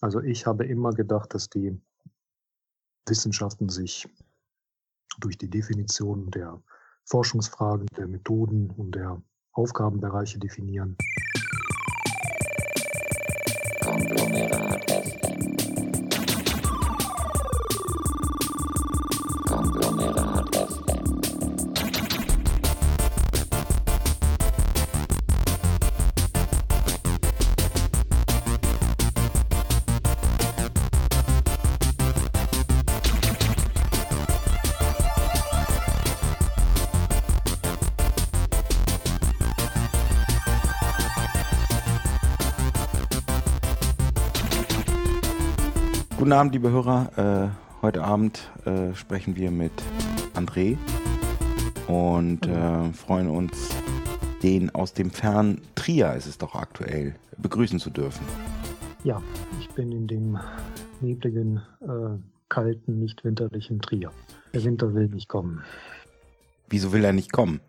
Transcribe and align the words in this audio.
Also 0.00 0.20
ich 0.20 0.46
habe 0.46 0.66
immer 0.66 0.92
gedacht, 0.92 1.32
dass 1.34 1.48
die 1.48 1.80
Wissenschaften 3.08 3.68
sich 3.68 4.06
durch 5.18 5.38
die 5.38 5.48
Definition 5.48 6.30
der 6.30 6.62
Forschungsfragen, 7.04 7.86
der 7.96 8.08
Methoden 8.08 8.70
und 8.70 8.94
der 8.94 9.22
Aufgabenbereiche 9.52 10.38
definieren. 10.38 10.96
Konglomerat 13.80 15.25
Guten 46.26 46.38
Abend, 46.38 46.54
liebe 46.54 46.72
Hörer. 46.72 47.52
Äh, 47.52 47.82
heute 47.82 48.02
Abend 48.02 48.50
äh, 48.64 48.92
sprechen 48.96 49.36
wir 49.36 49.52
mit 49.52 49.70
André 50.34 50.76
und 51.86 52.44
äh, 52.48 52.92
freuen 52.94 53.30
uns, 53.30 53.70
den 54.42 54.74
aus 54.74 54.92
dem 54.92 55.12
fernen 55.12 55.62
Trier, 55.76 56.14
ist 56.14 56.26
es 56.26 56.36
doch 56.36 56.56
aktuell, 56.56 57.14
begrüßen 57.38 57.78
zu 57.78 57.90
dürfen. 57.90 58.26
Ja, 59.04 59.22
ich 59.60 59.68
bin 59.70 59.92
in 59.92 60.08
dem 60.08 60.36
nebligen, 61.00 61.62
äh, 61.82 62.18
kalten, 62.48 62.98
nicht 62.98 63.22
winterlichen 63.24 63.80
Trier. 63.80 64.10
Der 64.52 64.64
Winter 64.64 64.94
will 64.94 65.06
nicht 65.06 65.28
kommen. 65.28 65.62
Wieso 66.68 66.92
will 66.92 67.04
er 67.04 67.12
nicht 67.12 67.30
kommen? 67.30 67.60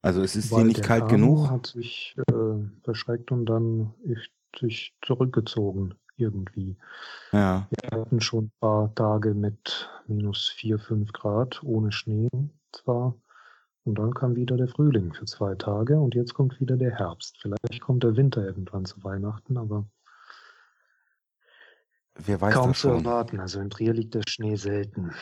Also 0.00 0.22
es 0.22 0.36
ist 0.36 0.50
Weil 0.52 0.60
hier 0.60 0.68
nicht 0.68 0.82
kalt 0.82 1.02
Kahn 1.02 1.10
genug? 1.10 1.50
hat 1.50 1.66
sich 1.66 2.16
äh, 2.28 2.32
verschreckt 2.82 3.30
und 3.30 3.44
dann 3.44 3.92
ist 4.04 4.30
sich 4.58 4.94
zurückgezogen 5.02 5.96
irgendwie. 6.16 6.76
Ja. 7.32 7.68
Wir 7.70 8.00
hatten 8.00 8.20
schon 8.20 8.44
ein 8.46 8.52
paar 8.60 8.94
Tage 8.94 9.34
mit 9.34 9.88
minus 10.06 10.48
4, 10.48 10.78
5 10.78 11.12
Grad, 11.12 11.62
ohne 11.62 11.92
Schnee 11.92 12.28
zwar. 12.72 13.14
Und 13.84 13.98
dann 13.98 14.14
kam 14.14 14.34
wieder 14.34 14.56
der 14.56 14.68
Frühling 14.68 15.12
für 15.14 15.26
zwei 15.26 15.54
Tage 15.54 16.00
und 16.00 16.14
jetzt 16.14 16.34
kommt 16.34 16.60
wieder 16.60 16.76
der 16.76 16.96
Herbst. 16.98 17.38
Vielleicht 17.40 17.80
kommt 17.80 18.02
der 18.02 18.16
Winter 18.16 18.44
irgendwann 18.44 18.84
zu 18.84 19.02
Weihnachten, 19.04 19.56
aber 19.56 19.86
Wer 22.16 22.40
weiß 22.40 22.54
kaum 22.54 22.70
das 22.70 22.80
zu 22.80 22.88
schon. 22.88 23.04
erwarten. 23.04 23.38
Also 23.38 23.60
in 23.60 23.70
Trier 23.70 23.92
liegt 23.92 24.14
der 24.14 24.22
Schnee 24.26 24.56
selten. 24.56 25.12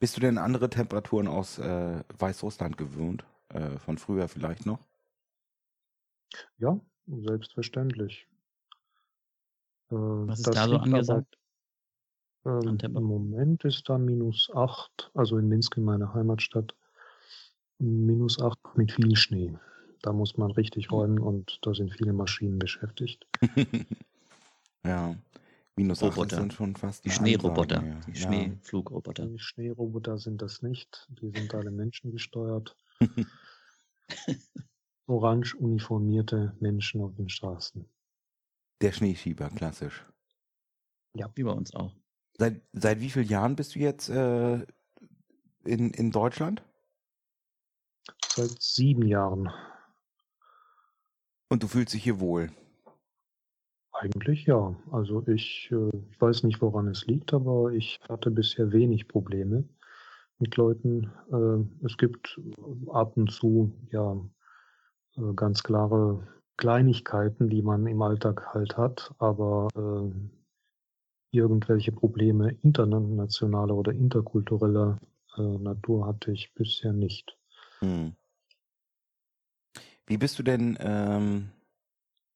Bist 0.00 0.16
du 0.16 0.20
denn 0.20 0.38
andere 0.38 0.68
Temperaturen 0.68 1.28
aus 1.28 1.58
äh, 1.58 2.02
Weißrussland 2.18 2.76
gewöhnt? 2.76 3.24
Äh, 3.50 3.78
von 3.78 3.98
früher 3.98 4.26
vielleicht 4.28 4.66
noch? 4.66 4.80
Ja, 6.58 6.80
selbstverständlich. 7.06 8.26
Äh, 9.92 10.28
Was 10.28 10.38
ist 10.40 10.46
das 10.48 10.54
da 10.56 10.68
so 10.68 10.74
aber, 10.74 10.82
angesagt? 10.84 11.38
ähm, 12.46 12.68
an 12.68 12.78
Im? 12.96 13.02
Moment 13.04 13.64
ist 13.64 13.88
da 13.88 13.98
minus 13.98 14.50
8, 14.54 15.10
also 15.14 15.38
in 15.38 15.48
Minsk, 15.48 15.76
in 15.76 15.84
meiner 15.84 16.12
Heimatstadt, 16.14 16.74
minus 17.78 18.40
8 18.40 18.58
mit 18.76 18.92
viel 18.92 19.14
Schnee. 19.16 19.56
Da 20.02 20.12
muss 20.12 20.36
man 20.36 20.50
richtig 20.52 20.90
Hm. 20.90 20.94
räumen 20.96 21.18
und 21.20 21.58
da 21.62 21.74
sind 21.74 21.92
viele 21.92 22.12
Maschinen 22.12 22.58
beschäftigt. 22.58 23.26
ja. 24.84 25.14
Minus 25.76 26.02
8 26.02 26.16
Roboter. 26.16 26.36
sind 26.36 26.52
schon 26.52 26.74
fast 26.76 27.04
Die 27.04 27.10
Schneeroboter, 27.10 27.78
Ansage, 27.78 27.86
ja. 27.94 28.00
die. 28.06 28.14
Schneeflugroboter. 28.16 29.26
Die 29.26 29.38
Schneeroboter 29.38 30.18
sind 30.18 30.42
das 30.42 30.62
nicht, 30.62 31.08
die 31.20 31.30
sind 31.30 31.54
alle 31.54 31.70
menschengesteuert. 31.70 32.76
Orange 35.06 35.54
uniformierte 35.56 36.54
Menschen 36.60 37.00
auf 37.02 37.14
den 37.16 37.28
Straßen. 37.28 37.84
Der 38.82 38.90
Schneeschieber, 38.90 39.48
klassisch. 39.50 40.04
Wie 41.14 41.44
bei 41.44 41.52
uns 41.52 41.72
auch. 41.72 41.94
Seit, 42.36 42.62
seit 42.72 43.00
wie 43.00 43.10
vielen 43.10 43.28
Jahren 43.28 43.54
bist 43.54 43.74
du 43.74 43.78
jetzt 43.78 44.08
äh, 44.08 44.66
in, 45.64 45.90
in 45.90 46.10
Deutschland? 46.10 46.64
Seit 48.26 48.60
sieben 48.60 49.06
Jahren. 49.06 49.50
Und 51.48 51.62
du 51.62 51.68
fühlst 51.68 51.94
dich 51.94 52.02
hier 52.02 52.18
wohl. 52.18 52.50
Eigentlich 53.92 54.46
ja. 54.46 54.74
Also 54.90 55.24
ich, 55.28 55.70
äh, 55.70 55.96
ich 56.10 56.20
weiß 56.20 56.42
nicht, 56.42 56.60
woran 56.60 56.88
es 56.88 57.06
liegt, 57.06 57.32
aber 57.34 57.70
ich 57.72 58.00
hatte 58.08 58.32
bisher 58.32 58.72
wenig 58.72 59.06
Probleme 59.06 59.68
mit 60.38 60.56
Leuten. 60.56 61.12
Äh, 61.30 61.86
es 61.86 61.96
gibt 61.96 62.40
ab 62.90 63.16
und 63.16 63.30
zu 63.30 63.72
ja 63.92 64.16
äh, 65.16 65.34
ganz 65.36 65.62
klare 65.62 66.26
Kleinigkeiten, 66.56 67.48
die 67.48 67.62
man 67.62 67.86
im 67.86 68.02
Alltag 68.02 68.54
halt 68.54 68.76
hat, 68.76 69.14
aber 69.18 69.68
äh, 69.74 70.10
irgendwelche 71.32 71.92
Probleme 71.92 72.56
internationaler 72.62 73.74
oder 73.74 73.92
interkultureller 73.92 74.98
äh, 75.36 75.42
Natur 75.42 76.06
hatte 76.06 76.32
ich 76.32 76.52
bisher 76.54 76.92
nicht. 76.92 77.36
Hm. 77.80 78.14
Wie 80.06 80.18
bist 80.18 80.38
du 80.38 80.42
denn 80.42 80.76
ähm, 80.80 81.50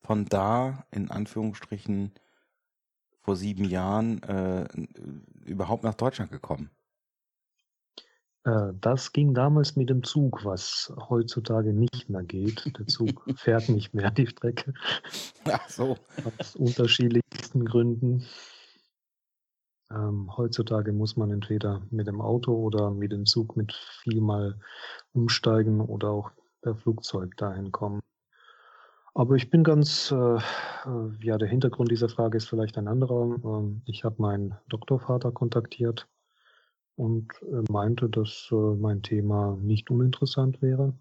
von 0.03 0.25
da, 0.25 0.87
in 0.91 1.11
Anführungsstrichen, 1.11 2.13
vor 3.21 3.37
sieben 3.37 3.65
Jahren 3.65 4.23
äh, 4.23 4.67
überhaupt 5.45 5.83
nach 5.83 5.95
Deutschland 5.95 6.31
gekommen? 6.31 6.71
Äh, 8.47 8.73
Das 8.81 9.13
ging 9.13 9.35
damals 9.35 9.77
mit 9.77 9.91
dem 9.91 10.03
Zug, 10.05 10.45
was 10.45 10.93
heutzutage 11.09 11.73
nicht 11.73 12.09
mehr 12.09 12.23
geht. 12.23 12.79
Der 12.79 12.87
Zug 12.87 13.25
fährt 13.37 13.69
nicht 13.69 13.93
mehr 13.93 14.11
die 14.11 14.27
Strecke 14.27 14.73
Ach 15.45 15.69
so. 15.69 15.97
aus 16.39 16.57
unterschiedlichsten 16.57 17.65
Gründen. 17.65 18.25
Ähm, 19.91 20.37
heutzutage 20.37 20.93
muss 20.93 21.17
man 21.17 21.31
entweder 21.31 21.83
mit 21.91 22.07
dem 22.07 22.21
Auto 22.21 22.53
oder 22.55 22.91
mit 22.91 23.13
dem 23.13 23.27
Zug 23.27 23.57
mit 23.57 23.73
viel 24.03 24.21
mal 24.21 24.59
umsteigen 25.13 25.81
oder 25.81 26.11
auch 26.11 26.31
per 26.63 26.77
Flugzeug 26.77 27.37
dahin 27.37 27.71
kommen. 27.71 28.01
Aber 29.15 29.35
ich 29.37 29.49
bin 29.49 29.65
ganz, 29.65 30.11
äh, 30.11 30.37
äh, 30.37 30.41
ja, 31.21 31.39
der 31.39 31.49
Hintergrund 31.49 31.91
dieser 31.91 32.09
Frage 32.09 32.37
ist 32.37 32.49
vielleicht 32.49 32.77
ein 32.79 32.89
anderer. 32.89 33.37
Ähm, 33.45 33.83
ich 33.87 34.05
habe 34.05 34.17
meinen 34.19 34.57
Doktorvater 34.69 35.33
kontaktiert 35.33 36.07
und 36.97 37.31
äh, 37.43 37.71
meinte, 37.71 38.09
dass 38.09 38.49
äh, 38.51 38.55
mein 38.55 39.03
Thema 39.03 39.57
nicht 39.61 39.91
uninteressant 39.91 40.61
wäre, 40.63 40.95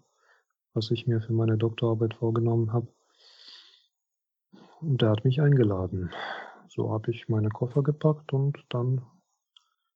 was 0.74 0.90
ich 0.90 1.06
mir 1.06 1.20
für 1.20 1.32
meine 1.32 1.56
Doktorarbeit 1.56 2.14
vorgenommen 2.14 2.72
habe. 2.72 2.88
Und 4.80 5.00
der 5.02 5.10
hat 5.10 5.24
mich 5.24 5.40
eingeladen. 5.40 6.10
So 6.68 6.90
habe 6.90 7.10
ich 7.10 7.28
meine 7.28 7.48
Koffer 7.48 7.82
gepackt 7.82 8.32
und 8.34 8.62
dann, 8.68 9.00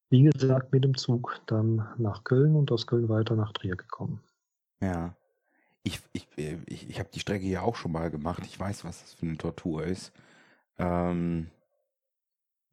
wie 0.09 0.23
gesagt, 0.23 0.73
mit 0.73 0.83
dem 0.83 0.95
Zug 0.97 1.39
dann 1.45 1.87
nach 1.97 2.23
Köln 2.23 2.55
und 2.55 2.71
aus 2.71 2.87
Köln 2.87 3.07
weiter 3.07 3.35
nach 3.35 3.53
Trier 3.53 3.75
gekommen. 3.75 4.21
Ja. 4.81 5.15
Ich, 5.83 5.99
ich, 6.13 6.27
äh, 6.37 6.57
ich, 6.65 6.89
ich 6.89 6.99
habe 6.99 7.09
die 7.13 7.19
Strecke 7.19 7.45
ja 7.45 7.61
auch 7.61 7.75
schon 7.75 7.91
mal 7.91 8.09
gemacht. 8.09 8.43
Ich 8.45 8.59
weiß, 8.59 8.83
was 8.83 9.01
das 9.01 9.13
für 9.13 9.25
eine 9.25 9.37
Tortur 9.37 9.83
ist. 9.83 10.11
Ähm, 10.77 11.49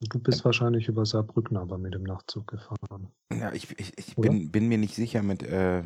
Du 0.01 0.19
bist 0.21 0.45
wahrscheinlich 0.45 0.89
über 0.89 1.05
Saarbrücken 1.05 1.57
aber 1.57 1.79
mit 1.79 1.95
dem 1.95 2.05
Nachtzug 2.05 2.47
gefahren. 2.47 3.13
ja, 3.33 3.53
ich, 3.53 3.79
ich, 3.79 3.99
ich 3.99 4.17
bin, 4.17 4.51
bin 4.51 4.69
mir 4.69 4.79
nicht 4.79 4.95
sicher 4.95 5.23
mit, 5.23 5.43
äh, 5.43 5.83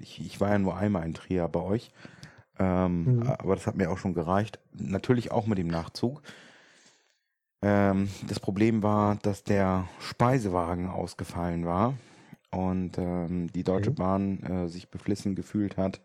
ich, 0.00 0.20
ich 0.24 0.40
war 0.40 0.50
ja 0.50 0.58
nur 0.58 0.76
einmal 0.76 1.04
in 1.04 1.14
Trier 1.14 1.48
bei 1.48 1.60
euch. 1.60 1.90
Ähm, 2.58 3.06
Mhm. 3.06 3.22
Aber 3.22 3.54
das 3.54 3.66
hat 3.66 3.76
mir 3.76 3.90
auch 3.90 3.98
schon 3.98 4.14
gereicht. 4.14 4.58
Natürlich 4.72 5.30
auch 5.32 5.46
mit 5.46 5.58
dem 5.58 5.68
Nachzug. 5.68 6.22
Ähm, 7.62 8.08
das 8.28 8.40
Problem 8.40 8.82
war, 8.82 9.16
dass 9.16 9.42
der 9.44 9.88
Speisewagen 10.00 10.88
ausgefallen 10.88 11.64
war 11.66 11.94
und 12.50 12.98
ähm, 12.98 13.48
die 13.52 13.64
Deutsche 13.64 13.90
Okay. 13.90 14.00
Bahn 14.00 14.42
äh, 14.42 14.68
sich 14.68 14.90
beflissen 14.90 15.34
gefühlt 15.34 15.76
hat, 15.76 16.00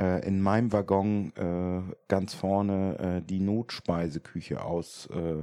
äh, 0.00 0.26
in 0.26 0.40
meinem 0.40 0.72
Waggon 0.72 1.32
äh, 1.36 1.82
ganz 2.08 2.34
vorne 2.34 2.98
äh, 2.98 3.22
die 3.26 3.40
Notspeiseküche 3.40 4.64
aus 4.64 5.06
äh, 5.06 5.42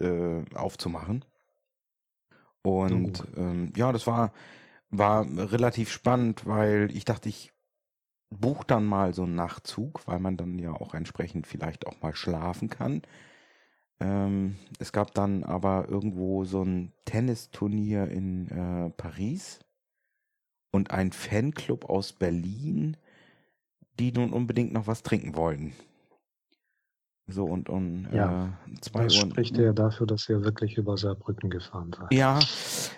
äh, 0.00 0.44
aufzumachen. 0.54 1.24
Und 2.62 3.24
ähm, 3.36 3.72
ja, 3.76 3.92
das 3.92 4.06
war, 4.06 4.32
war 4.90 5.26
relativ 5.26 5.90
spannend, 5.90 6.46
weil 6.46 6.94
ich 6.94 7.04
dachte, 7.04 7.28
ich 7.28 7.52
buche 8.30 8.66
dann 8.66 8.84
mal 8.84 9.14
so 9.14 9.24
einen 9.24 9.34
Nachtzug, 9.34 10.06
weil 10.06 10.20
man 10.20 10.36
dann 10.36 10.58
ja 10.58 10.72
auch 10.72 10.94
entsprechend 10.94 11.46
vielleicht 11.46 11.86
auch 11.86 12.00
mal 12.00 12.14
schlafen 12.14 12.68
kann. 12.68 13.02
Ähm, 14.00 14.56
es 14.78 14.92
gab 14.92 15.14
dann 15.14 15.44
aber 15.44 15.88
irgendwo 15.88 16.44
so 16.44 16.62
ein 16.62 16.92
Tennisturnier 17.04 18.08
in 18.08 18.48
äh, 18.48 18.90
Paris 18.90 19.60
und 20.70 20.90
ein 20.90 21.12
Fanclub 21.12 21.88
aus 21.90 22.12
Berlin, 22.12 22.96
die 23.98 24.12
nun 24.12 24.32
unbedingt 24.32 24.72
noch 24.72 24.86
was 24.86 25.02
trinken 25.02 25.36
wollten. 25.36 25.74
So 27.30 27.46
und 27.46 27.68
um 27.68 28.08
Ja, 28.12 28.58
äh, 28.66 28.80
zwei 28.80 29.04
das 29.04 29.14
Uhr. 29.14 29.20
spricht 29.20 29.56
ja 29.58 29.72
dafür, 29.72 30.06
dass 30.06 30.28
ihr 30.28 30.42
wirklich 30.44 30.76
über 30.76 30.96
Saarbrücken 30.96 31.50
gefahren 31.50 31.92
seid. 31.96 32.12
Ja, 32.12 32.38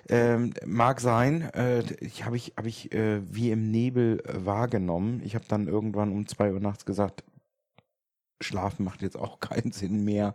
ähm, 0.09 0.55
mag 0.67 1.01
sein. 1.01 1.43
Äh, 1.55 1.83
ich 2.01 2.25
habe 2.25 2.37
ich, 2.37 2.55
hab 2.57 2.67
ich 2.67 2.93
äh, 2.93 3.23
wie 3.35 3.51
im 3.51 3.71
Nebel 3.71 4.21
äh, 4.27 4.45
wahrgenommen. 4.47 5.21
Ich 5.25 5.35
habe 5.35 5.45
dann 5.49 5.69
irgendwann 5.69 6.13
um 6.13 6.27
zwei 6.27 6.53
Uhr 6.53 6.61
nachts 6.61 6.85
gesagt, 6.85 7.25
Schlafen 8.41 8.85
macht 8.85 9.03
jetzt 9.03 9.17
auch 9.17 9.41
keinen 9.41 9.73
Sinn 9.73 10.05
mehr. 10.05 10.35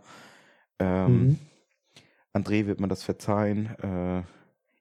Ähm, 0.78 1.26
Mhm. 1.28 1.38
André 2.34 2.66
wird 2.66 2.80
mir 2.80 2.88
das 2.88 3.02
verzeihen. 3.02 3.66
Äh, 3.82 4.22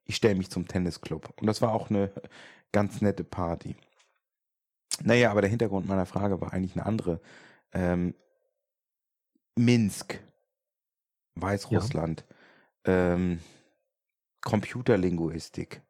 ich 0.05 0.15
stelle 0.15 0.35
mich 0.35 0.49
zum 0.51 0.67
Tennisclub. 0.67 1.33
Und 1.39 1.47
das 1.47 1.61
war 1.61 1.73
auch 1.73 1.89
eine 1.89 2.11
ganz 2.71 3.01
nette 3.01 3.23
Party. 3.23 3.75
Naja, 5.03 5.31
aber 5.31 5.41
der 5.41 5.49
Hintergrund 5.49 5.87
meiner 5.87 6.05
Frage 6.05 6.39
war 6.41 6.53
eigentlich 6.53 6.75
eine 6.75 6.85
andere. 6.85 7.19
Ähm, 7.73 8.13
Minsk, 9.57 10.23
Weißrussland, 11.35 12.25
ähm, 12.85 13.39
Computerlinguistik. 14.41 15.81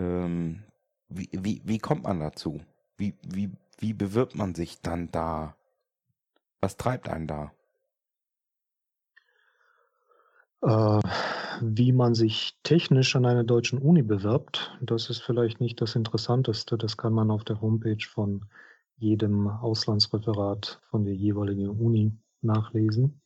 Ähm, 0.00 0.64
wie, 1.08 1.28
wie, 1.32 1.62
wie 1.64 1.78
kommt 1.78 2.04
man 2.04 2.20
dazu? 2.20 2.60
Wie, 2.96 3.14
wie, 3.22 3.50
wie 3.78 3.92
bewirbt 3.92 4.34
man 4.34 4.54
sich 4.54 4.80
dann 4.80 5.10
da? 5.10 5.56
Was 6.60 6.76
treibt 6.76 7.08
einen 7.08 7.26
da? 7.26 7.52
Äh, 10.62 11.00
wie 11.60 11.92
man 11.92 12.14
sich 12.14 12.58
technisch 12.62 13.14
an 13.14 13.26
einer 13.26 13.44
deutschen 13.44 13.78
Uni 13.78 14.02
bewirbt, 14.02 14.76
das 14.80 15.10
ist 15.10 15.22
vielleicht 15.22 15.60
nicht 15.60 15.80
das 15.80 15.94
Interessanteste. 15.94 16.76
Das 16.76 16.96
kann 16.96 17.12
man 17.12 17.30
auf 17.30 17.44
der 17.44 17.60
Homepage 17.60 18.04
von 18.08 18.46
jedem 18.96 19.46
Auslandsreferat 19.46 20.80
von 20.90 21.04
der 21.04 21.14
jeweiligen 21.14 21.68
Uni 21.68 22.12
nachlesen. 22.46 23.20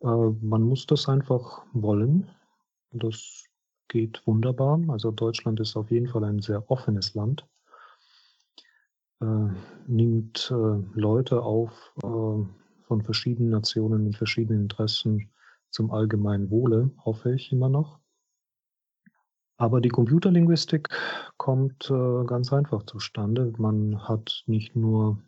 Äh, 0.00 0.06
man 0.06 0.62
muss 0.62 0.86
das 0.86 1.08
einfach 1.08 1.64
wollen. 1.72 2.28
Das 2.92 3.44
geht 3.88 4.26
wunderbar. 4.26 4.80
Also 4.88 5.10
Deutschland 5.10 5.60
ist 5.60 5.76
auf 5.76 5.90
jeden 5.90 6.08
Fall 6.08 6.24
ein 6.24 6.40
sehr 6.40 6.70
offenes 6.70 7.14
Land. 7.14 7.46
Äh, 9.20 9.48
nimmt 9.86 10.50
äh, 10.50 10.98
Leute 10.98 11.42
auf 11.42 11.94
äh, 12.02 12.44
von 12.86 13.02
verschiedenen 13.02 13.50
Nationen 13.50 14.04
mit 14.04 14.16
verschiedenen 14.16 14.62
Interessen 14.62 15.30
zum 15.70 15.90
allgemeinen 15.90 16.50
Wohle, 16.50 16.90
hoffe 17.04 17.34
ich 17.34 17.52
immer 17.52 17.68
noch. 17.68 17.98
Aber 19.58 19.80
die 19.80 19.88
Computerlinguistik 19.88 20.90
kommt 21.38 21.90
äh, 21.90 22.24
ganz 22.26 22.52
einfach 22.52 22.82
zustande. 22.84 23.52
Man 23.56 24.06
hat 24.06 24.44
nicht 24.46 24.76
nur 24.76 25.18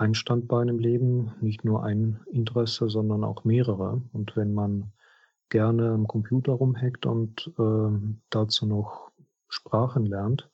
ein 0.00 0.14
Standbein 0.14 0.68
im 0.68 0.78
Leben, 0.78 1.34
nicht 1.42 1.62
nur 1.62 1.84
ein 1.84 2.20
Interesse, 2.32 2.88
sondern 2.88 3.22
auch 3.22 3.44
mehrere. 3.44 4.00
Und 4.14 4.34
wenn 4.34 4.54
man 4.54 4.92
gerne 5.50 5.90
am 5.90 6.08
Computer 6.08 6.52
rumhackt 6.52 7.04
und 7.04 7.52
äh, 7.58 8.16
dazu 8.30 8.64
noch 8.64 9.10
Sprachen 9.50 10.06
lernt, 10.06 10.48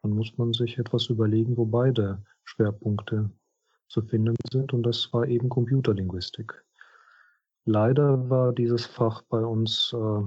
dann 0.00 0.12
muss 0.12 0.38
man 0.38 0.54
sich 0.54 0.78
etwas 0.78 1.10
überlegen, 1.10 1.58
wo 1.58 1.66
beide 1.66 2.22
Schwerpunkte 2.44 3.30
zu 3.88 4.00
finden 4.00 4.36
sind. 4.50 4.72
Und 4.72 4.84
das 4.84 5.12
war 5.12 5.26
eben 5.26 5.50
Computerlinguistik. 5.50 6.64
Leider 7.66 8.30
war 8.30 8.54
dieses 8.54 8.86
Fach 8.86 9.20
bei 9.28 9.44
uns 9.44 9.94
äh, 9.94 10.22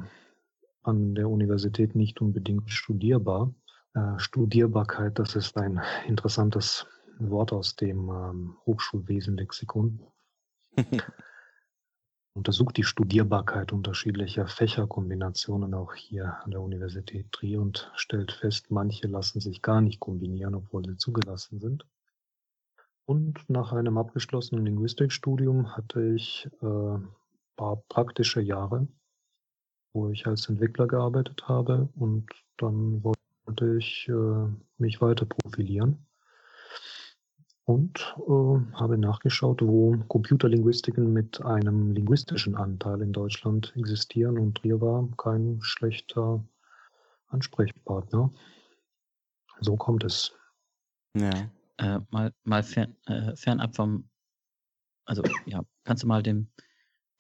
an 0.83 1.15
der 1.15 1.29
Universität 1.29 1.95
nicht 1.95 2.21
unbedingt 2.21 2.69
studierbar. 2.69 3.55
Äh, 3.95 4.19
Studierbarkeit, 4.19 5.17
das 5.17 5.35
ist 5.35 5.57
ein 5.57 5.81
interessantes 6.07 6.85
Wort 7.29 7.53
aus 7.53 7.75
dem 7.75 8.09
ähm, 8.09 8.57
Hochschulwesen-Lexikon. 8.65 9.99
Untersucht 12.33 12.77
die 12.77 12.83
Studierbarkeit 12.83 13.73
unterschiedlicher 13.73 14.47
Fächerkombinationen 14.47 15.73
auch 15.73 15.93
hier 15.93 16.41
an 16.43 16.51
der 16.51 16.61
Universität 16.61 17.29
Trier 17.33 17.61
und 17.61 17.91
stellt 17.95 18.31
fest, 18.31 18.71
manche 18.71 19.07
lassen 19.07 19.41
sich 19.41 19.61
gar 19.61 19.81
nicht 19.81 19.99
kombinieren, 19.99 20.55
obwohl 20.55 20.85
sie 20.85 20.95
zugelassen 20.95 21.59
sind. 21.59 21.85
Und 23.05 23.49
nach 23.49 23.73
einem 23.73 23.97
abgeschlossenen 23.97 24.65
Linguistikstudium 24.65 25.75
hatte 25.75 26.13
ich 26.15 26.49
äh, 26.61 26.99
paar 27.57 27.83
praktische 27.89 28.39
Jahre, 28.39 28.87
wo 29.93 30.09
ich 30.09 30.25
als 30.25 30.47
Entwickler 30.47 30.87
gearbeitet 30.87 31.49
habe 31.49 31.89
und 31.95 32.29
dann 32.55 33.03
wollte 33.03 33.77
ich 33.77 34.07
äh, 34.07 34.47
mich 34.77 35.01
weiter 35.01 35.25
profilieren 35.25 36.07
und 37.65 38.15
äh, 38.27 38.75
habe 38.75 38.97
nachgeschaut, 38.97 39.61
wo 39.61 39.97
Computerlinguistiken 40.07 41.11
mit 41.13 41.41
einem 41.43 41.91
linguistischen 41.91 42.55
Anteil 42.55 43.01
in 43.01 43.13
Deutschland 43.13 43.73
existieren 43.75 44.37
und 44.37 44.55
Trier 44.55 44.81
war 44.81 45.07
kein 45.17 45.59
schlechter 45.61 46.43
Ansprechpartner. 47.27 48.31
So 49.61 49.77
kommt 49.77 50.03
es. 50.03 50.33
Ja. 51.15 51.49
Äh, 51.77 51.99
mal 52.09 52.33
mal 52.43 52.63
fern, 52.63 52.95
äh, 53.05 53.35
fernab 53.35 53.75
vom, 53.75 54.09
also 55.05 55.23
ja, 55.45 55.63
kannst 55.83 56.03
du 56.03 56.07
mal 56.07 56.21
dem, 56.21 56.47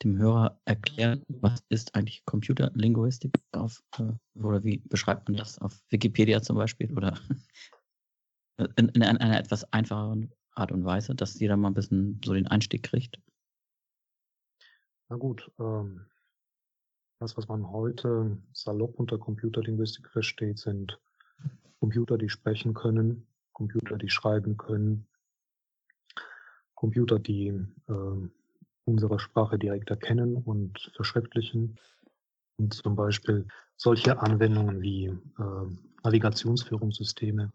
dem 0.03 0.17
Hörer 0.17 0.59
erklären, 0.65 1.23
was 1.27 1.63
ist 1.69 1.95
eigentlich 1.95 2.25
Computerlinguistik 2.25 3.33
auf, 3.51 3.83
äh, 3.97 4.11
oder 4.39 4.63
wie 4.63 4.77
beschreibt 4.77 5.27
man 5.29 5.37
das 5.37 5.59
auf 5.59 5.79
Wikipedia 5.89 6.41
zum 6.41 6.57
Beispiel 6.57 6.91
oder 6.95 7.17
in, 8.75 8.89
in 8.89 9.03
einer 9.03 9.39
etwas 9.39 9.71
einfacheren 9.73 10.31
Art 10.53 10.71
und 10.71 10.85
Weise, 10.85 11.15
dass 11.15 11.39
jeder 11.39 11.57
mal 11.57 11.69
ein 11.69 11.73
bisschen 11.73 12.19
so 12.23 12.33
den 12.33 12.47
Einstieg 12.47 12.83
kriegt? 12.83 13.19
Na 15.09 15.17
gut, 15.17 15.51
ähm, 15.59 16.05
das, 17.19 17.37
was 17.37 17.47
man 17.47 17.69
heute 17.69 18.37
salopp 18.53 18.99
unter 18.99 19.17
Computerlinguistik 19.17 20.09
versteht, 20.09 20.59
sind 20.59 20.99
Computer, 21.79 22.17
die 22.17 22.29
sprechen 22.29 22.73
können, 22.73 23.27
Computer, 23.53 23.97
die 23.97 24.09
schreiben 24.09 24.57
können, 24.57 25.07
Computer, 26.75 27.19
die 27.19 27.47
äh, 27.47 28.29
unsere 28.85 29.19
Sprache 29.19 29.59
direkt 29.59 29.89
erkennen 29.89 30.35
und 30.35 30.91
verschriftlichen. 30.95 31.77
Und 32.57 32.73
zum 32.73 32.95
Beispiel 32.95 33.47
solche 33.77 34.19
Anwendungen 34.19 34.81
wie 34.81 35.05
äh, 35.05 35.17
Navigationsführungssysteme, 36.03 37.51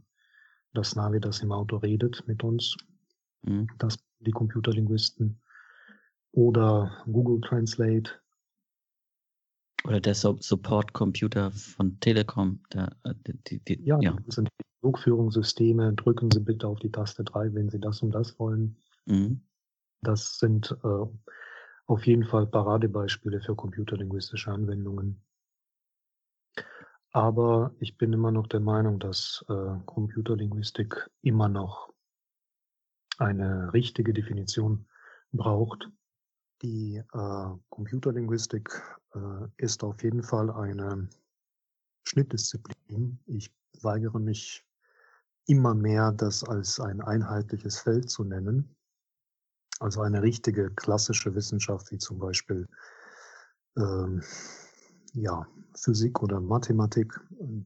das 0.76 0.94
Navi, 0.96 1.20
das 1.20 1.40
im 1.42 1.52
Auto 1.52 1.76
redet 1.78 2.22
mit 2.26 2.42
uns, 2.44 2.76
Mhm. 3.42 3.68
das 3.78 3.96
die 4.20 4.30
Computerlinguisten 4.32 5.40
oder 6.32 7.02
Google 7.06 7.40
Translate. 7.40 8.10
Oder 9.84 10.00
der 10.00 10.14
Support-Computer 10.14 11.52
von 11.52 11.98
Telekom, 12.00 12.60
der, 12.72 12.96
äh, 13.04 13.14
die, 13.46 13.60
die, 13.60 13.84
Ja, 13.84 13.98
ja. 14.00 14.16
das 14.26 14.34
sind 14.34 14.48
die 14.48 14.64
Flugführungssysteme. 14.80 15.92
Drücken 15.94 16.30
Sie 16.32 16.40
bitte 16.40 16.66
auf 16.66 16.80
die 16.80 16.90
Taste 16.90 17.22
3, 17.22 17.54
wenn 17.54 17.70
Sie 17.70 17.78
das 17.78 18.02
und 18.02 18.10
das 18.10 18.36
wollen. 18.40 18.76
Mhm. 19.06 19.40
Das 20.02 20.38
sind 20.38 20.76
äh, 20.82 21.06
auf 21.86 22.06
jeden 22.06 22.24
Fall 22.24 22.46
Paradebeispiele 22.48 23.40
für 23.40 23.54
computerlinguistische 23.54 24.50
Anwendungen. 24.50 25.22
Aber 27.16 27.74
ich 27.80 27.96
bin 27.96 28.12
immer 28.12 28.30
noch 28.30 28.46
der 28.46 28.60
Meinung, 28.60 28.98
dass 28.98 29.42
äh, 29.48 29.78
Computerlinguistik 29.86 31.08
immer 31.22 31.48
noch 31.48 31.90
eine 33.16 33.72
richtige 33.72 34.12
Definition 34.12 34.86
braucht. 35.32 35.88
Die 36.60 36.96
äh, 36.96 37.48
Computerlinguistik 37.70 38.68
äh, 39.14 39.48
ist 39.56 39.82
auf 39.82 40.02
jeden 40.02 40.22
Fall 40.22 40.50
eine 40.50 41.08
Schnittdisziplin. 42.06 43.18
Ich 43.24 43.50
weigere 43.80 44.20
mich 44.20 44.66
immer 45.46 45.74
mehr, 45.74 46.12
das 46.12 46.44
als 46.44 46.80
ein 46.80 47.00
einheitliches 47.00 47.78
Feld 47.78 48.10
zu 48.10 48.24
nennen. 48.24 48.76
Also 49.80 50.02
eine 50.02 50.20
richtige 50.20 50.70
klassische 50.70 51.34
Wissenschaft 51.34 51.90
wie 51.92 51.98
zum 51.98 52.18
Beispiel 52.18 52.68
ähm, 53.78 54.22
ja, 55.16 55.46
Physik 55.74 56.22
oder 56.22 56.40
Mathematik. 56.40 57.20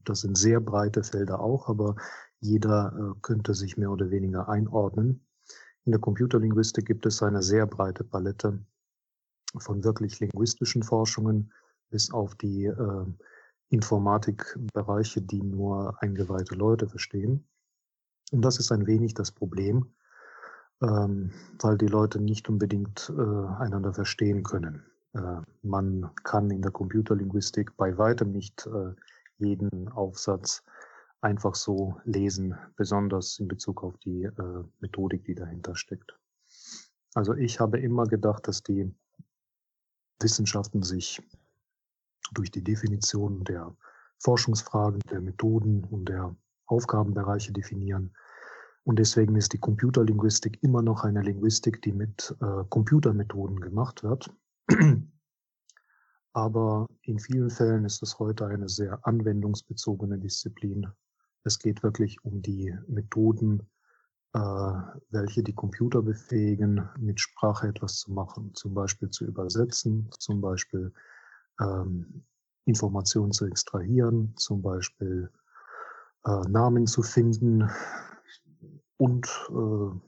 Das 0.05 0.21
sind 0.21 0.37
sehr 0.37 0.59
breite 0.59 1.03
Felder 1.03 1.39
auch, 1.39 1.67
aber 1.69 1.95
jeder 2.39 2.93
äh, 2.97 3.19
könnte 3.21 3.53
sich 3.53 3.77
mehr 3.77 3.91
oder 3.91 4.09
weniger 4.09 4.49
einordnen. 4.49 5.25
In 5.85 5.91
der 5.91 6.01
Computerlinguistik 6.01 6.85
gibt 6.85 7.05
es 7.05 7.21
eine 7.21 7.43
sehr 7.43 7.67
breite 7.67 8.03
Palette 8.03 8.59
von 9.57 9.83
wirklich 9.83 10.19
linguistischen 10.19 10.83
Forschungen 10.83 11.51
bis 11.89 12.11
auf 12.11 12.35
die 12.35 12.65
äh, 12.65 13.05
Informatikbereiche, 13.69 15.21
die 15.21 15.41
nur 15.41 16.01
eingeweihte 16.01 16.55
Leute 16.55 16.87
verstehen. 16.87 17.47
Und 18.31 18.43
das 18.43 18.59
ist 18.59 18.71
ein 18.71 18.87
wenig 18.87 19.13
das 19.13 19.31
Problem, 19.31 19.93
ähm, 20.81 21.31
weil 21.59 21.77
die 21.77 21.87
Leute 21.87 22.19
nicht 22.19 22.47
unbedingt 22.49 23.11
äh, 23.15 23.21
einander 23.61 23.93
verstehen 23.93 24.43
können. 24.43 24.90
Äh, 25.13 25.41
man 25.61 26.11
kann 26.23 26.49
in 26.49 26.61
der 26.61 26.71
Computerlinguistik 26.71 27.75
bei 27.77 27.97
weitem 27.97 28.31
nicht 28.31 28.67
äh, 28.67 28.93
jeden 29.37 29.89
Aufsatz 29.89 30.63
einfach 31.21 31.55
so 31.55 31.99
lesen, 32.03 32.55
besonders 32.75 33.39
in 33.39 33.47
Bezug 33.47 33.83
auf 33.83 33.97
die 33.99 34.23
äh, 34.23 34.63
Methodik, 34.79 35.25
die 35.25 35.35
dahinter 35.35 35.75
steckt. 35.75 36.17
Also 37.13 37.33
ich 37.33 37.59
habe 37.59 37.79
immer 37.79 38.05
gedacht, 38.05 38.47
dass 38.47 38.63
die 38.63 38.93
Wissenschaften 40.19 40.83
sich 40.83 41.21
durch 42.33 42.51
die 42.51 42.63
Definition 42.63 43.43
der 43.43 43.75
Forschungsfragen, 44.19 45.01
der 45.09 45.21
Methoden 45.21 45.83
und 45.83 46.05
der 46.05 46.35
Aufgabenbereiche 46.65 47.51
definieren. 47.51 48.15
Und 48.83 48.97
deswegen 48.97 49.35
ist 49.35 49.53
die 49.53 49.59
Computerlinguistik 49.59 50.63
immer 50.63 50.81
noch 50.81 51.03
eine 51.03 51.21
Linguistik, 51.21 51.81
die 51.81 51.91
mit 51.91 52.35
äh, 52.41 52.63
Computermethoden 52.69 53.59
gemacht 53.59 54.03
wird. 54.03 54.33
Aber 56.33 56.87
in 57.01 57.19
vielen 57.19 57.49
Fällen 57.49 57.83
ist 57.85 58.01
es 58.01 58.19
heute 58.19 58.45
eine 58.47 58.69
sehr 58.69 59.05
anwendungsbezogene 59.05 60.17
Disziplin. 60.17 60.87
Es 61.43 61.59
geht 61.59 61.83
wirklich 61.83 62.23
um 62.23 62.41
die 62.41 62.73
Methoden, 62.87 63.67
äh, 64.33 64.39
welche 65.09 65.43
die 65.43 65.53
Computer 65.53 66.01
befähigen, 66.01 66.87
mit 66.97 67.19
Sprache 67.19 67.67
etwas 67.67 67.97
zu 67.97 68.11
machen, 68.11 68.53
zum 68.55 68.73
Beispiel 68.73 69.09
zu 69.09 69.25
übersetzen, 69.25 70.09
zum 70.19 70.39
Beispiel 70.39 70.93
ähm, 71.59 72.23
Informationen 72.65 73.33
zu 73.33 73.45
extrahieren, 73.45 74.33
zum 74.37 74.61
Beispiel 74.61 75.29
äh, 76.25 76.41
Namen 76.47 76.87
zu 76.87 77.01
finden 77.01 77.69
und 78.97 79.25
äh, 79.49 79.99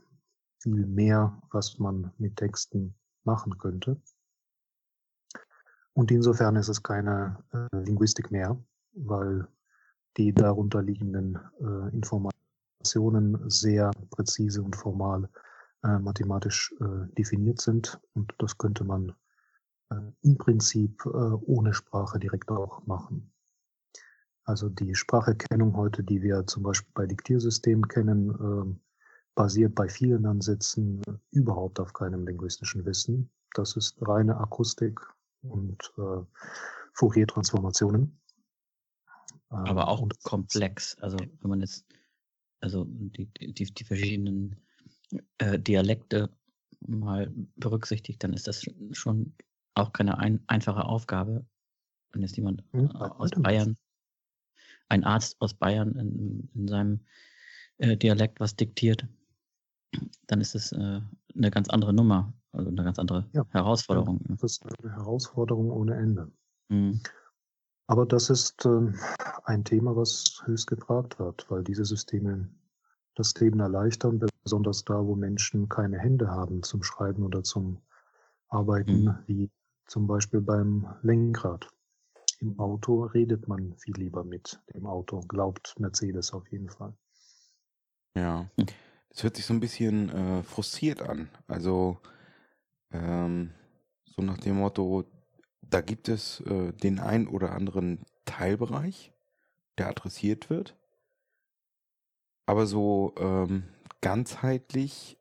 viel 0.59 0.85
mehr, 0.85 1.41
was 1.51 1.79
man 1.79 2.13
mit 2.17 2.37
Texten 2.37 2.95
machen 3.25 3.57
könnte. 3.57 3.99
Und 5.93 6.11
insofern 6.11 6.55
ist 6.55 6.69
es 6.69 6.81
keine 6.81 7.37
äh, 7.51 7.77
Linguistik 7.77 8.31
mehr, 8.31 8.57
weil 8.93 9.47
die 10.17 10.33
darunter 10.33 10.81
liegenden 10.81 11.39
äh, 11.59 11.95
Informationen 11.95 13.49
sehr 13.49 13.91
präzise 14.09 14.61
und 14.61 14.75
formal 14.75 15.29
äh, 15.83 15.99
mathematisch 15.99 16.73
äh, 16.79 17.13
definiert 17.15 17.61
sind. 17.61 17.99
Und 18.13 18.33
das 18.39 18.57
könnte 18.57 18.83
man 18.83 19.13
äh, 19.91 19.95
im 20.21 20.37
Prinzip 20.37 21.05
äh, 21.05 21.09
ohne 21.09 21.73
Sprache 21.73 22.19
direkt 22.19 22.49
auch 22.49 22.85
machen. 22.85 23.31
Also 24.45 24.69
die 24.69 24.95
Spracherkennung 24.95 25.75
heute, 25.77 26.03
die 26.03 26.21
wir 26.21 26.45
zum 26.47 26.63
Beispiel 26.63 26.91
bei 26.93 27.05
Diktiersystemen 27.05 27.87
kennen, 27.87 28.29
äh, 28.29 28.79
basiert 29.35 29.73
bei 29.73 29.89
vielen 29.89 30.25
Ansätzen 30.25 31.01
überhaupt 31.31 31.79
auf 31.79 31.93
keinem 31.93 32.25
linguistischen 32.25 32.85
Wissen. 32.85 33.29
Das 33.55 33.75
ist 33.77 33.95
reine 34.01 34.37
Akustik 34.37 34.99
und 35.43 35.93
äh, 35.97 36.25
Fourier-Transformationen. 36.93 38.19
Aber 39.49 39.69
ähm, 39.69 39.87
auch 39.87 40.01
und 40.01 40.21
komplex. 40.23 40.97
Also 40.99 41.17
wenn 41.17 41.49
man 41.49 41.61
jetzt 41.61 41.85
also 42.63 42.85
die, 42.87 43.25
die, 43.25 43.65
die 43.65 43.83
verschiedenen 43.83 44.55
äh, 45.37 45.59
Dialekte 45.59 46.29
mal 46.79 47.31
berücksichtigt, 47.57 48.23
dann 48.23 48.33
ist 48.33 48.47
das 48.47 48.65
schon 48.91 49.35
auch 49.73 49.91
keine 49.91 50.17
ein, 50.17 50.41
einfache 50.47 50.85
Aufgabe. 50.85 51.45
Wenn 52.11 52.21
jetzt 52.21 52.37
jemand 52.37 52.63
hm, 52.71 52.91
aus 52.91 53.31
Bayern, 53.31 53.77
ein 54.87 55.03
Arzt 55.03 55.35
aus 55.41 55.53
Bayern 55.55 55.95
in, 55.97 56.49
in 56.53 56.67
seinem 56.69 57.05
äh, 57.79 57.97
Dialekt 57.97 58.39
was 58.39 58.55
diktiert, 58.55 59.07
dann 60.27 60.39
ist 60.39 60.55
es 60.55 60.71
äh, 60.71 61.01
eine 61.35 61.51
ganz 61.51 61.69
andere 61.69 61.93
Nummer, 61.93 62.33
also 62.51 62.69
eine 62.69 62.83
ganz 62.83 62.99
andere 62.99 63.27
ja, 63.33 63.45
Herausforderung. 63.49 64.19
Ja, 64.27 64.35
das 64.35 64.53
ist 64.53 64.65
eine 64.83 64.95
Herausforderung 64.95 65.71
ohne 65.71 65.95
Ende. 65.95 66.31
Mhm. 66.69 67.01
Aber 67.87 68.05
das 68.05 68.29
ist 68.29 68.65
äh, 68.65 68.91
ein 69.43 69.63
Thema, 69.63 69.95
was 69.95 70.41
höchst 70.45 70.67
gefragt 70.67 71.19
wird, 71.19 71.45
weil 71.49 71.63
diese 71.63 71.85
Systeme 71.85 72.49
das 73.15 73.33
Leben 73.35 73.59
erleichtern, 73.59 74.25
besonders 74.43 74.83
da, 74.85 75.05
wo 75.05 75.15
Menschen 75.15 75.69
keine 75.69 75.99
Hände 75.99 76.29
haben 76.29 76.63
zum 76.63 76.81
Schreiben 76.81 77.23
oder 77.23 77.43
zum 77.43 77.81
Arbeiten, 78.47 79.03
mhm. 79.03 79.17
wie 79.27 79.51
zum 79.85 80.07
Beispiel 80.07 80.41
beim 80.41 80.87
Lenkrad. 81.01 81.67
Im 82.39 82.59
Auto 82.59 83.03
redet 83.03 83.47
man 83.47 83.75
viel 83.77 83.95
lieber 83.95 84.23
mit 84.23 84.59
dem 84.73 84.85
Auto, 84.85 85.19
glaubt 85.21 85.75
Mercedes 85.79 86.33
auf 86.33 86.49
jeden 86.51 86.69
Fall. 86.69 86.93
Ja. 88.15 88.49
Es 89.13 89.23
hört 89.23 89.35
sich 89.35 89.45
so 89.45 89.53
ein 89.53 89.59
bisschen 89.59 90.09
äh, 90.09 90.43
frustriert 90.43 91.01
an. 91.01 91.29
Also 91.47 91.99
ähm, 92.91 93.51
so 94.05 94.21
nach 94.21 94.37
dem 94.37 94.57
Motto, 94.57 95.05
da 95.61 95.81
gibt 95.81 96.09
es 96.09 96.41
äh, 96.41 96.71
den 96.73 96.99
ein 96.99 97.27
oder 97.27 97.51
anderen 97.53 97.99
Teilbereich, 98.25 99.13
der 99.77 99.89
adressiert 99.89 100.49
wird. 100.49 100.75
Aber 102.45 102.65
so 102.65 103.13
ähm, 103.17 103.63
ganzheitlich 104.01 105.17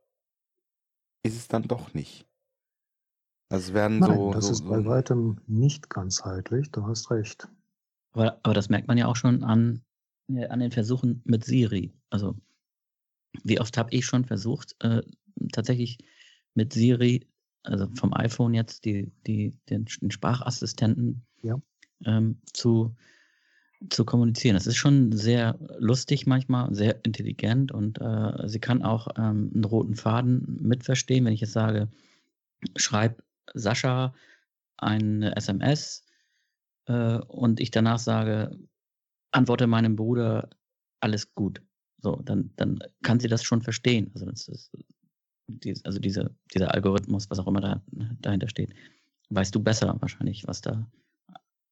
ist 1.22 1.36
es 1.36 1.48
dann 1.48 1.62
doch 1.62 1.94
nicht. 1.94 2.26
Also 3.50 3.68
es 3.68 3.74
werden 3.74 3.98
Nein, 3.98 4.16
so. 4.16 4.32
Das 4.32 4.46
so, 4.46 4.52
ist 4.52 4.68
bei 4.68 4.84
weitem 4.86 5.38
nicht 5.46 5.90
ganzheitlich, 5.90 6.70
du 6.70 6.86
hast 6.86 7.10
recht. 7.10 7.48
Aber, 8.12 8.38
aber 8.42 8.54
das 8.54 8.70
merkt 8.70 8.88
man 8.88 8.96
ja 8.96 9.06
auch 9.06 9.16
schon 9.16 9.44
an, 9.44 9.82
an 10.28 10.60
den 10.60 10.70
Versuchen 10.70 11.20
mit 11.24 11.44
Siri. 11.44 11.92
Also 12.08 12.36
wie 13.44 13.60
oft 13.60 13.76
habe 13.78 13.90
ich 13.92 14.04
schon 14.06 14.24
versucht, 14.24 14.74
äh, 14.80 15.02
tatsächlich 15.52 15.98
mit 16.54 16.72
Siri, 16.72 17.26
also 17.62 17.88
vom 17.94 18.12
iPhone 18.14 18.54
jetzt, 18.54 18.84
die, 18.84 19.12
die, 19.26 19.56
den, 19.68 19.86
den 20.00 20.10
Sprachassistenten 20.10 21.24
ja. 21.42 21.60
ähm, 22.04 22.40
zu, 22.52 22.94
zu 23.88 24.04
kommunizieren. 24.04 24.54
Das 24.54 24.66
ist 24.66 24.76
schon 24.76 25.12
sehr 25.12 25.58
lustig 25.78 26.26
manchmal, 26.26 26.74
sehr 26.74 27.04
intelligent 27.04 27.72
und 27.72 28.00
äh, 28.00 28.48
sie 28.48 28.60
kann 28.60 28.82
auch 28.82 29.08
ähm, 29.16 29.50
einen 29.54 29.64
roten 29.64 29.94
Faden 29.94 30.58
mitverstehen, 30.60 31.24
wenn 31.24 31.32
ich 31.32 31.40
jetzt 31.40 31.52
sage, 31.52 31.88
schreib 32.76 33.22
Sascha 33.54 34.14
eine 34.76 35.36
SMS 35.36 36.04
äh, 36.86 37.18
und 37.18 37.60
ich 37.60 37.70
danach 37.70 37.98
sage, 37.98 38.58
antworte 39.30 39.66
meinem 39.66 39.96
Bruder, 39.96 40.50
alles 41.00 41.34
gut. 41.34 41.62
So, 42.02 42.16
dann, 42.16 42.50
dann 42.56 42.80
kann 43.02 43.20
sie 43.20 43.28
das 43.28 43.44
schon 43.44 43.62
verstehen. 43.62 44.10
Also, 44.14 44.26
das 44.26 44.48
ist, 44.48 44.70
also 45.84 45.98
diese, 45.98 46.34
dieser 46.52 46.74
Algorithmus, 46.74 47.30
was 47.30 47.38
auch 47.38 47.46
immer 47.46 47.60
da, 47.60 47.82
dahinter 48.20 48.48
steht, 48.48 48.74
weißt 49.30 49.54
du 49.54 49.62
besser 49.62 49.96
wahrscheinlich, 50.00 50.46
was 50.46 50.60
da, 50.60 50.86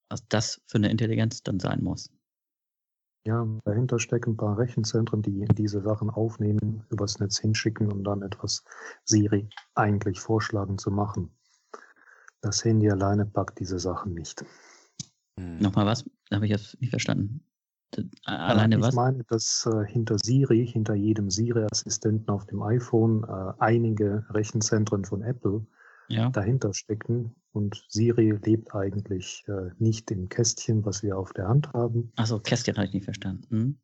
was 0.08 0.26
das 0.28 0.60
für 0.66 0.78
eine 0.78 0.90
Intelligenz 0.90 1.42
dann 1.42 1.60
sein 1.60 1.82
muss. 1.82 2.10
Ja, 3.26 3.46
dahinter 3.64 3.99
stecken 3.99 4.32
ein 4.32 4.37
paar 4.37 4.56
Rechenzentren, 4.56 5.20
die 5.20 5.44
diese 5.54 5.82
Sachen 5.82 6.08
aufnehmen, 6.08 6.87
übers 6.88 7.20
Netz 7.20 7.38
hinschicken 7.38 7.92
und 7.92 8.04
dann 8.04 8.22
etwas 8.22 8.64
Siri 9.04 9.50
eigentlich 9.75 10.20
vorschlagen 10.20 10.78
zu 10.78 10.90
machen. 10.90 11.30
Das 12.40 12.64
Handy 12.64 12.90
alleine 12.90 13.26
packt 13.26 13.60
diese 13.60 13.78
Sachen 13.78 14.14
nicht. 14.14 14.42
Hm. 15.38 15.58
Nochmal 15.58 15.84
was? 15.84 16.08
Habe 16.32 16.46
ich 16.46 16.50
jetzt 16.50 16.80
nicht 16.80 16.90
verstanden. 16.90 17.44
Alleine 18.25 18.76
ich 18.76 18.80
was? 18.82 18.90
Ich 18.90 18.94
meine, 18.94 19.25
dass 19.25 19.66
äh, 19.66 19.85
hinter 19.87 20.16
Siri, 20.18 20.66
hinter 20.66 20.94
jedem 20.94 21.30
Siri-Assistenten 21.30 22.28
auf 22.30 22.47
dem 22.47 22.62
iPhone 22.62 23.25
äh, 23.25 23.52
einige 23.59 24.25
Rechenzentren 24.30 25.04
von 25.04 25.23
Apple 25.23 25.66
ja. 26.09 26.30
dahinter 26.30 26.75
stecken. 26.75 27.35
Und 27.52 27.85
Siri 27.88 28.38
lebt 28.44 28.75
eigentlich 28.75 29.44
äh, 29.49 29.70
nicht 29.78 30.11
im 30.11 30.28
Kästchen, 30.28 30.85
was 30.85 31.02
wir 31.02 31.18
auf 31.18 31.32
der 31.32 31.49
Hand 31.49 31.73
haben. 31.73 32.12
Achso, 32.16 32.38
Kästchen 32.38 32.76
habe 32.76 32.87
ich 32.87 32.94
nicht 32.94 33.04
verstanden. 33.04 33.47
Hm? 33.50 33.78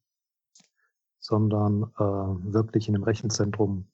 Sondern 1.18 1.84
äh, 1.98 2.52
wirklich 2.52 2.88
in 2.88 2.94
einem 2.94 3.04
Rechenzentrum 3.04 3.88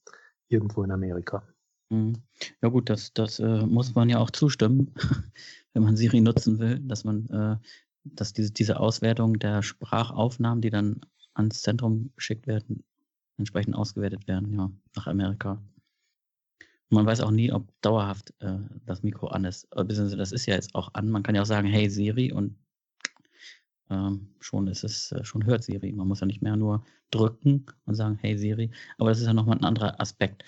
irgendwo 0.49 0.83
in 0.83 0.91
Amerika. 0.91 1.43
Hm. 1.91 2.15
Ja 2.63 2.69
gut, 2.69 2.91
das, 2.91 3.13
das 3.15 3.39
äh, 3.39 3.67
muss 3.67 3.95
man 3.95 4.09
ja 4.09 4.19
auch 4.19 4.31
zustimmen, 4.31 4.95
wenn 5.73 5.83
man 5.83 5.97
Siri 5.97 6.21
nutzen 6.21 6.59
will, 6.59 6.81
dass 6.81 7.05
man 7.05 7.27
äh, 7.29 7.57
dass 8.05 8.33
diese, 8.33 8.53
diese 8.53 8.81
Auswertung 8.81 9.39
der 9.39 9.63
Sprachaufnahmen, 9.63 10.61
die 10.61 10.71
dann 10.71 11.01
ans 11.35 11.63
Zentrum 11.63 12.13
geschickt 12.17 12.47
werden, 12.47 12.85
entsprechend 13.39 13.75
ausgewertet 13.75 14.27
werden, 14.29 14.53
ja, 14.55 14.71
nach 14.95 15.07
Amerika. 15.07 15.63
Und 16.91 16.97
man 16.97 17.07
weiß 17.07 17.21
auch 17.21 17.31
nie, 17.31 17.51
ob 17.53 17.69
dauerhaft 17.81 18.35
äh, 18.41 18.59
das 18.85 19.03
Mikro 19.03 19.29
an 19.29 19.45
ist. 19.45 19.65
Äh, 19.73 19.85
beziehungsweise 19.85 20.17
das 20.19 20.33
ist 20.33 20.47
ja 20.47 20.55
jetzt 20.55 20.75
auch 20.75 20.91
an. 20.93 21.09
Man 21.09 21.23
kann 21.23 21.35
ja 21.35 21.43
auch 21.43 21.47
sagen, 21.47 21.69
hey 21.69 21.89
Siri 21.89 22.33
und 22.33 22.57
ähm, 23.89 24.35
schon 24.41 24.67
ist 24.69 24.85
es, 24.85 25.13
äh, 25.13 25.25
schon 25.25 25.47
hört 25.47 25.65
Siri. 25.65 25.93
Man 25.93 26.09
muss 26.09 26.21
ja 26.21 26.27
nicht 26.27 26.43
mehr 26.43 26.57
nur 26.57 26.85
drücken 27.11 27.67
und 27.87 27.95
sagen, 27.95 28.19
hey 28.21 28.37
Siri. 28.37 28.71
Aber 28.99 29.11
das 29.11 29.21
ist 29.21 29.27
ja 29.27 29.33
nochmal 29.33 29.57
ein 29.57 29.65
anderer 29.65 30.01
Aspekt. 30.01 30.45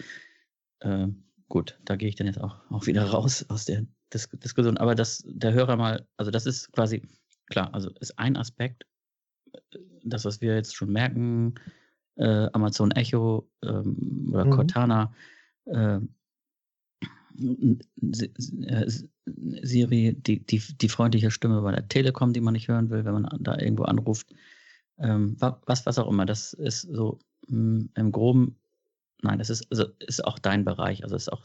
Äh, 0.80 1.08
gut, 1.49 1.78
da 1.84 1.96
gehe 1.96 2.08
ich 2.08 2.16
dann 2.16 2.26
jetzt 2.26 2.40
auch, 2.40 2.56
auch 2.70 2.87
wieder 2.87 3.04
raus 3.04 3.46
aus 3.49 3.64
der 3.64 3.87
Dis 4.12 4.28
Diskussion. 4.28 4.76
Aber 4.76 4.94
das, 4.94 5.25
der 5.26 5.52
Hörer 5.54 5.76
mal, 5.76 6.06
also 6.16 6.30
das 6.30 6.46
ist 6.46 6.73
quasi 6.73 7.02
klar, 7.46 7.72
also 7.72 7.90
ist 8.00 8.18
ein 8.18 8.36
Aspekt, 8.36 8.86
äh, 9.52 9.78
das, 10.04 10.24
was 10.24 10.40
wir 10.40 10.54
jetzt 10.54 10.74
schon 10.76 10.92
merken, 10.92 11.54
äh, 12.16 12.48
Amazon 12.52 12.90
Echo 12.92 13.48
ähm, 13.62 14.30
oder 14.32 14.44
mhm. 14.44 14.50
Cortana, 14.50 15.14
äh, 15.66 16.00
Siri, 19.26 20.14
die, 20.14 20.46
die, 20.46 20.58
die 20.58 20.88
freundliche 20.88 21.30
Stimme 21.32 21.62
bei 21.62 21.72
der 21.72 21.88
Telekom, 21.88 22.32
die 22.32 22.40
man 22.40 22.52
nicht 22.52 22.68
hören 22.68 22.90
will, 22.90 23.04
wenn 23.04 23.14
man 23.14 23.28
da 23.40 23.58
irgendwo 23.58 23.84
anruft. 23.84 24.32
Ähm, 24.98 25.36
was, 25.40 25.84
was 25.86 25.98
auch 25.98 26.08
immer, 26.08 26.26
das 26.26 26.52
ist 26.52 26.82
so 26.82 27.18
mh, 27.48 27.80
hm, 27.80 27.90
im 27.96 28.12
Groben, 28.12 28.56
nein, 29.22 29.38
das 29.38 29.50
ist, 29.50 29.66
also 29.70 29.86
ist 29.98 30.24
auch 30.24 30.38
dein 30.38 30.64
Bereich, 30.64 31.02
also 31.02 31.16
ist 31.16 31.32
auch 31.32 31.44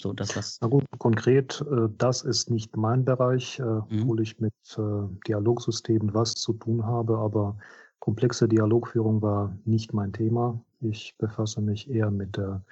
So, 0.00 0.12
das 0.12 0.36
was. 0.36 0.58
Na 0.60 0.68
gut, 0.68 0.84
konkret, 0.98 1.64
äh, 1.70 1.88
das 1.96 2.22
ist 2.22 2.50
nicht 2.50 2.76
mein 2.76 3.04
Bereich, 3.04 3.58
äh, 3.58 3.62
mhm. 3.62 4.02
obwohl 4.02 4.20
ich 4.20 4.38
mit 4.40 4.54
äh, 4.76 4.82
Dialogsystemen 5.26 6.12
was 6.12 6.34
zu 6.34 6.52
tun 6.52 6.84
habe, 6.84 7.18
aber 7.18 7.56
komplexe 7.98 8.46
Dialogführung 8.46 9.22
war 9.22 9.56
nicht 9.64 9.94
mein 9.94 10.12
Thema. 10.12 10.60
Ich 10.80 11.16
befasse 11.18 11.60
mich 11.60 11.88
eher 11.88 12.10
mit 12.10 12.36
der 12.36 12.62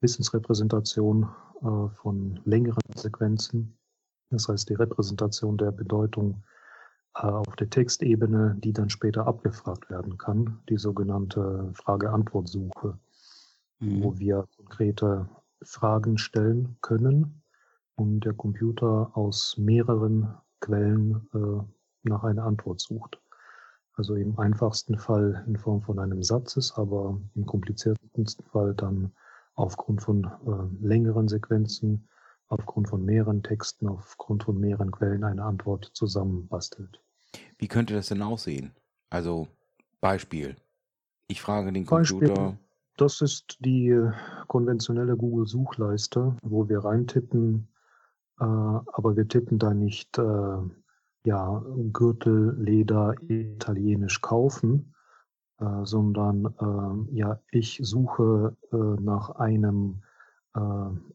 Wissensrepräsentation 0.00 1.28
von 1.94 2.38
längeren 2.44 2.82
Sequenzen. 2.94 3.78
Das 4.28 4.46
heißt, 4.46 4.68
die 4.68 4.74
Repräsentation 4.74 5.56
der 5.56 5.72
Bedeutung 5.72 6.44
auf 7.14 7.56
der 7.56 7.70
Textebene, 7.70 8.56
die 8.62 8.74
dann 8.74 8.90
später 8.90 9.26
abgefragt 9.26 9.88
werden 9.88 10.18
kann, 10.18 10.60
die 10.68 10.76
sogenannte 10.76 11.70
Frage-Antwort-Suche, 11.72 12.98
mhm. 13.80 14.02
wo 14.02 14.18
wir 14.18 14.44
konkrete 14.58 15.26
Fragen 15.62 16.18
stellen 16.18 16.76
können 16.80 17.42
und 17.96 18.20
der 18.20 18.34
Computer 18.34 19.10
aus 19.14 19.56
mehreren 19.56 20.34
Quellen 20.60 21.28
äh, 21.34 22.08
nach 22.08 22.24
einer 22.24 22.44
Antwort 22.44 22.80
sucht. 22.80 23.20
Also 23.94 24.14
im 24.14 24.38
einfachsten 24.38 24.98
Fall 24.98 25.44
in 25.46 25.56
Form 25.56 25.82
von 25.82 25.98
einem 25.98 26.22
Satzes, 26.22 26.72
aber 26.76 27.18
im 27.34 27.46
kompliziertesten 27.46 28.44
Fall 28.44 28.74
dann 28.74 29.12
aufgrund 29.54 30.02
von 30.02 30.24
äh, 30.24 30.86
längeren 30.86 31.28
Sequenzen, 31.28 32.08
aufgrund 32.48 32.88
von 32.88 33.04
mehreren 33.04 33.42
Texten, 33.42 33.88
aufgrund 33.88 34.44
von 34.44 34.60
mehreren 34.60 34.90
Quellen 34.90 35.24
eine 35.24 35.44
Antwort 35.44 35.90
zusammenbastelt. 35.94 37.02
Wie 37.58 37.68
könnte 37.68 37.94
das 37.94 38.08
denn 38.08 38.22
aussehen? 38.22 38.72
Also 39.08 39.48
Beispiel. 40.00 40.56
Ich 41.26 41.40
frage 41.40 41.72
den 41.72 41.86
Computer. 41.86 42.28
Beispiel, 42.28 42.58
das 42.96 43.20
ist 43.20 43.58
die 43.60 43.94
konventionelle 44.48 45.16
Google-Suchleiste, 45.16 46.36
wo 46.42 46.68
wir 46.68 46.84
reintippen, 46.84 47.68
äh, 48.40 48.44
aber 48.44 49.16
wir 49.16 49.28
tippen 49.28 49.58
da 49.58 49.74
nicht 49.74 50.18
äh, 50.18 50.58
ja, 51.24 51.64
Gürtel, 51.92 52.56
Leder, 52.58 53.14
italienisch 53.28 54.20
kaufen, 54.22 54.94
äh, 55.58 55.84
sondern 55.84 56.46
äh, 56.60 57.16
ja, 57.16 57.40
ich 57.50 57.80
suche 57.82 58.56
äh, 58.72 58.76
nach 58.76 59.30
einem 59.30 60.02
äh, 60.54 60.60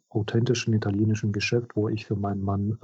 authentischen 0.10 0.74
italienischen 0.74 1.32
Geschäft, 1.32 1.76
wo 1.76 1.90
ich 1.90 2.06
für 2.06 2.16
meinen 2.16 2.44
Mann 2.44 2.78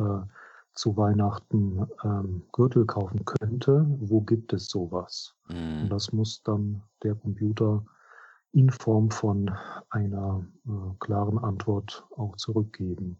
zu 0.77 0.95
Weihnachten 0.95 1.87
ähm, 2.03 2.43
Gürtel 2.53 2.85
kaufen 2.85 3.25
könnte. 3.25 3.85
Wo 3.99 4.21
gibt 4.21 4.53
es 4.53 4.67
sowas? 4.67 5.33
Mhm. 5.49 5.83
Und 5.83 5.89
das 5.89 6.13
muss 6.13 6.43
dann 6.43 6.83
der 7.03 7.15
Computer 7.15 7.83
in 8.53 8.69
Form 8.69 9.11
von 9.11 9.51
einer 9.89 10.45
äh, 10.65 10.69
klaren 10.99 11.37
Antwort 11.37 12.05
auch 12.15 12.35
zurückgeben. 12.37 13.19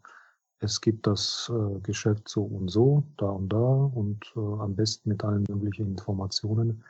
Es 0.60 0.80
gibt 0.80 1.06
das 1.06 1.50
äh, 1.54 1.80
Geschäft 1.80 2.28
so 2.28 2.42
und 2.42 2.68
so, 2.68 3.04
da 3.16 3.26
und 3.26 3.48
da 3.52 3.56
und 3.58 4.24
äh, 4.34 4.40
am 4.40 4.74
besten 4.74 5.10
mit 5.10 5.22
allen 5.22 5.44
möglichen 5.48 5.86
Informationen. 5.86 6.82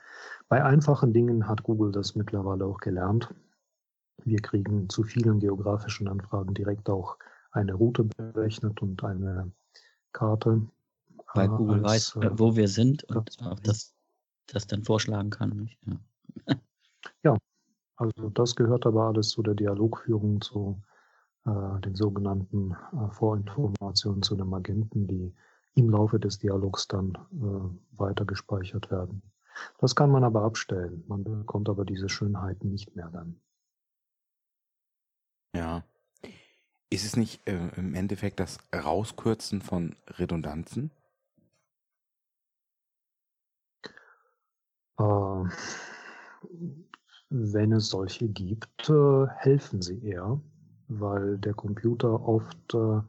Bei 0.49 0.65
einfachen 0.65 1.13
Dingen 1.13 1.47
hat 1.47 1.63
Google 1.63 1.93
das 1.93 2.15
mittlerweile 2.15 2.65
auch 2.65 2.79
gelernt. 2.79 3.35
Wir 4.25 4.41
kriegen 4.41 4.89
zu 4.89 5.03
vielen 5.03 5.41
geografischen 5.41 6.09
Anfragen 6.09 6.55
direkt 6.55 6.89
auch 6.89 7.19
eine 7.51 7.75
Route 7.75 8.05
berechnet 8.05 8.81
und 8.81 9.05
eine 9.05 9.51
Karte. 10.13 10.63
Weil 11.35 11.47
äh, 11.47 11.49
Google 11.49 11.85
als, 11.85 12.17
weiß, 12.17 12.25
äh, 12.25 12.39
wo 12.39 12.57
wir 12.57 12.69
sind 12.69 13.05
und 13.05 13.37
das, 13.65 13.95
das 14.47 14.67
dann 14.67 14.83
vorschlagen 14.83 15.31
kann. 15.31 15.69
Ja. 16.47 16.57
ja, 17.23 17.37
also 17.99 18.31
das 18.31 18.55
gehört 18.55 18.87
aber 18.87 19.07
alles 19.07 19.31
zu 19.31 19.43
der 19.43 19.55
Dialogführung, 19.55 20.41
zu 20.41 20.81
äh, 21.45 21.81
den 21.81 21.97
sogenannten 21.97 22.73
äh, 22.73 23.11
Vorinformationen 23.11 24.23
zu 24.23 24.37
den 24.37 24.55
Agenten, 24.55 25.09
die 25.09 25.35
im 25.75 25.91
Laufe 25.91 26.21
des 26.21 26.39
Dialogs 26.39 26.87
dann 26.87 27.19
äh, 27.33 27.99
weiter 27.99 28.25
gespeichert 28.25 28.91
werden. 28.91 29.23
Das 29.79 29.97
kann 29.97 30.11
man 30.11 30.23
aber 30.23 30.43
abstellen. 30.43 31.05
Man 31.09 31.25
bekommt 31.25 31.69
aber 31.69 31.85
diese 31.85 32.09
Schönheiten 32.09 32.71
nicht 32.71 32.95
mehr 32.95 33.11
dann. 33.11 33.41
Ja. 35.55 35.83
Ist 36.91 37.05
es 37.05 37.17
nicht 37.17 37.47
äh, 37.49 37.69
im 37.77 37.95
Endeffekt 37.95 38.39
das 38.39 38.59
Rauskürzen 38.73 39.61
von 39.61 39.97
Redundanzen? 40.07 40.93
Äh, 44.99 45.45
wenn 47.31 47.73
es 47.73 47.89
solche 47.89 48.29
gibt, 48.29 48.89
äh, 48.89 49.27
helfen 49.37 49.83
sie 49.83 50.03
eher, 50.03 50.41
weil 50.89 51.39
der 51.39 51.55
Computer 51.55 52.27
oft 52.27 52.75
äh, 52.75 53.01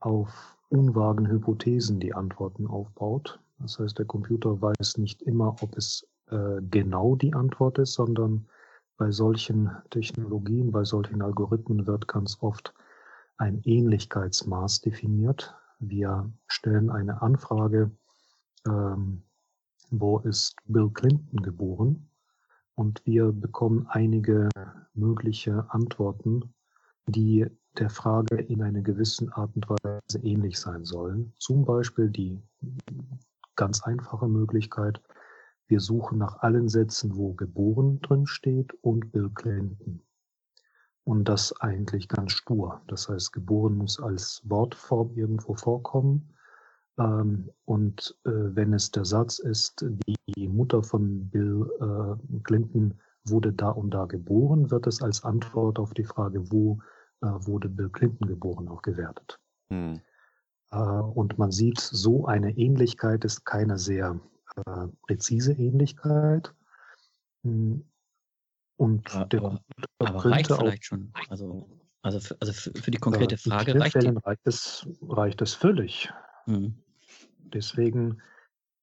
auf 0.00 0.58
unvagen 0.68 1.28
Hypothesen 1.28 2.00
die 2.00 2.14
Antworten 2.14 2.66
aufbaut. 2.66 3.40
Das 3.58 3.78
heißt, 3.78 3.98
der 3.98 4.06
Computer 4.06 4.60
weiß 4.60 4.98
nicht 4.98 5.22
immer, 5.22 5.56
ob 5.62 5.76
es 5.76 6.06
äh, 6.30 6.60
genau 6.70 7.16
die 7.16 7.34
Antwort 7.34 7.78
ist, 7.78 7.94
sondern 7.94 8.46
bei 8.96 9.10
solchen 9.10 9.70
Technologien, 9.90 10.70
bei 10.70 10.84
solchen 10.84 11.22
Algorithmen 11.22 11.86
wird 11.86 12.06
ganz 12.06 12.38
oft 12.40 12.74
ein 13.36 13.60
Ähnlichkeitsmaß 13.64 14.82
definiert. 14.82 15.54
Wir 15.80 16.30
stellen 16.46 16.90
eine 16.90 17.20
Anfrage, 17.20 17.90
ähm, 18.66 19.22
wo 19.90 20.18
ist 20.20 20.56
Bill 20.66 20.90
Clinton 20.90 21.42
geboren? 21.42 22.08
Und 22.74 23.02
wir 23.04 23.32
bekommen 23.32 23.86
einige 23.88 24.48
mögliche 24.94 25.66
Antworten, 25.70 26.54
die 27.06 27.46
der 27.78 27.90
Frage 27.90 28.36
in 28.36 28.62
einer 28.62 28.82
gewissen 28.82 29.32
Art 29.32 29.54
und 29.56 29.68
Weise 29.68 30.18
ähnlich 30.22 30.58
sein 30.58 30.84
sollen. 30.84 31.32
Zum 31.38 31.64
Beispiel 31.64 32.08
die 32.08 32.40
ganz 33.56 33.82
einfache 33.82 34.28
Möglichkeit, 34.28 35.00
wir 35.66 35.80
suchen 35.80 36.18
nach 36.18 36.40
allen 36.40 36.68
Sätzen, 36.68 37.16
wo 37.16 37.32
geboren 37.32 38.00
drin 38.00 38.26
steht 38.26 38.74
und 38.82 39.12
Bill 39.12 39.30
Clinton. 39.30 40.02
Und 41.04 41.24
das 41.24 41.58
eigentlich 41.60 42.08
ganz 42.08 42.32
stur. 42.32 42.82
Das 42.86 43.08
heißt, 43.08 43.32
geboren 43.32 43.76
muss 43.76 44.00
als 44.00 44.42
Wortform 44.44 45.12
irgendwo 45.14 45.54
vorkommen 45.54 46.33
und 46.96 48.16
äh, 48.24 48.30
wenn 48.30 48.72
es 48.72 48.90
der 48.92 49.04
Satz 49.04 49.40
ist, 49.40 49.84
die 50.06 50.48
Mutter 50.48 50.82
von 50.82 51.28
Bill 51.28 51.68
äh, 51.80 52.38
Clinton 52.44 52.94
wurde 53.24 53.52
da 53.52 53.70
und 53.70 53.90
da 53.90 54.04
geboren, 54.04 54.70
wird 54.70 54.86
es 54.86 55.02
als 55.02 55.24
Antwort 55.24 55.78
auf 55.78 55.92
die 55.94 56.04
Frage, 56.04 56.52
wo 56.52 56.80
äh, 57.22 57.26
wurde 57.26 57.68
Bill 57.68 57.88
Clinton 57.88 58.28
geboren, 58.28 58.68
auch 58.68 58.82
gewertet. 58.82 59.40
Hm. 59.70 60.00
Äh, 60.70 60.76
und 60.76 61.36
man 61.38 61.50
sieht, 61.50 61.80
so 61.80 62.26
eine 62.26 62.56
Ähnlichkeit 62.56 63.24
ist 63.24 63.44
keine 63.44 63.78
sehr 63.78 64.20
äh, 64.56 64.86
präzise 65.02 65.52
Ähnlichkeit. 65.54 66.54
Hm. 67.42 67.84
Und 68.76 69.14
aber, 69.14 69.26
der 69.26 69.40
aber, 69.40 69.60
aber 69.98 70.24
reicht 70.26 70.52
vielleicht 70.52 70.84
schon. 70.84 71.12
Also, 71.28 71.66
also, 72.02 72.20
für, 72.20 72.36
also 72.40 72.52
für, 72.52 72.72
für 72.74 72.90
die 72.90 72.98
konkrete 72.98 73.36
Frage 73.36 73.80
reicht, 73.80 74.00
die... 74.00 74.08
reicht 74.08 74.46
es, 74.46 74.86
reicht 75.08 75.42
es 75.42 75.54
völlig. 75.54 76.12
Mhm. 76.46 76.83
Deswegen, 77.52 78.20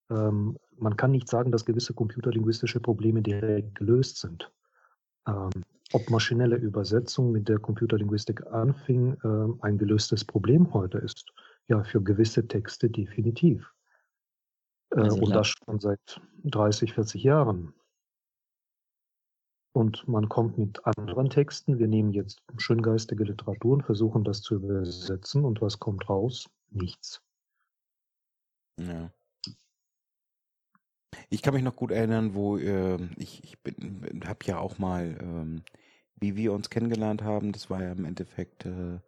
ähm, 0.10 0.58
man 0.78 0.96
kann 0.96 1.12
nicht 1.12 1.30
sagen, 1.30 1.52
dass 1.52 1.66
gewisse 1.66 1.94
computerlinguistische 1.94 2.80
Probleme 2.80 3.22
direkt 3.22 3.76
gelöst 3.76 4.18
sind. 4.18 4.52
Ähm, 5.28 5.50
ob 5.94 6.10
maschinelle 6.10 6.56
Übersetzung 6.56 7.32
mit 7.32 7.50
der 7.50 7.60
Computerlinguistik 7.60 8.46
anfing, 8.48 9.18
äh, 9.24 9.66
ein 9.66 9.78
gelöstes 9.78 10.24
Problem 10.24 10.74
heute 10.74 10.98
ist. 11.00 11.32
Ja, 11.68 11.84
für 11.84 12.02
gewisse 12.02 12.48
Texte 12.48 12.90
definitiv. 12.90 13.74
Äh, 14.92 15.02
also 15.02 15.18
und 15.18 15.36
das 15.36 15.48
schon 15.48 15.80
seit 15.80 16.22
30, 16.44 16.94
40 16.94 17.24
Jahren. 17.24 17.74
Und 19.74 20.06
man 20.08 20.28
kommt 20.28 20.58
mit 20.58 20.86
anderen 20.86 21.30
Texten. 21.30 21.80
Wir 21.80 21.88
nehmen 21.88 22.12
jetzt 22.12 22.42
schöngeistige 22.58 23.24
Literatur 23.24 23.74
und 23.74 23.84
versuchen 23.84 24.24
das 24.24 24.42
zu 24.42 24.56
übersetzen. 24.56 25.46
Und 25.46 25.62
was 25.62 25.80
kommt 25.80 26.10
raus? 26.10 26.50
Nichts. 26.72 27.22
Ja. 28.88 29.12
Ich 31.30 31.42
kann 31.42 31.54
mich 31.54 31.64
noch 31.64 31.76
gut 31.76 31.92
erinnern, 31.92 32.34
wo 32.34 32.58
äh, 32.58 32.98
ich, 33.18 33.44
ich 33.44 33.60
bin, 33.60 34.22
habe 34.26 34.46
ja 34.46 34.58
auch 34.60 34.78
mal, 34.80 35.18
ähm, 35.22 35.64
wie 36.16 36.36
wir 36.36 36.54
uns 36.54 36.70
kennengelernt 36.70 37.24
haben, 37.24 37.52
das 37.52 37.70
war 37.70 37.82
ja 37.84 37.92
im 37.92 38.06
Endeffekt, 38.06 38.66
äh, 38.66 39.00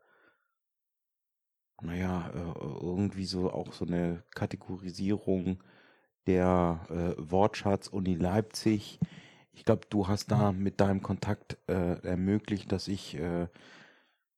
naja, 1.82 2.30
äh, 2.34 2.60
irgendwie 2.82 3.26
so 3.26 3.52
auch 3.52 3.74
so 3.74 3.86
eine 3.86 4.24
Kategorisierung 4.32 5.64
der 6.28 6.86
äh, 6.90 7.32
Wortschatz 7.32 7.88
Uni 7.88 8.16
Leipzig. 8.16 9.00
Ich 9.52 9.66
glaube, 9.66 9.86
du 9.90 10.08
hast 10.08 10.32
da 10.32 10.52
mit 10.52 10.80
deinem 10.80 11.02
Kontakt 11.02 11.58
äh, 11.68 12.02
ermöglicht, 12.06 12.72
dass 12.72 12.88
ich 12.88 13.16
äh, 13.16 13.48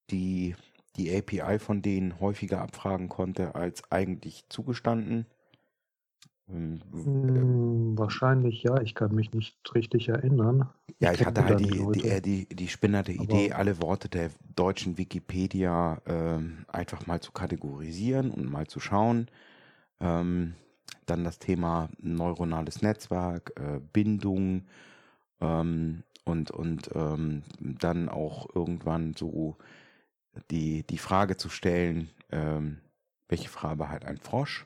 die 0.10 0.56
die 0.98 1.16
API 1.16 1.60
von 1.60 1.82
denen 1.82 2.20
häufiger 2.20 2.62
abfragen 2.62 3.10
konnte 3.10 3.56
als 3.56 3.92
eigentlich 3.92 4.46
zugestanden. 4.50 5.26
Ähm, 6.50 6.82
Hm, 7.04 7.98
wahrscheinlich 7.98 8.64
ja, 8.64 8.82
ich 8.82 8.96
kann 8.96 9.14
mich 9.14 9.32
nicht 9.34 9.58
richtig 9.76 10.10
erinnern. 10.10 10.70
Ja, 11.00 11.12
Ich 11.12 11.26
ich 11.26 11.26
hatte 11.26 11.44
halt 11.44 11.60
die 11.60 11.90
die, 11.94 12.06
eher 12.06 12.22
die, 12.22 12.48
die 12.48 12.68
spinnerte 12.68 13.12
Idee, 13.12 13.52
alle 13.54 13.82
Worte 13.82 14.08
der 14.08 14.30
deutschen 14.56 14.98
Wikipedia 14.98 16.02
ähm, 16.06 16.66
einfach 16.68 17.06
mal 17.08 17.20
zu 17.22 17.32
kategorisieren 17.32 18.32
und 18.32 18.50
mal 18.50 18.68
zu 18.68 18.80
schauen. 18.80 19.28
Ähm, 20.02 20.56
dann 21.08 21.24
das 21.26 21.40
Thema 21.40 21.90
neuronales 22.00 22.82
Netzwerk, 22.84 23.54
äh, 23.58 23.80
Bindung 23.94 24.66
ähm, 25.42 26.04
und, 26.26 26.52
und 26.52 26.90
ähm, 26.96 27.44
dann 27.60 28.10
auch 28.10 28.48
irgendwann 28.56 29.14
so 29.16 29.58
die, 30.52 30.84
die 30.84 30.98
Frage 30.98 31.38
zu 31.38 31.50
stellen, 31.50 32.10
ähm, 32.32 32.80
welche 33.28 33.50
Farbe 33.50 33.89
hat 33.89 34.06
ein 34.06 34.17
Frosch? 34.17 34.65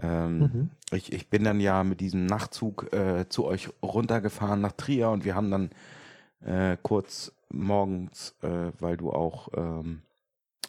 Ähm, 0.00 0.38
Mhm. 0.38 0.70
ich, 0.92 1.12
ich 1.12 1.28
bin 1.28 1.44
dann 1.44 1.60
ja 1.60 1.84
mit 1.84 2.00
diesem 2.00 2.26
Nachtzug 2.26 2.92
äh, 2.92 3.28
zu 3.28 3.44
euch 3.44 3.68
runtergefahren 3.82 4.60
nach 4.60 4.72
Trier 4.72 5.10
und 5.10 5.24
wir 5.24 5.34
haben 5.34 5.50
dann 5.50 5.70
äh, 6.44 6.76
kurz 6.82 7.32
morgens, 7.50 8.34
äh, 8.42 8.72
weil 8.80 8.96
du 8.96 9.12
auch 9.12 9.48
ähm, 9.54 10.02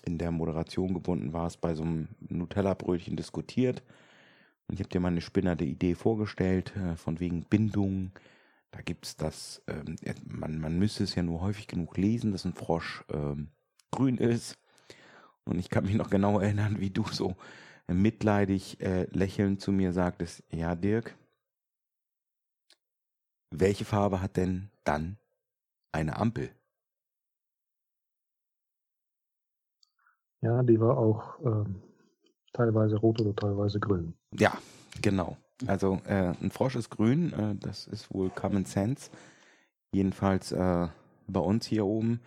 in 0.06 0.18
der 0.18 0.32
Moderation 0.32 0.94
gebunden 0.94 1.34
warst, 1.34 1.62
bei 1.62 1.76
so 1.76 1.84
einem 1.84 2.10
Nutella-Brötchen 2.20 3.16
diskutiert. 3.16 3.82
Und 4.68 4.76
ich 4.76 4.80
habe 4.80 4.90
dir 4.90 5.00
mal 5.00 5.10
eine 5.10 5.22
spinnerte 5.22 5.64
Idee 5.64 5.96
vorgestellt, 5.96 6.74
äh, 6.76 6.96
von 6.96 7.20
wegen 7.20 7.44
Bindung. 7.44 8.12
Da 8.74 8.82
gibt 8.82 9.06
es 9.06 9.16
das, 9.16 9.62
ähm, 9.68 9.98
man, 10.26 10.60
man 10.60 10.80
müsste 10.80 11.04
es 11.04 11.14
ja 11.14 11.22
nur 11.22 11.42
häufig 11.42 11.68
genug 11.68 11.96
lesen, 11.96 12.32
dass 12.32 12.44
ein 12.44 12.56
Frosch 12.56 13.06
ähm, 13.14 13.52
grün 13.92 14.18
ist. 14.18 14.58
Und 15.46 15.60
ich 15.60 15.70
kann 15.70 15.86
mich 15.86 15.94
noch 15.94 16.10
genau 16.10 16.40
erinnern, 16.40 16.80
wie 16.80 16.90
du 16.90 17.04
so 17.04 17.36
mitleidig 17.88 18.82
äh, 18.82 19.04
lächelnd 19.12 19.62
zu 19.62 19.72
mir 19.72 19.94
sagtest, 19.94 20.44
ja 20.50 20.74
Dirk, 20.74 21.16
welche 23.52 23.86
Farbe 23.86 24.22
hat 24.22 24.38
denn 24.38 24.72
dann 24.84 25.18
eine 25.92 26.18
Ampel? 26.18 26.50
Ja, 30.42 30.64
die 30.64 30.80
war 30.80 30.98
auch 30.98 31.40
ähm, 31.46 31.84
teilweise 32.54 32.98
rot 32.98 33.22
oder 33.22 33.36
teilweise 33.36 33.80
grün. 33.80 34.16
Ja, 34.32 34.58
genau. 35.00 35.38
Also 35.68 36.02
äh, 36.06 36.34
ein 36.42 36.52
Frosch 36.52 36.76
ist 36.76 36.90
grün, 36.90 37.34
äh, 37.34 37.56
das 37.60 37.88
ist 37.88 38.14
wohl 38.14 38.30
Common 38.30 38.66
Sense. 38.66 39.10
Jedenfalls 39.92 40.52
äh, 40.52 40.88
bei 41.28 41.40
uns 41.40 41.66
hier 41.66 41.86
oben. 41.86 42.20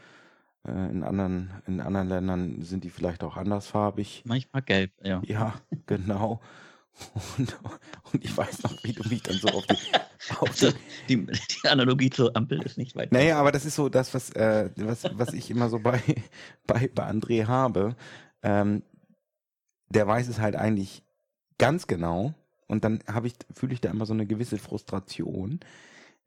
Äh, 0.66 0.90
in, 0.90 1.02
anderen, 1.02 1.50
in 1.66 1.80
anderen 1.80 2.08
Ländern 2.08 2.62
sind 2.62 2.84
die 2.84 2.90
vielleicht 2.90 3.22
auch 3.22 3.36
andersfarbig. 3.36 4.22
Manchmal 4.24 4.62
gelb, 4.62 4.92
ja. 5.02 5.22
Ja, 5.24 5.54
genau. 5.86 6.40
Und, 7.36 7.54
und 8.12 8.24
ich 8.24 8.34
weiß 8.34 8.62
noch, 8.62 8.82
wie 8.82 8.92
du 8.92 9.06
mich 9.08 9.22
dann 9.22 9.36
so 9.36 9.48
auf 9.48 9.66
die, 9.66 9.74
auf 10.38 10.54
die 10.54 10.66
Also, 10.66 10.78
die, 11.08 11.26
die 11.26 11.68
Analogie 11.68 12.08
zur 12.08 12.34
Ampel 12.34 12.62
ist 12.62 12.78
nicht 12.78 12.96
weit. 12.96 13.12
Naja, 13.12 13.38
aber 13.38 13.52
das 13.52 13.66
ist 13.66 13.74
so 13.74 13.90
das, 13.90 14.14
was, 14.14 14.30
äh, 14.30 14.70
was, 14.76 15.04
was 15.12 15.34
ich 15.34 15.50
immer 15.50 15.68
so 15.68 15.78
bei, 15.78 16.00
bei, 16.66 16.88
bei 16.94 17.06
André 17.06 17.46
habe. 17.46 17.96
Ähm, 18.42 18.82
der 19.90 20.06
weiß 20.06 20.28
es 20.28 20.38
halt 20.38 20.56
eigentlich 20.56 21.02
ganz 21.58 21.86
genau. 21.86 22.34
Und 22.66 22.84
dann 22.84 23.00
habe 23.06 23.28
ich, 23.28 23.34
fühle 23.52 23.74
ich 23.74 23.80
da 23.80 23.90
immer 23.90 24.06
so 24.06 24.14
eine 24.14 24.26
gewisse 24.26 24.58
Frustration. 24.58 25.60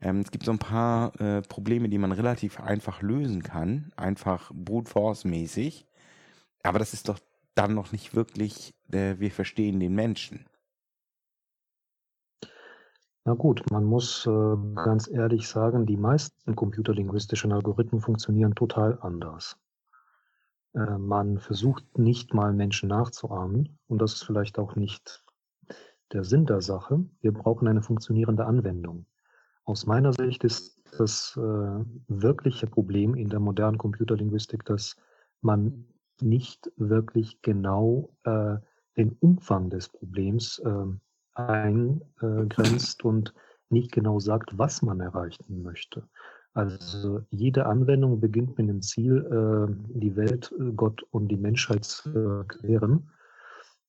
Ähm, 0.01 0.21
es 0.21 0.31
gibt 0.31 0.45
so 0.45 0.51
ein 0.51 0.59
paar 0.59 1.19
äh, 1.19 1.41
Probleme, 1.41 1.89
die 1.89 1.97
man 1.97 2.11
relativ 2.11 2.59
einfach 2.59 3.01
lösen 3.01 3.43
kann. 3.43 3.91
Einfach 3.95 4.51
brute 4.53 4.89
force 4.89 5.25
mäßig. 5.25 5.85
Aber 6.63 6.79
das 6.79 6.93
ist 6.93 7.09
doch 7.09 7.19
dann 7.55 7.73
noch 7.73 7.91
nicht 7.91 8.15
wirklich, 8.15 8.73
äh, 8.91 9.15
wir 9.19 9.31
verstehen 9.31 9.79
den 9.79 9.95
Menschen. 9.95 10.45
Na 13.25 13.33
gut, 13.33 13.69
man 13.69 13.83
muss 13.83 14.25
äh, 14.25 14.55
ganz 14.75 15.09
ehrlich 15.09 15.47
sagen, 15.47 15.85
die 15.85 15.97
meisten 15.97 16.55
computerlinguistischen 16.55 17.51
Algorithmen 17.51 18.01
funktionieren 18.01 18.55
total 18.55 18.97
anders. 19.01 19.57
Äh, 20.73 20.97
man 20.97 21.37
versucht 21.37 21.97
nicht 21.97 22.33
mal 22.33 22.53
Menschen 22.53 22.89
nachzuahmen 22.89 23.77
und 23.87 24.01
das 24.01 24.13
ist 24.13 24.23
vielleicht 24.23 24.57
auch 24.57 24.75
nicht 24.75 25.23
der 26.13 26.23
Sinn 26.23 26.45
der 26.45 26.61
Sache. 26.61 27.03
Wir 27.21 27.31
brauchen 27.31 27.67
eine 27.67 27.81
funktionierende 27.81 28.45
Anwendung. 28.45 29.05
Aus 29.65 29.85
meiner 29.85 30.13
Sicht 30.13 30.43
ist 30.43 30.81
das 30.97 31.37
äh, 31.37 31.85
wirkliche 32.07 32.67
Problem 32.67 33.15
in 33.15 33.29
der 33.29 33.39
modernen 33.39 33.77
Computerlinguistik, 33.77 34.65
dass 34.65 34.95
man 35.41 35.85
nicht 36.21 36.71
wirklich 36.75 37.41
genau 37.41 38.09
äh, 38.23 38.57
den 38.97 39.15
Umfang 39.19 39.69
des 39.69 39.89
Problems 39.89 40.59
äh, 40.59 40.85
eingrenzt 41.35 43.05
und 43.05 43.33
nicht 43.69 43.91
genau 43.91 44.19
sagt, 44.19 44.57
was 44.57 44.81
man 44.81 44.99
erreichen 44.99 45.61
möchte. 45.61 46.03
Also 46.53 47.21
jede 47.29 47.67
Anwendung 47.67 48.19
beginnt 48.19 48.57
mit 48.57 48.67
dem 48.67 48.81
Ziel, 48.81 49.17
äh, 49.25 49.99
die 49.99 50.15
Welt, 50.15 50.53
äh, 50.59 50.71
Gott 50.75 51.03
und 51.11 51.27
die 51.29 51.37
Menschheit 51.37 51.85
zu 51.85 52.09
erklären. 52.09 53.09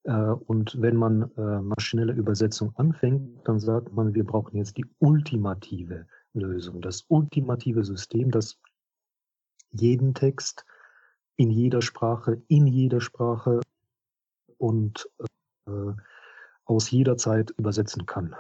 Äh, 0.05 0.13
Und 0.13 0.81
wenn 0.81 0.97
man 0.97 1.31
äh, 1.37 1.61
maschinelle 1.61 2.13
Übersetzung 2.13 2.75
anfängt, 2.77 3.47
dann 3.47 3.59
sagt 3.59 3.93
man, 3.93 4.15
wir 4.15 4.25
brauchen 4.25 4.57
jetzt 4.57 4.77
die 4.77 4.87
ultimative 4.99 6.07
Lösung, 6.33 6.81
das 6.81 7.05
ultimative 7.09 7.85
System, 7.85 8.31
das 8.31 8.59
jeden 9.73 10.15
Text 10.15 10.65
in 11.37 11.51
jeder 11.51 11.83
Sprache, 11.83 12.43
in 12.49 12.67
jeder 12.67 13.01
Sprache 13.01 13.61
und 14.59 15.09
äh, 15.67 15.93
aus 16.65 16.91
jeder 16.91 17.17
Zeit 17.17 17.51
übersetzen 17.57 18.07
kann. 18.07 18.35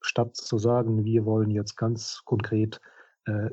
Statt 0.00 0.36
zu 0.36 0.58
sagen, 0.58 1.04
wir 1.04 1.24
wollen 1.24 1.50
jetzt 1.50 1.76
ganz 1.76 2.22
konkret 2.24 2.80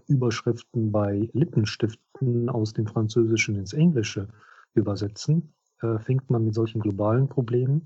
Überschriften 0.08 0.94
bei 0.94 1.30
Lippenstiften 1.34 2.50
aus 2.50 2.72
dem 2.72 2.88
Französischen 2.88 3.58
ins 3.58 3.74
Englische 3.74 4.30
übersetzen, 4.74 5.54
äh, 5.82 6.00
fängt 6.00 6.30
man 6.30 6.46
mit 6.46 6.56
solchen 6.56 6.82
globalen 6.82 7.30
Problemen 7.30 7.86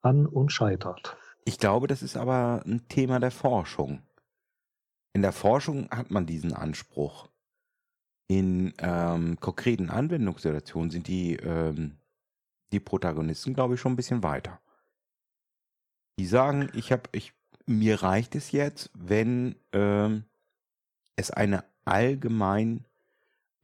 an 0.00 0.26
und 0.26 0.50
scheitert. 0.50 1.16
Ich 1.44 1.58
glaube, 1.58 1.86
das 1.86 2.02
ist 2.02 2.16
aber 2.16 2.62
ein 2.66 2.86
Thema 2.88 3.18
der 3.18 3.30
Forschung. 3.30 4.02
In 5.12 5.22
der 5.22 5.32
Forschung 5.32 5.90
hat 5.90 6.10
man 6.10 6.26
diesen 6.26 6.52
Anspruch. 6.52 7.28
In 8.28 8.72
ähm, 8.78 9.38
konkreten 9.40 9.90
Anwendungssituationen 9.90 10.90
sind 10.90 11.06
die, 11.08 11.36
ähm, 11.36 11.98
die 12.72 12.80
Protagonisten, 12.80 13.54
glaube 13.54 13.74
ich, 13.74 13.80
schon 13.80 13.92
ein 13.92 13.96
bisschen 13.96 14.22
weiter. 14.22 14.60
Die 16.18 16.26
sagen, 16.26 16.70
ich 16.74 16.92
habe, 16.92 17.02
ich, 17.12 17.34
mir 17.66 18.02
reicht 18.02 18.34
es 18.34 18.52
jetzt, 18.52 18.90
wenn 18.94 19.56
ähm, 19.72 20.24
es 21.16 21.30
eine 21.30 21.64
allgemein, 21.84 22.84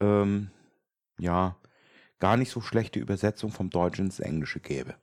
ähm, 0.00 0.50
ja, 1.18 1.56
gar 2.18 2.36
nicht 2.36 2.50
so 2.50 2.60
schlechte 2.60 2.98
Übersetzung 2.98 3.50
vom 3.50 3.70
Deutschen 3.70 4.06
ins 4.06 4.20
Englische 4.20 4.60
gäbe. 4.60 4.94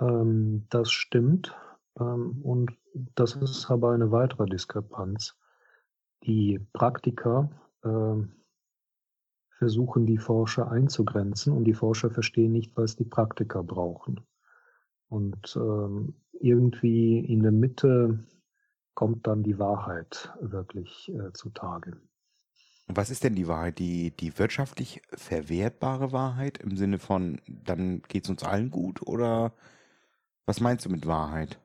Ähm, 0.00 0.66
das 0.70 0.90
stimmt. 0.90 1.56
Ähm, 1.98 2.40
und 2.42 2.72
das 3.14 3.36
ist 3.36 3.70
aber 3.70 3.92
eine 3.92 4.10
weitere 4.10 4.46
Diskrepanz. 4.46 5.36
Die 6.24 6.58
Praktiker 6.72 7.50
ähm, 7.84 8.32
versuchen 9.58 10.06
die 10.06 10.18
Forscher 10.18 10.70
einzugrenzen 10.70 11.52
und 11.52 11.64
die 11.64 11.74
Forscher 11.74 12.10
verstehen 12.10 12.52
nicht, 12.52 12.76
was 12.76 12.96
die 12.96 13.04
Praktiker 13.04 13.62
brauchen. 13.62 14.20
Und 15.08 15.56
ähm, 15.56 16.14
irgendwie 16.40 17.18
in 17.20 17.42
der 17.42 17.52
Mitte 17.52 18.24
kommt 18.94 19.26
dann 19.26 19.42
die 19.42 19.58
Wahrheit 19.58 20.32
wirklich 20.40 21.12
äh, 21.14 21.32
zutage. 21.32 22.00
Was 22.94 23.10
ist 23.10 23.24
denn 23.24 23.34
die 23.34 23.48
Wahrheit? 23.48 23.78
Die, 23.78 24.10
die 24.10 24.38
wirtschaftlich 24.38 25.02
verwertbare 25.14 26.12
Wahrheit 26.12 26.58
im 26.58 26.76
Sinne 26.76 26.98
von, 26.98 27.40
dann 27.46 28.02
geht 28.08 28.24
es 28.24 28.30
uns 28.30 28.44
allen 28.44 28.70
gut? 28.70 29.02
Oder 29.06 29.52
was 30.46 30.60
meinst 30.60 30.84
du 30.84 30.90
mit 30.90 31.06
Wahrheit? 31.06 31.58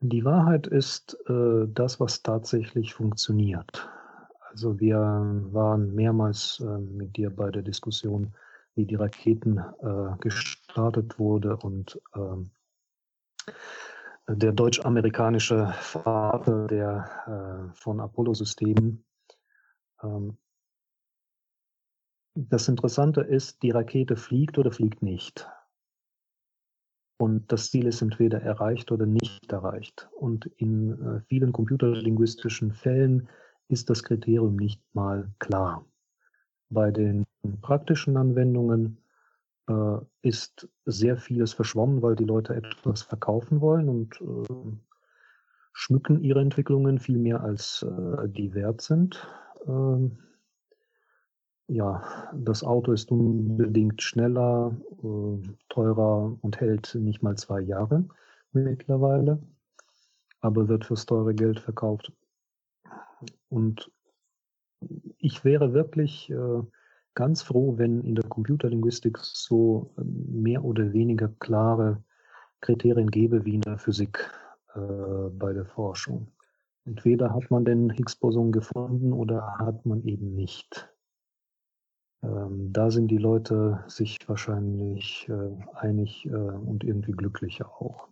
Die 0.00 0.24
Wahrheit 0.24 0.66
ist 0.66 1.16
äh, 1.28 1.66
das, 1.68 2.00
was 2.00 2.22
tatsächlich 2.22 2.94
funktioniert. 2.94 3.88
Also 4.50 4.80
wir 4.80 4.98
waren 4.98 5.94
mehrmals 5.94 6.60
äh, 6.60 6.78
mit 6.78 7.16
dir 7.16 7.30
bei 7.30 7.50
der 7.50 7.62
Diskussion, 7.62 8.34
wie 8.74 8.86
die 8.86 8.94
Raketen 8.94 9.58
äh, 9.58 10.16
gestartet 10.20 11.18
wurde 11.18 11.56
und 11.56 12.00
ähm, 12.16 12.50
der 14.26 14.52
deutsch-amerikanische 14.52 15.74
Vater 15.80 16.66
der 16.66 17.70
äh, 17.70 17.74
von 17.74 18.00
Apollo-Systemen. 18.00 19.04
Ähm, 20.02 20.36
das 22.34 22.68
Interessante 22.68 23.22
ist, 23.22 23.62
die 23.62 23.70
Rakete 23.70 24.16
fliegt 24.16 24.58
oder 24.58 24.70
fliegt 24.70 25.02
nicht. 25.02 25.48
Und 27.18 27.52
das 27.52 27.70
Ziel 27.70 27.86
ist 27.86 28.00
entweder 28.00 28.40
erreicht 28.40 28.92
oder 28.92 29.04
nicht 29.04 29.52
erreicht. 29.52 30.08
Und 30.16 30.46
in 30.56 30.92
äh, 30.92 31.20
vielen 31.28 31.52
computerlinguistischen 31.52 32.72
Fällen 32.72 33.28
ist 33.68 33.90
das 33.90 34.02
Kriterium 34.02 34.56
nicht 34.56 34.82
mal 34.94 35.30
klar. 35.38 35.84
Bei 36.70 36.90
den 36.90 37.26
praktischen 37.60 38.16
Anwendungen 38.16 39.02
äh, 39.68 39.98
ist 40.22 40.68
sehr 40.86 41.16
vieles 41.16 41.52
verschwommen, 41.52 42.00
weil 42.00 42.16
die 42.16 42.24
Leute 42.24 42.54
etwas 42.54 43.02
verkaufen 43.02 43.60
wollen 43.60 43.88
und 43.88 44.20
äh, 44.20 44.72
schmücken 45.72 46.22
ihre 46.22 46.40
Entwicklungen 46.40 46.98
viel 46.98 47.18
mehr 47.18 47.42
als 47.42 47.82
äh, 47.82 48.28
die 48.28 48.54
wert 48.54 48.80
sind. 48.80 49.28
Ähm, 49.66 50.18
ja, 51.68 52.02
das 52.34 52.64
Auto 52.64 52.92
ist 52.92 53.10
unbedingt 53.10 54.02
schneller, 54.02 54.76
äh, 55.02 55.48
teurer 55.68 56.36
und 56.40 56.60
hält 56.60 56.94
nicht 56.96 57.22
mal 57.22 57.36
zwei 57.36 57.60
Jahre 57.60 58.04
mittlerweile, 58.52 59.40
aber 60.40 60.68
wird 60.68 60.84
fürs 60.84 61.06
teure 61.06 61.34
Geld 61.34 61.60
verkauft. 61.60 62.12
Und 63.48 63.90
ich 65.18 65.44
wäre 65.44 65.72
wirklich 65.72 66.30
äh, 66.30 66.62
ganz 67.14 67.42
froh, 67.42 67.76
wenn 67.78 68.02
in 68.02 68.14
der 68.14 68.28
Computerlinguistik 68.28 69.18
so 69.18 69.94
ähm, 69.98 70.42
mehr 70.42 70.64
oder 70.64 70.92
weniger 70.92 71.28
klare 71.38 72.02
Kriterien 72.60 73.10
gäbe 73.10 73.44
wie 73.44 73.54
in 73.54 73.60
der 73.60 73.78
Physik 73.78 74.28
äh, 74.74 75.28
bei 75.32 75.52
der 75.52 75.66
Forschung. 75.66 76.32
Entweder 76.86 77.34
hat 77.34 77.50
man 77.50 77.64
den 77.64 77.90
Higgs-Boson 77.90 78.52
gefunden 78.52 79.12
oder 79.12 79.58
hat 79.58 79.84
man 79.84 80.02
eben 80.04 80.34
nicht. 80.34 80.88
Ähm, 82.22 82.72
da 82.72 82.90
sind 82.90 83.08
die 83.08 83.18
Leute 83.18 83.84
sich 83.86 84.18
wahrscheinlich 84.26 85.28
äh, 85.28 85.50
einig 85.74 86.26
äh, 86.26 86.34
und 86.34 86.84
irgendwie 86.84 87.12
glücklicher 87.12 87.68
auch. 87.68 88.08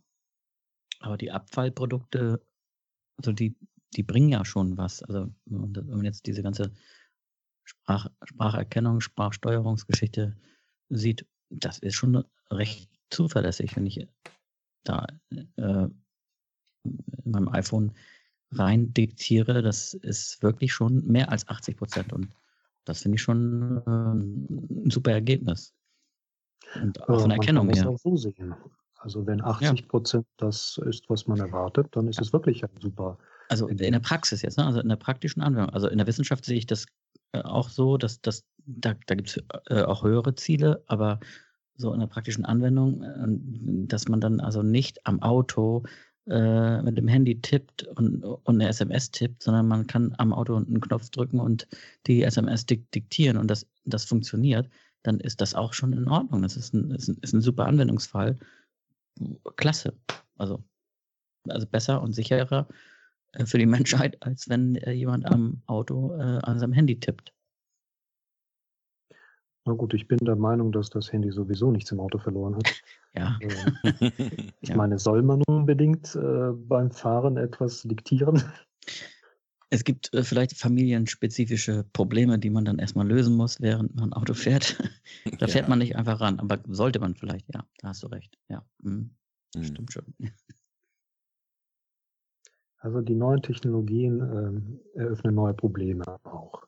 Aber 1.00 1.16
die 1.16 1.30
Abfallprodukte, 1.30 2.42
also 3.16 3.32
die, 3.32 3.56
die 3.96 4.02
bringen 4.02 4.30
ja 4.30 4.44
schon 4.44 4.76
was. 4.76 5.02
Also 5.02 5.28
wenn 5.46 5.86
man 5.86 6.04
jetzt 6.04 6.26
diese 6.26 6.42
ganze 6.42 6.72
Sprach, 7.64 8.06
Spracherkennung, 8.24 9.00
Sprachsteuerungsgeschichte 9.00 10.36
sieht, 10.88 11.26
das 11.50 11.78
ist 11.78 11.94
schon 11.94 12.24
recht 12.50 12.90
zuverlässig, 13.10 13.76
wenn 13.76 13.86
ich 13.86 14.06
da 14.84 15.06
äh, 15.30 15.88
in 16.84 17.30
meinem 17.30 17.48
iPhone 17.48 17.92
rein 18.52 18.92
diktiere. 18.94 19.62
Das 19.62 19.94
ist 19.94 20.42
wirklich 20.42 20.72
schon 20.72 21.06
mehr 21.06 21.30
als 21.30 21.48
80 21.48 21.76
Prozent 21.76 22.12
und 22.12 22.28
das 22.84 23.02
finde 23.02 23.16
ich 23.16 23.22
schon 23.22 23.82
äh, 23.86 23.90
ein 23.90 24.90
super 24.90 25.12
Ergebnis. 25.12 25.74
Und 26.82 27.02
auch 27.02 27.20
von 27.20 27.28
der 27.28 27.38
Erkennung 27.38 27.68
her. 27.70 27.88
auch 27.88 27.98
so 27.98 28.16
sehen. 28.16 28.54
Also 28.98 29.26
wenn 29.26 29.42
80 29.42 29.88
Prozent 29.88 30.26
ja. 30.26 30.46
das 30.46 30.80
ist, 30.86 31.08
was 31.08 31.26
man 31.26 31.38
erwartet, 31.38 31.88
dann 31.92 32.08
ist 32.08 32.16
ja. 32.16 32.22
es 32.22 32.32
wirklich 32.32 32.64
ein 32.64 32.70
super. 32.80 33.18
Also 33.48 33.68
in 33.68 33.76
der 33.78 34.00
Praxis 34.00 34.42
jetzt, 34.42 34.58
ne? 34.58 34.66
also 34.66 34.80
in 34.80 34.88
der 34.88 34.96
praktischen 34.96 35.40
Anwendung. 35.40 35.70
Also 35.70 35.88
in 35.88 35.98
der 35.98 36.06
Wissenschaft 36.06 36.44
sehe 36.44 36.58
ich 36.58 36.66
das 36.66 36.86
äh, 37.32 37.40
auch 37.42 37.68
so, 37.68 37.96
dass, 37.96 38.20
dass 38.20 38.44
da, 38.66 38.94
da 39.06 39.14
gibt 39.14 39.28
es 39.28 39.42
äh, 39.68 39.82
auch 39.82 40.02
höhere 40.02 40.34
Ziele, 40.34 40.82
aber 40.86 41.20
so 41.76 41.92
in 41.92 42.00
der 42.00 42.08
praktischen 42.08 42.44
Anwendung, 42.44 43.02
äh, 43.02 43.86
dass 43.86 44.08
man 44.08 44.20
dann 44.20 44.40
also 44.40 44.62
nicht 44.62 45.06
am 45.06 45.22
Auto 45.22 45.84
äh, 46.28 46.82
mit 46.82 46.98
dem 46.98 47.08
Handy 47.08 47.40
tippt 47.40 47.84
und, 47.84 48.22
und 48.24 48.54
eine 48.54 48.68
SMS 48.68 49.10
tippt, 49.10 49.42
sondern 49.42 49.66
man 49.66 49.86
kann 49.86 50.14
am 50.18 50.32
Auto 50.32 50.56
einen 50.56 50.80
Knopf 50.80 51.10
drücken 51.10 51.40
und 51.40 51.66
die 52.06 52.22
SMS 52.22 52.66
dik 52.66 52.90
diktieren 52.92 53.36
und 53.36 53.48
das, 53.48 53.66
das 53.84 54.04
funktioniert, 54.04 54.68
dann 55.02 55.20
ist 55.20 55.40
das 55.40 55.54
auch 55.54 55.72
schon 55.72 55.92
in 55.92 56.08
Ordnung. 56.08 56.42
Das 56.42 56.56
ist 56.56 56.74
ein, 56.74 56.90
ist 56.90 57.08
ein, 57.08 57.18
ist 57.22 57.32
ein 57.32 57.40
super 57.40 57.66
Anwendungsfall. 57.66 58.38
Klasse. 59.56 59.94
Also, 60.36 60.62
also 61.48 61.66
besser 61.66 62.02
und 62.02 62.12
sicherer 62.12 62.68
äh, 63.32 63.46
für 63.46 63.58
die 63.58 63.66
Menschheit, 63.78 64.22
als 64.22 64.48
wenn 64.48 64.76
äh, 64.76 64.92
jemand 64.92 65.26
am 65.26 65.62
Auto 65.66 66.14
äh, 66.14 66.40
an 66.42 66.58
seinem 66.58 66.72
Handy 66.72 67.00
tippt. 67.00 67.32
Na 69.68 69.74
gut, 69.74 69.92
ich 69.92 70.08
bin 70.08 70.16
der 70.22 70.36
Meinung, 70.36 70.72
dass 70.72 70.88
das 70.88 71.12
Handy 71.12 71.30
sowieso 71.30 71.70
nichts 71.70 71.92
im 71.92 72.00
Auto 72.00 72.18
verloren 72.18 72.56
hat. 72.56 72.64
Ja. 73.14 73.38
Äh, 73.40 73.48
ich 74.60 74.68
ja. 74.68 74.76
meine, 74.76 74.98
soll 74.98 75.22
man 75.22 75.42
unbedingt 75.48 76.14
äh, 76.14 76.52
beim 76.52 76.90
Fahren 76.90 77.36
etwas 77.36 77.82
diktieren? 77.82 78.42
Es 79.70 79.84
gibt 79.84 80.14
äh, 80.14 80.22
vielleicht 80.22 80.56
familienspezifische 80.56 81.84
Probleme, 81.92 82.38
die 82.38 82.48
man 82.48 82.64
dann 82.64 82.78
erstmal 82.78 83.06
lösen 83.06 83.36
muss, 83.36 83.60
während 83.60 83.94
man 83.96 84.12
Auto 84.14 84.34
fährt. 84.34 84.78
da 85.38 85.46
fährt 85.46 85.64
ja. 85.64 85.68
man 85.68 85.80
nicht 85.80 85.96
einfach 85.96 86.20
ran, 86.20 86.38
aber 86.38 86.60
sollte 86.68 87.00
man 87.00 87.14
vielleicht, 87.14 87.52
ja, 87.52 87.64
da 87.78 87.88
hast 87.88 88.02
du 88.02 88.06
recht. 88.06 88.38
Ja, 88.48 88.64
mhm. 88.82 89.10
Mhm. 89.54 89.64
stimmt 89.64 89.92
schon. 89.92 90.04
Also 92.78 93.00
die 93.00 93.14
neuen 93.14 93.42
Technologien 93.42 94.20
ähm, 94.20 94.80
eröffnen 94.94 95.34
neue 95.34 95.54
Probleme 95.54 96.04
auch. 96.24 96.62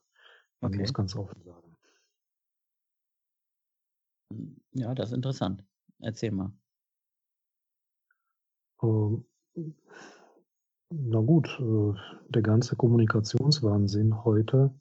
Man 0.60 0.72
okay. 0.72 0.80
muss 0.80 0.92
ganz 0.92 1.16
offen 1.16 1.42
sagen. 1.42 1.69
Ja, 4.72 4.94
das 4.94 5.10
ist 5.10 5.16
interessant. 5.16 5.64
Erzähl 5.98 6.30
mal. 6.30 6.52
Ähm, 8.82 9.24
na 10.90 11.20
gut, 11.20 11.48
äh, 11.60 11.94
der 12.28 12.42
ganze 12.42 12.76
Kommunikationswahnsinn 12.76 14.24
heute 14.24 14.74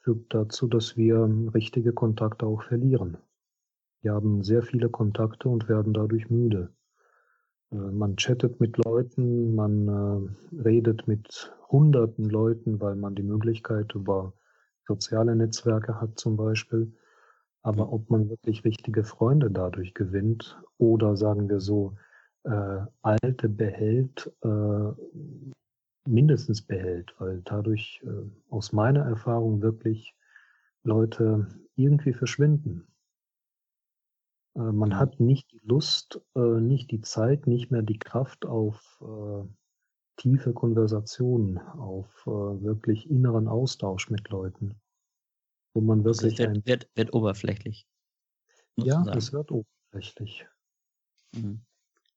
führt 0.00 0.34
dazu, 0.34 0.66
dass 0.66 0.96
wir 0.96 1.28
richtige 1.54 1.92
Kontakte 1.92 2.46
auch 2.46 2.62
verlieren. 2.62 3.18
Wir 4.00 4.14
haben 4.14 4.42
sehr 4.42 4.62
viele 4.62 4.88
Kontakte 4.88 5.48
und 5.48 5.68
werden 5.68 5.94
dadurch 5.94 6.28
müde. 6.28 6.74
Äh, 7.70 7.76
man 7.76 8.16
chattet 8.16 8.60
mit 8.60 8.76
Leuten, 8.84 9.54
man 9.54 9.88
äh, 9.88 10.56
redet 10.56 11.06
mit 11.06 11.54
hunderten 11.68 12.28
Leuten, 12.28 12.80
weil 12.80 12.96
man 12.96 13.14
die 13.14 13.22
Möglichkeit 13.22 13.94
über 13.94 14.34
soziale 14.86 15.36
Netzwerke 15.36 16.00
hat 16.00 16.18
zum 16.18 16.36
Beispiel. 16.36 16.92
Aber 17.62 17.92
ob 17.92 18.10
man 18.10 18.28
wirklich 18.28 18.64
richtige 18.64 19.04
Freunde 19.04 19.50
dadurch 19.50 19.94
gewinnt 19.94 20.60
oder 20.78 21.16
sagen 21.16 21.48
wir 21.48 21.60
so, 21.60 21.96
äh, 22.44 22.80
alte 23.02 23.48
behält, 23.48 24.32
äh, 24.42 24.92
mindestens 26.08 26.62
behält, 26.62 27.14
weil 27.18 27.40
dadurch 27.44 28.02
äh, 28.04 28.28
aus 28.50 28.72
meiner 28.72 29.04
Erfahrung 29.04 29.62
wirklich 29.62 30.16
Leute 30.82 31.46
irgendwie 31.76 32.12
verschwinden. 32.12 32.88
Äh, 34.56 34.72
man 34.72 34.98
hat 34.98 35.20
nicht 35.20 35.52
die 35.52 35.60
Lust, 35.64 36.20
äh, 36.34 36.40
nicht 36.40 36.90
die 36.90 37.00
Zeit, 37.00 37.46
nicht 37.46 37.70
mehr 37.70 37.82
die 37.82 37.98
Kraft 37.98 38.44
auf 38.44 39.00
äh, 39.02 39.46
tiefe 40.16 40.52
Konversationen, 40.52 41.58
auf 41.58 42.26
wirklich 42.26 43.10
inneren 43.10 43.48
Austausch 43.48 44.10
mit 44.10 44.28
Leuten 44.28 44.81
wo 45.74 45.80
man 45.80 46.06
also 46.06 46.22
wirklich. 46.22 46.40
Also 46.40 46.54
wird, 46.54 46.66
wird, 46.66 46.90
wird, 46.96 47.14
oberflächlich. 47.14 47.86
Ja, 48.76 49.04
es 49.14 49.32
wird 49.32 49.50
oberflächlich. 49.50 50.46
Mhm. 51.34 51.60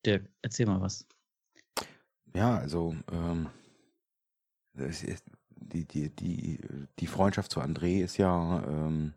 Dirk, 0.04 0.28
erzähl 0.42 0.66
mal 0.66 0.80
was. 0.80 1.06
Ja, 2.34 2.58
also 2.58 2.94
ähm, 3.10 3.48
die, 4.74 5.84
die, 5.84 6.10
die, 6.10 6.60
die 6.98 7.06
Freundschaft 7.06 7.50
zu 7.50 7.60
André 7.60 8.02
ist 8.02 8.18
ja 8.18 8.62
ähm, 8.66 9.14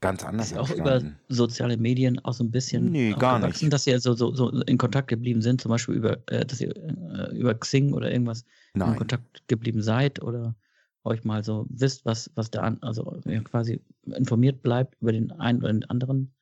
ganz 0.00 0.24
anders. 0.24 0.52
Ist 0.52 0.58
auch 0.58 0.70
über 0.70 1.02
soziale 1.28 1.76
Medien 1.76 2.18
auch 2.24 2.32
so 2.32 2.44
ein 2.44 2.50
bisschen 2.50 2.90
nee, 2.90 3.12
gar 3.12 3.38
nicht. 3.38 3.72
dass 3.72 3.84
sie 3.84 3.98
so, 3.98 4.14
so, 4.14 4.34
so 4.34 4.50
in 4.62 4.78
Kontakt 4.78 5.08
geblieben 5.08 5.42
sind, 5.42 5.60
zum 5.60 5.70
Beispiel 5.70 5.94
über, 5.94 6.18
äh, 6.30 6.44
dass 6.44 6.60
ihr 6.60 6.74
äh, 6.76 7.36
über 7.36 7.54
Xing 7.54 7.92
oder 7.92 8.10
irgendwas 8.10 8.44
Nein. 8.74 8.92
in 8.92 8.96
Kontakt 8.96 9.48
geblieben 9.48 9.82
seid 9.82 10.22
oder 10.22 10.54
euch 11.06 11.24
mal 11.24 11.42
so 11.44 11.66
wisst, 11.68 12.04
was, 12.04 12.30
was 12.34 12.50
da 12.50 12.62
an, 12.62 12.78
also 12.82 13.18
quasi 13.44 13.80
informiert 14.04 14.62
bleibt 14.62 14.96
über 15.00 15.12
den 15.12 15.32
einen 15.32 15.60
oder 15.60 15.72
den 15.72 15.84
anderen? 15.84 16.32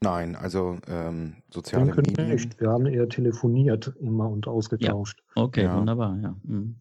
Nein, 0.00 0.36
also 0.36 0.78
ähm, 0.88 1.36
soziale 1.50 1.94
Medien. 1.94 2.28
Nicht. 2.28 2.60
Wir 2.60 2.70
haben 2.70 2.86
eher 2.86 3.08
telefoniert 3.08 3.94
immer 4.00 4.28
und 4.28 4.46
ausgetauscht. 4.46 5.22
Ja. 5.36 5.42
Okay, 5.42 5.64
ja. 5.64 5.78
wunderbar, 5.78 6.18
ja. 6.18 6.36
Mhm. 6.42 6.76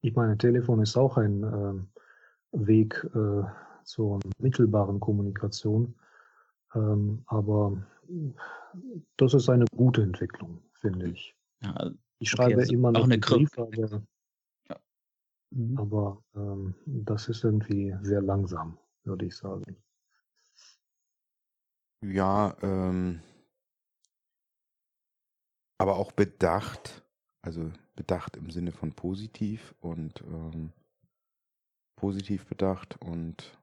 Ich 0.00 0.14
meine, 0.14 0.36
Telefon 0.38 0.80
ist 0.80 0.96
auch 0.96 1.16
ein 1.16 1.42
äh, 1.42 2.66
Weg 2.66 3.06
äh, 3.14 3.42
zur 3.84 4.20
mittelbaren 4.38 5.00
Kommunikation. 5.00 5.94
Ähm, 6.74 7.22
aber 7.26 7.76
das 9.16 9.34
ist 9.34 9.48
eine 9.48 9.64
gute 9.76 10.02
Entwicklung, 10.02 10.60
finde 10.74 11.08
ich. 11.08 11.34
Ja, 11.62 11.90
ich 12.18 12.30
schreibe 12.30 12.62
okay, 12.62 12.72
immer 12.72 12.92
noch 12.92 13.04
eine 13.04 13.18
Brief, 13.18 13.50
aber 13.58 14.02
Mhm. 15.54 15.78
Aber 15.78 16.22
ähm, 16.34 16.74
das 16.86 17.28
ist 17.28 17.44
irgendwie 17.44 17.94
sehr 18.02 18.20
langsam, 18.20 18.76
würde 19.04 19.26
ich 19.26 19.36
sagen. 19.36 19.76
Ja, 22.02 22.56
ähm, 22.60 23.20
aber 25.78 25.96
auch 25.96 26.12
bedacht, 26.12 27.04
also 27.40 27.72
bedacht 27.94 28.36
im 28.36 28.50
Sinne 28.50 28.72
von 28.72 28.92
positiv 28.92 29.74
und 29.80 30.20
ähm, 30.22 30.72
positiv 31.96 32.46
bedacht 32.46 33.00
und 33.00 33.58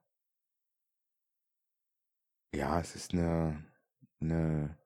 ja, 2.54 2.80
es 2.80 2.96
ist 2.96 3.12
eine, 3.12 3.64
eine, 4.20 4.76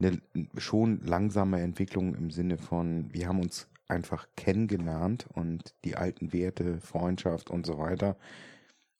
eine 0.00 0.20
schon 0.56 1.00
langsame 1.04 1.60
Entwicklung 1.60 2.14
im 2.14 2.30
Sinne 2.30 2.58
von, 2.58 3.12
wir 3.12 3.28
haben 3.28 3.40
uns 3.40 3.68
einfach 3.88 4.28
kennengelernt 4.36 5.26
und 5.34 5.74
die 5.84 5.96
alten 5.96 6.32
Werte, 6.32 6.80
Freundschaft 6.80 7.50
und 7.50 7.66
so 7.66 7.78
weiter. 7.78 8.16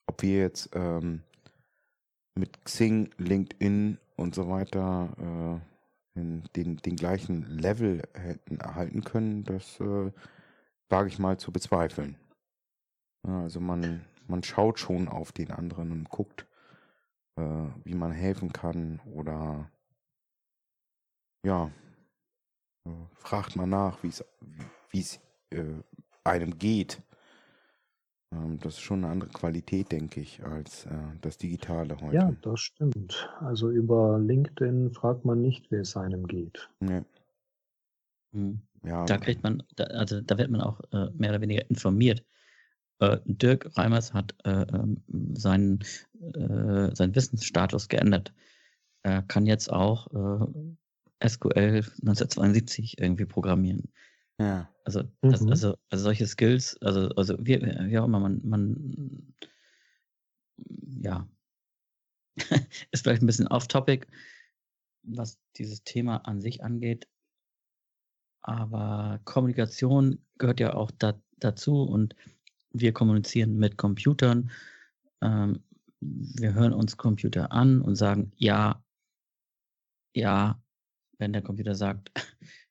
Ob 0.06 0.22
wir 0.22 0.38
jetzt 0.38 0.70
ähm, 0.74 1.22
mit 2.34 2.64
Xing, 2.64 3.10
LinkedIn 3.18 3.98
und 4.16 4.34
so 4.34 4.48
weiter 4.48 5.60
äh, 6.16 6.20
den, 6.56 6.76
den 6.78 6.96
gleichen 6.96 7.42
Level 7.58 8.02
hätten 8.14 8.58
erhalten 8.58 9.04
können, 9.04 9.44
das 9.44 9.78
äh, 9.80 10.10
wage 10.88 11.08
ich 11.08 11.18
mal 11.18 11.38
zu 11.38 11.52
bezweifeln. 11.52 12.16
Also 13.22 13.60
man, 13.60 14.04
man 14.26 14.42
schaut 14.42 14.78
schon 14.78 15.08
auf 15.08 15.32
den 15.32 15.50
anderen 15.50 15.92
und 15.92 16.08
guckt, 16.08 16.46
äh, 17.36 17.66
wie 17.84 17.94
man 17.94 18.12
helfen 18.12 18.52
kann 18.52 19.00
oder 19.14 19.70
ja, 21.44 21.70
äh, 22.84 22.90
fragt 23.14 23.56
mal 23.56 23.66
nach, 23.66 24.02
wie 24.02 24.08
es 24.08 24.24
äh, 24.92 25.64
einem 26.24 26.58
geht. 26.58 27.02
Ähm, 28.32 28.58
das 28.60 28.74
ist 28.74 28.80
schon 28.80 29.04
eine 29.04 29.12
andere 29.12 29.30
Qualität, 29.30 29.92
denke 29.92 30.20
ich, 30.20 30.44
als 30.44 30.86
äh, 30.86 30.90
das 31.20 31.38
Digitale 31.38 32.00
heute. 32.00 32.14
Ja, 32.14 32.32
das 32.42 32.60
stimmt. 32.60 33.28
Also 33.40 33.70
über 33.70 34.18
LinkedIn 34.18 34.92
fragt 34.92 35.24
man 35.24 35.40
nicht, 35.40 35.70
wie 35.70 35.76
es 35.76 35.96
einem 35.96 36.26
geht. 36.26 36.68
Nee. 36.80 37.02
Mhm. 38.32 38.60
Ja. 38.84 39.04
Da 39.06 39.18
kriegt 39.18 39.42
man, 39.42 39.62
da, 39.76 39.84
also 39.84 40.20
da 40.20 40.38
wird 40.38 40.50
man 40.50 40.60
auch 40.60 40.80
äh, 40.92 41.10
mehr 41.14 41.30
oder 41.30 41.40
weniger 41.40 41.68
informiert. 41.68 42.24
Äh, 43.00 43.18
Dirk 43.24 43.76
Reimers 43.76 44.12
hat 44.12 44.34
äh, 44.44 44.62
ähm, 44.72 45.02
seinen, 45.34 45.80
äh, 46.34 46.94
seinen 46.94 47.14
Wissensstatus 47.14 47.88
geändert. 47.88 48.32
Er 49.02 49.22
kann 49.22 49.46
jetzt 49.46 49.72
auch 49.72 50.08
äh, 50.08 51.28
SQL 51.28 51.82
1972 52.02 52.98
irgendwie 53.00 53.24
programmieren. 53.24 53.92
Ja. 54.38 54.72
Also, 54.84 55.02
das, 55.20 55.42
mhm. 55.42 55.50
also, 55.50 55.76
also 55.90 56.04
solche 56.04 56.26
Skills, 56.26 56.78
also, 56.80 57.08
also 57.10 57.36
wie, 57.40 57.60
wie 57.60 57.98
auch 57.98 58.06
immer, 58.06 58.20
man, 58.20 58.40
man 58.42 59.34
ja, 61.02 61.28
ist 62.90 63.02
vielleicht 63.02 63.22
ein 63.22 63.26
bisschen 63.26 63.48
off-topic, 63.48 64.06
was 65.02 65.38
dieses 65.56 65.84
Thema 65.84 66.18
an 66.26 66.40
sich 66.40 66.62
angeht. 66.62 67.08
Aber 68.42 69.20
Kommunikation 69.24 70.24
gehört 70.38 70.60
ja 70.60 70.74
auch 70.74 70.90
da, 70.90 71.20
dazu 71.38 71.82
und 71.82 72.14
wir 72.70 72.92
kommunizieren 72.92 73.58
mit 73.58 73.76
Computern. 73.76 74.50
Ähm, 75.20 75.62
wir 76.00 76.54
hören 76.54 76.72
uns 76.72 76.96
Computer 76.96 77.52
an 77.52 77.82
und 77.82 77.96
sagen 77.96 78.32
ja, 78.36 78.82
ja, 80.14 80.62
wenn 81.18 81.32
der 81.32 81.42
Computer 81.42 81.74
sagt, 81.74 82.12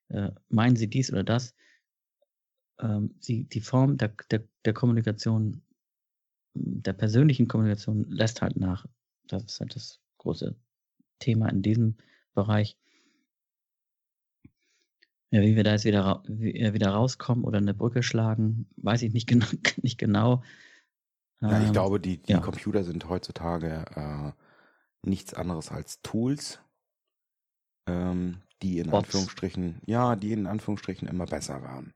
äh, 0.08 0.30
meinen 0.48 0.76
Sie 0.76 0.88
dies 0.88 1.12
oder 1.12 1.24
das? 1.24 1.54
Ähm, 2.80 3.14
sie, 3.20 3.44
die 3.44 3.60
Form 3.60 3.98
der, 3.98 4.14
der, 4.30 4.44
der 4.64 4.72
Kommunikation, 4.72 5.62
der 6.54 6.92
persönlichen 6.92 7.48
Kommunikation 7.48 8.04
lässt 8.08 8.42
halt 8.42 8.56
nach. 8.56 8.86
Das 9.26 9.44
ist 9.44 9.60
halt 9.60 9.74
das 9.74 10.00
große 10.18 10.56
Thema 11.18 11.48
in 11.48 11.62
diesem 11.62 11.96
Bereich. 12.34 12.76
Ja, 15.30 15.42
wie 15.42 15.56
wir 15.56 15.64
da 15.64 15.72
jetzt 15.72 15.84
wieder, 15.84 16.22
äh, 16.28 16.72
wieder 16.72 16.90
rauskommen 16.90 17.44
oder 17.44 17.58
eine 17.58 17.74
Brücke 17.74 18.02
schlagen, 18.02 18.68
weiß 18.76 19.02
ich 19.02 19.12
nicht 19.12 19.26
genau. 19.28 19.46
Nicht 19.82 19.98
genau. 19.98 20.42
Ja, 21.40 21.60
ich 21.60 21.66
ähm, 21.66 21.72
glaube, 21.72 22.00
die, 22.00 22.18
die 22.18 22.32
ja. 22.32 22.40
Computer 22.40 22.82
sind 22.84 23.08
heutzutage 23.08 23.84
äh, 23.94 24.32
nichts 25.08 25.34
anderes 25.34 25.70
als 25.70 26.00
Tools, 26.02 26.60
ähm, 27.86 28.42
die 28.62 28.78
in 28.78 28.90
Bots. 28.90 29.06
Anführungsstrichen, 29.06 29.80
ja, 29.86 30.16
die 30.16 30.32
in 30.32 30.46
Anführungsstrichen 30.46 31.08
immer 31.08 31.26
besser 31.26 31.62
werden. 31.62 31.94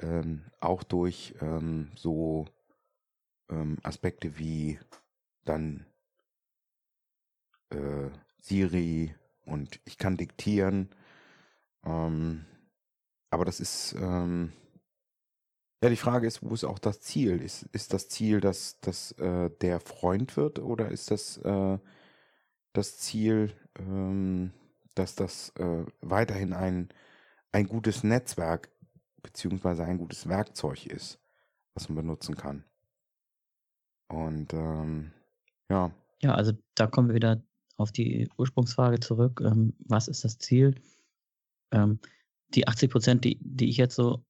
Ähm, 0.00 0.44
auch 0.60 0.82
durch 0.82 1.34
ähm, 1.40 1.92
so 1.94 2.46
ähm, 3.50 3.78
Aspekte 3.82 4.38
wie 4.38 4.78
dann 5.44 5.86
äh, 7.70 8.10
Siri 8.40 9.14
und 9.44 9.80
ich 9.84 9.98
kann 9.98 10.16
diktieren 10.16 10.90
ähm, 11.84 12.44
aber 13.30 13.44
das 13.44 13.60
ist, 13.60 13.94
ähm, 13.98 14.52
ja, 15.82 15.90
die 15.90 15.96
Frage 15.96 16.26
ist, 16.26 16.42
wo 16.42 16.54
ist 16.54 16.64
auch 16.64 16.78
das 16.78 17.00
Ziel? 17.00 17.42
Ist, 17.42 17.64
ist 17.72 17.92
das 17.92 18.08
Ziel, 18.08 18.40
dass, 18.40 18.80
dass 18.80 19.12
äh, 19.12 19.50
der 19.60 19.80
Freund 19.80 20.36
wird 20.36 20.58
oder 20.58 20.90
ist 20.90 21.10
das 21.10 21.36
äh, 21.38 21.78
das 22.72 22.96
Ziel, 22.98 23.52
ähm, 23.78 24.52
dass 24.94 25.14
das 25.14 25.50
äh, 25.58 25.84
weiterhin 26.00 26.52
ein, 26.52 26.88
ein 27.52 27.66
gutes 27.66 28.04
Netzwerk 28.04 28.70
beziehungsweise 29.22 29.84
ein 29.84 29.98
gutes 29.98 30.28
Werkzeug 30.28 30.86
ist, 30.86 31.18
was 31.74 31.88
man 31.88 31.96
benutzen 31.96 32.36
kann? 32.36 32.64
Und 34.08 34.52
ähm, 34.52 35.12
ja. 35.70 35.90
Ja, 36.22 36.34
also 36.34 36.52
da 36.74 36.86
kommen 36.86 37.08
wir 37.08 37.14
wieder 37.14 37.42
auf 37.76 37.90
die 37.90 38.28
Ursprungsfrage 38.36 39.00
zurück. 39.00 39.40
Ähm, 39.44 39.74
was 39.78 40.08
ist 40.08 40.24
das 40.24 40.38
Ziel? 40.38 40.74
ähm, 41.74 41.98
die 42.54 42.66
80 42.68 42.90
Prozent, 42.90 43.24
die, 43.24 43.38
die 43.40 43.68
ich 43.68 43.76
jetzt 43.76 43.96
so 43.96 44.24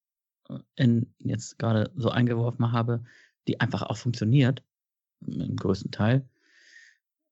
äh, 0.48 0.58
in, 0.76 1.14
jetzt 1.18 1.58
gerade 1.58 1.92
so 1.94 2.10
eingeworfen 2.10 2.72
habe, 2.72 3.04
die 3.46 3.60
einfach 3.60 3.82
auch 3.82 3.96
funktioniert, 3.96 4.64
im 5.26 5.56
größten 5.56 5.90
Teil. 5.90 6.28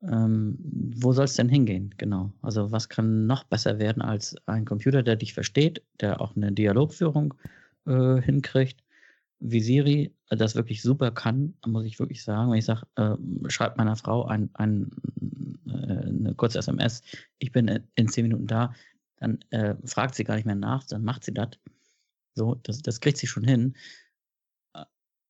Ähm, 0.02 0.58
wo 0.96 1.12
soll 1.12 1.26
es 1.26 1.34
denn 1.34 1.48
hingehen? 1.48 1.94
Genau. 1.96 2.32
Also 2.42 2.72
was 2.72 2.88
kann 2.88 3.26
noch 3.26 3.44
besser 3.44 3.78
werden 3.78 4.02
als 4.02 4.36
ein 4.46 4.64
Computer, 4.64 5.02
der 5.02 5.16
dich 5.16 5.32
versteht, 5.32 5.82
der 6.00 6.20
auch 6.20 6.34
eine 6.34 6.52
Dialogführung 6.52 7.34
äh, 7.86 8.20
hinkriegt, 8.20 8.82
wie 9.38 9.60
Siri 9.60 10.14
das 10.28 10.54
wirklich 10.54 10.82
super 10.82 11.10
kann, 11.10 11.54
muss 11.66 11.84
ich 11.84 11.98
wirklich 11.98 12.22
sagen. 12.22 12.50
Wenn 12.50 12.58
ich 12.58 12.64
sage, 12.64 12.86
äh, 12.96 13.16
schreibt 13.48 13.76
meiner 13.76 13.96
Frau 13.96 14.24
ein, 14.24 14.50
ein, 14.54 14.90
äh, 15.66 15.70
eine 15.70 16.34
kurze 16.36 16.58
SMS, 16.58 17.02
ich 17.38 17.52
bin 17.52 17.68
in 17.94 18.08
zehn 18.08 18.24
Minuten 18.24 18.46
da, 18.46 18.74
dann 19.16 19.38
äh, 19.50 19.74
fragt 19.84 20.14
sie 20.14 20.24
gar 20.24 20.36
nicht 20.36 20.46
mehr 20.46 20.54
nach, 20.54 20.84
dann 20.84 21.04
macht 21.04 21.24
sie 21.24 21.34
das. 21.34 21.50
So, 22.34 22.56
das, 22.62 22.82
das 22.82 23.00
kriegt 23.00 23.18
sie 23.18 23.26
schon 23.26 23.44
hin. 23.44 23.74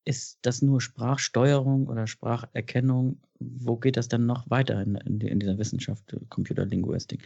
Ist 0.05 0.39
das 0.41 0.61
nur 0.61 0.81
Sprachsteuerung 0.81 1.87
oder 1.87 2.07
Spracherkennung? 2.07 3.21
Wo 3.39 3.77
geht 3.77 3.97
das 3.97 4.07
dann 4.07 4.25
noch 4.25 4.49
weiter 4.49 4.81
in, 4.81 4.95
in, 4.95 5.21
in 5.21 5.39
dieser 5.39 5.57
Wissenschaft, 5.57 6.13
äh, 6.13 6.19
Computerlinguistik? 6.29 7.23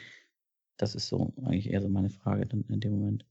Das 0.78 0.94
ist 0.94 1.08
so 1.08 1.34
eigentlich 1.38 1.70
eher 1.70 1.82
so 1.82 1.90
meine 1.90 2.10
Frage 2.10 2.46
dann 2.46 2.64
in 2.70 2.80
dem 2.80 3.00
Moment. 3.00 3.26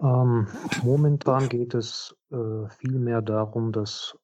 Ähm, 0.00 0.48
momentan 0.82 1.48
geht 1.48 1.74
es 1.74 2.16
äh, 2.30 2.68
vielmehr 2.78 3.22
darum, 3.22 3.70
dass 3.72 4.18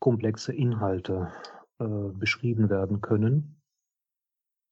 komplexe 0.00 0.52
Inhalte 0.52 1.32
äh, 1.78 1.86
beschrieben 1.86 2.68
werden 2.68 3.00
können 3.00 3.58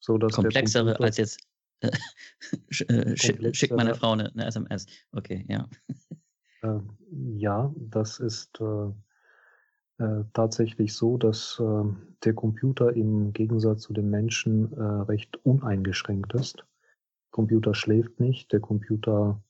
so 0.07 0.19
dass 0.19 0.33
Komplexere 0.33 0.99
als 1.01 1.17
jetzt 1.17 1.41
äh, 1.81 1.91
äh 2.89 3.17
schickt 3.17 3.73
meine 3.73 3.95
Frau 3.95 4.13
eine, 4.13 4.31
eine, 4.33 4.47
SMS. 4.47 4.87
Okay, 5.13 5.45
ja. 5.49 5.69
Äh, 6.63 6.81
ja, 7.37 7.73
das 7.77 8.21
ist 8.21 8.61
äh, 8.61 10.05
äh, 10.05 10.25
tatsächlich 10.33 10.95
so, 10.95 11.17
dass 11.17 11.61
äh, 11.61 11.85
der 12.25 12.35
Computer 12.35 12.95
im 12.95 13.33
Gegensatz 13.33 13.83
zu 13.83 13.93
dem 13.93 14.11
Menschen 14.11 14.73
recht 14.75 15.37
uneingeschränkt 15.45 16.35
ist. 16.35 16.59
Der 16.59 17.31
Computer 17.31 17.75
schläft 17.75 18.21
nicht, 18.21 18.53
der 18.53 18.61
Computer 18.61 19.41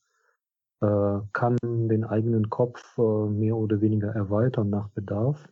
kann 1.33 1.57
den 1.63 2.05
eigenen 2.05 2.51
Kopf 2.51 2.99
mehr 2.99 3.57
oder 3.57 3.81
weniger 3.81 4.15
erweitern 4.15 4.69
nach 4.69 4.89
Bedarf, 4.91 5.49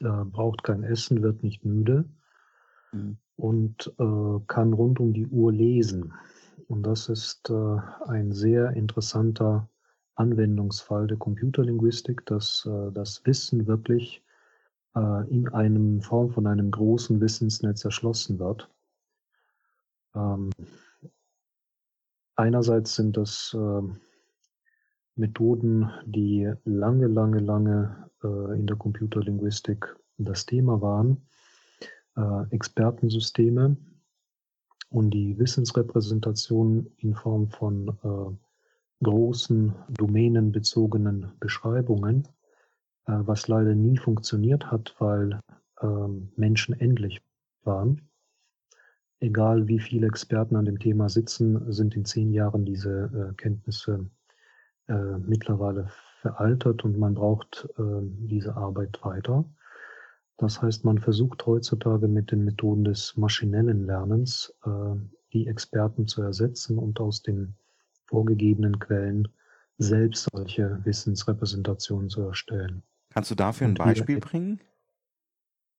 braucht 0.00 0.62
kein 0.62 0.82
Essen, 0.82 1.22
wird 1.22 1.42
nicht 1.42 1.62
müde. 1.66 2.06
Mhm 2.92 3.18
und 3.38 3.94
äh, 3.98 4.40
kann 4.48 4.72
rund 4.72 5.00
um 5.00 5.12
die 5.12 5.26
Uhr 5.26 5.52
lesen. 5.52 6.12
Und 6.66 6.82
das 6.82 7.08
ist 7.08 7.48
äh, 7.50 7.76
ein 8.06 8.32
sehr 8.32 8.72
interessanter 8.72 9.68
Anwendungsfall 10.18 11.06
der 11.06 11.16
Computerlinguistik, 11.16 12.26
dass 12.26 12.66
äh, 12.66 12.92
das 12.92 13.24
Wissen 13.24 13.66
wirklich 13.66 14.22
äh, 14.94 15.28
in 15.30 15.48
einem 15.48 16.00
Form 16.00 16.30
von 16.30 16.46
einem 16.46 16.70
großen 16.70 17.20
Wissensnetz 17.20 17.84
erschlossen 17.84 18.38
wird. 18.38 18.68
Ähm, 20.14 20.50
einerseits 22.36 22.96
sind 22.96 23.16
das 23.16 23.54
äh, 23.58 23.82
Methoden, 25.14 25.90
die 26.04 26.52
lange, 26.64 27.06
lange, 27.06 27.38
lange 27.38 28.10
äh, 28.22 28.58
in 28.58 28.66
der 28.66 28.76
Computerlinguistik 28.76 29.96
das 30.18 30.46
Thema 30.46 30.80
waren 30.82 31.22
Expertensysteme 32.50 33.76
und 34.90 35.10
die 35.12 35.38
Wissensrepräsentation 35.38 36.90
in 36.96 37.14
Form 37.14 37.48
von 37.48 37.96
großen 39.02 39.74
domänenbezogenen 39.90 41.32
Beschreibungen, 41.40 42.28
äh, 43.06 43.12
was 43.18 43.48
leider 43.48 43.74
nie 43.74 43.96
funktioniert 43.96 44.70
hat, 44.70 44.94
weil 44.98 45.40
ähm, 45.80 46.32
Menschen 46.36 46.78
endlich 46.78 47.22
waren. 47.64 48.08
Egal 49.20 49.66
wie 49.66 49.80
viele 49.80 50.06
Experten 50.06 50.56
an 50.56 50.64
dem 50.64 50.78
Thema 50.78 51.08
sitzen, 51.08 51.72
sind 51.72 51.96
in 51.96 52.04
zehn 52.04 52.32
Jahren 52.32 52.64
diese 52.64 53.30
äh, 53.30 53.34
Kenntnisse 53.34 54.08
äh, 54.86 55.18
mittlerweile 55.18 55.88
veraltet 56.20 56.84
und 56.84 56.98
man 56.98 57.14
braucht 57.14 57.68
äh, 57.78 57.82
diese 58.02 58.56
Arbeit 58.56 58.98
weiter. 59.02 59.44
Das 60.36 60.62
heißt, 60.62 60.84
man 60.84 60.98
versucht 60.98 61.44
heutzutage 61.46 62.06
mit 62.06 62.30
den 62.30 62.44
Methoden 62.44 62.84
des 62.84 63.16
maschinellen 63.16 63.86
Lernens 63.86 64.54
äh, 64.64 64.70
die 65.32 65.48
Experten 65.48 66.06
zu 66.06 66.22
ersetzen 66.22 66.78
und 66.78 67.00
aus 67.00 67.22
den 67.22 67.54
vorgegebenen 68.08 68.78
Quellen 68.78 69.28
selbst 69.78 70.28
solche 70.32 70.84
Wissensrepräsentationen 70.84 72.10
zu 72.10 72.22
erstellen. 72.22 72.82
Kannst 73.10 73.30
du 73.30 73.34
dafür 73.34 73.68
ein 73.68 73.74
Beispiel 73.74 74.18
bringen? 74.18 74.60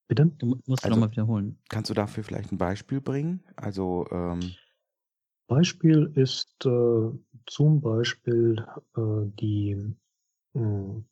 Bitte? 0.07 0.32
Du 0.38 0.59
musst 0.65 0.84
also, 0.84 0.95
nochmal 0.95 1.11
wiederholen. 1.11 1.59
Kannst 1.69 1.89
du 1.89 1.93
dafür 1.93 2.23
vielleicht 2.23 2.51
ein 2.51 2.57
Beispiel 2.57 3.01
bringen? 3.01 3.43
Also 3.55 4.07
ähm 4.11 4.39
Beispiel 5.47 6.11
ist 6.15 6.63
äh, 6.65 7.09
zum 7.47 7.82
Beispiel 7.82 8.63
äh, 8.95 9.25
die, 9.39 9.95
äh, 10.53 11.03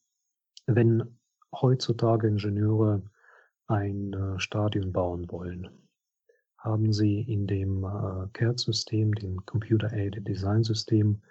wenn 0.68 1.18
heutzutage 1.51 2.28
Ingenieure 2.28 3.01
ein 3.65 4.13
äh, 4.13 4.39
Stadion 4.39 4.93
bauen 4.93 5.30
wollen, 5.32 5.70
haben 6.68 6.93
sie 6.93 7.22
in 7.22 7.47
dem 7.47 7.84
äh, 7.84 8.28
CAD-System, 8.34 9.13
dem 9.15 9.45
Computer-Aided 9.45 10.28
Design-System, 10.28 11.22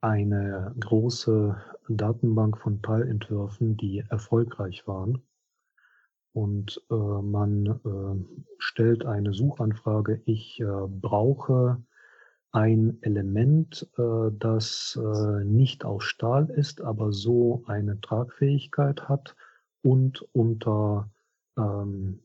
eine 0.00 0.74
große 0.78 1.56
Datenbank 1.88 2.58
von 2.58 2.80
Teilentwürfen, 2.82 3.76
die 3.76 4.04
erfolgreich 4.08 4.86
waren. 4.86 5.22
Und 6.32 6.80
äh, 6.90 6.94
man 6.94 7.66
äh, 7.66 8.44
stellt 8.58 9.04
eine 9.04 9.32
Suchanfrage, 9.32 10.22
ich 10.24 10.60
äh, 10.60 10.64
brauche 10.86 11.82
ein 12.52 12.98
Element, 13.02 13.88
äh, 13.98 14.30
das 14.38 14.98
äh, 15.02 15.44
nicht 15.44 15.84
aus 15.84 16.04
Stahl 16.04 16.48
ist, 16.50 16.80
aber 16.80 17.12
so 17.12 17.64
eine 17.66 18.00
Tragfähigkeit 18.00 19.08
hat 19.08 19.34
und 19.82 20.22
unter 20.32 21.10
ähm, 21.56 22.20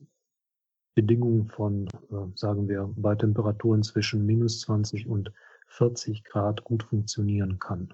Bedingungen 0.94 1.46
von, 1.48 1.86
äh, 1.86 2.36
sagen 2.36 2.68
wir, 2.68 2.88
bei 2.96 3.14
Temperaturen 3.14 3.82
zwischen 3.82 4.24
minus 4.24 4.60
20 4.60 5.08
und 5.08 5.32
40 5.66 6.24
Grad 6.24 6.62
gut 6.64 6.84
funktionieren 6.84 7.58
kann. 7.58 7.92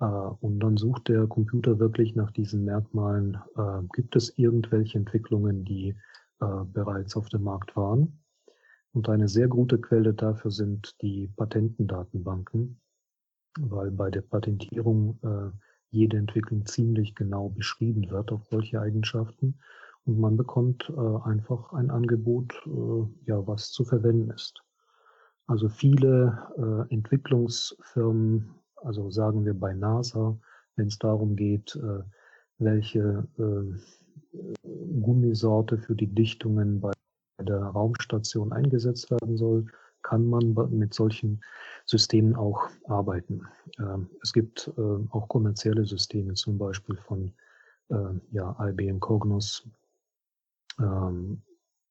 Äh, 0.00 0.04
und 0.04 0.60
dann 0.60 0.76
sucht 0.76 1.08
der 1.08 1.26
Computer 1.26 1.78
wirklich 1.78 2.14
nach 2.14 2.30
diesen 2.30 2.64
Merkmalen, 2.64 3.38
äh, 3.56 3.82
gibt 3.94 4.14
es 4.16 4.38
irgendwelche 4.38 4.98
Entwicklungen, 4.98 5.64
die 5.64 5.96
bereits 6.40 7.16
auf 7.16 7.28
dem 7.30 7.44
Markt 7.44 7.74
waren. 7.74 8.18
Und 8.92 9.08
eine 9.08 9.28
sehr 9.28 9.48
gute 9.48 9.80
Quelle 9.80 10.12
dafür 10.12 10.50
sind 10.50 11.00
die 11.00 11.28
Patentendatenbanken, 11.28 12.80
weil 13.60 13.90
bei 13.92 14.10
der 14.10 14.22
Patentierung 14.22 15.18
jede 15.90 16.18
Entwicklung 16.18 16.66
ziemlich 16.66 17.14
genau 17.14 17.48
beschrieben 17.48 18.10
wird 18.10 18.30
auf 18.32 18.44
solche 18.50 18.80
Eigenschaften. 18.80 19.58
Und 20.06 20.20
man 20.20 20.36
bekommt 20.36 20.92
äh, 20.94 21.28
einfach 21.28 21.72
ein 21.72 21.90
Angebot, 21.90 22.52
äh, 22.66 23.26
ja, 23.26 23.46
was 23.46 23.70
zu 23.70 23.84
verwenden 23.84 24.30
ist. 24.30 24.62
Also 25.46 25.68
viele 25.68 26.48
äh, 26.56 26.92
Entwicklungsfirmen, 26.94 28.54
also 28.76 29.10
sagen 29.10 29.44
wir 29.44 29.54
bei 29.54 29.74
NASA, 29.74 30.38
wenn 30.76 30.88
es 30.88 30.98
darum 30.98 31.36
geht, 31.36 31.76
äh, 31.76 32.02
welche 32.58 33.26
äh, 33.38 34.38
Gummisorte 35.00 35.78
für 35.78 35.94
die 35.94 36.06
Dichtungen 36.06 36.80
bei 36.80 36.92
der 37.40 37.60
Raumstation 37.60 38.52
eingesetzt 38.52 39.10
werden 39.10 39.36
soll, 39.36 39.66
kann 40.02 40.26
man 40.26 40.54
mit 40.70 40.92
solchen 40.92 41.40
Systemen 41.86 42.36
auch 42.36 42.68
arbeiten. 42.84 43.42
Ähm, 43.78 44.10
es 44.22 44.32
gibt 44.32 44.70
äh, 44.76 44.80
auch 45.10 45.28
kommerzielle 45.28 45.84
Systeme, 45.84 46.34
zum 46.34 46.58
Beispiel 46.58 46.96
von 46.96 47.32
ja, 48.30 48.56
IBM 48.58 48.98
Cognos 48.98 49.68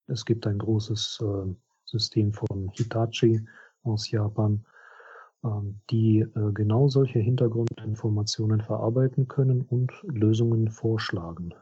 es 0.08 0.26
gibt 0.26 0.46
ein 0.48 0.58
großes 0.58 1.24
äh, 1.24 1.54
System 1.86 2.34
von 2.34 2.70
Hitachi 2.74 3.46
aus 3.84 4.10
Japan, 4.12 4.66
ähm, 5.44 5.80
die 5.90 6.20
äh, 6.20 6.52
genau 6.54 6.88
solche 6.88 7.20
Hintergrundinformationen 7.20 8.62
verarbeiten 8.62 9.28
können 9.28 9.62
und 9.62 9.92
Lösungen 10.04 10.70
vorschlagen. 10.70 11.54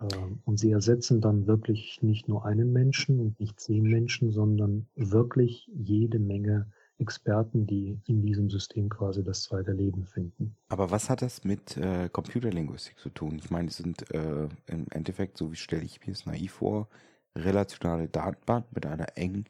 Ähm, 0.00 0.40
und 0.44 0.58
sie 0.58 0.70
ersetzen 0.70 1.20
dann 1.20 1.46
wirklich 1.46 2.02
nicht 2.02 2.28
nur 2.28 2.44
einen 2.44 2.72
Menschen 2.72 3.18
und 3.20 3.40
nicht 3.40 3.58
zehn 3.60 3.84
Menschen, 3.84 4.30
sondern 4.30 4.88
wirklich 4.94 5.70
jede 5.74 6.18
Menge 6.18 6.70
Experten, 6.98 7.66
die 7.66 8.00
in 8.06 8.22
diesem 8.22 8.48
System 8.50 8.88
quasi 8.88 9.22
das 9.22 9.42
zweite 9.42 9.72
Leben 9.72 10.06
finden. 10.06 10.56
Aber 10.68 10.90
was 10.90 11.10
hat 11.10 11.22
das 11.22 11.44
mit 11.44 11.76
äh, 11.76 12.08
Computerlinguistik 12.08 12.98
zu 12.98 13.10
tun? 13.10 13.36
Ich 13.36 13.50
meine, 13.50 13.68
es 13.68 13.76
sind 13.76 14.10
äh, 14.12 14.48
im 14.66 14.86
Endeffekt, 14.90 15.36
so 15.36 15.52
wie 15.52 15.56
stelle 15.56 15.84
ich 15.84 16.06
mir 16.06 16.12
es 16.12 16.26
naiv 16.26 16.52
vor, 16.52 16.88
relationale 17.36 18.08
Datenbank 18.08 18.66
mit 18.72 18.86
einer 18.86 19.16
engen. 19.16 19.44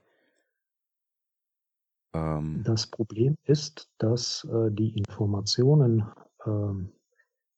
Ähm 2.14 2.62
das 2.64 2.86
Problem 2.86 3.36
ist, 3.44 3.90
dass 3.98 4.44
äh, 4.44 4.70
die 4.72 4.96
Informationen, 4.96 6.04
ähm, 6.44 6.92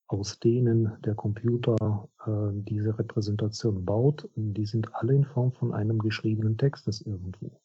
aus 0.06 0.40
denen 0.40 1.00
der 1.02 1.14
Computer 1.14 2.08
äh, 2.26 2.30
diese 2.52 2.98
Repräsentation 2.98 3.84
baut, 3.84 4.28
die 4.36 4.64
sind 4.64 4.94
alle 4.94 5.14
in 5.14 5.24
Form 5.24 5.52
von 5.52 5.72
einem 5.74 5.98
geschriebenen 5.98 6.56
Textes 6.56 7.02
irgendwo. 7.02 7.60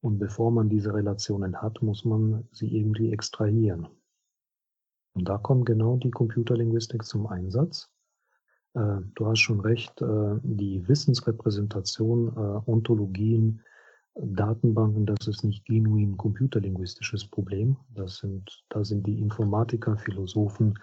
Und 0.00 0.18
bevor 0.18 0.50
man 0.50 0.68
diese 0.68 0.94
Relationen 0.94 1.60
hat, 1.60 1.82
muss 1.82 2.04
man 2.04 2.46
sie 2.52 2.76
irgendwie 2.76 3.12
extrahieren. 3.12 3.88
Und 5.14 5.28
da 5.28 5.38
kommt 5.38 5.66
genau 5.66 5.96
die 5.96 6.10
Computerlinguistik 6.10 7.04
zum 7.04 7.26
Einsatz. 7.26 7.90
Äh, 8.74 8.98
du 9.14 9.26
hast 9.26 9.40
schon 9.40 9.60
recht, 9.60 10.00
äh, 10.02 10.34
die 10.42 10.86
Wissensrepräsentation, 10.86 12.28
äh, 12.36 12.70
Ontologien, 12.70 13.62
Datenbanken, 14.14 15.06
das 15.06 15.26
ist 15.26 15.44
nicht 15.44 15.64
genuin 15.66 16.16
computerlinguistisches 16.16 17.26
Problem. 17.28 17.76
Das 17.94 18.18
sind, 18.18 18.64
da 18.70 18.82
sind 18.84 19.06
die 19.06 19.20
Informatiker, 19.20 19.98
Philosophen, 19.98 20.78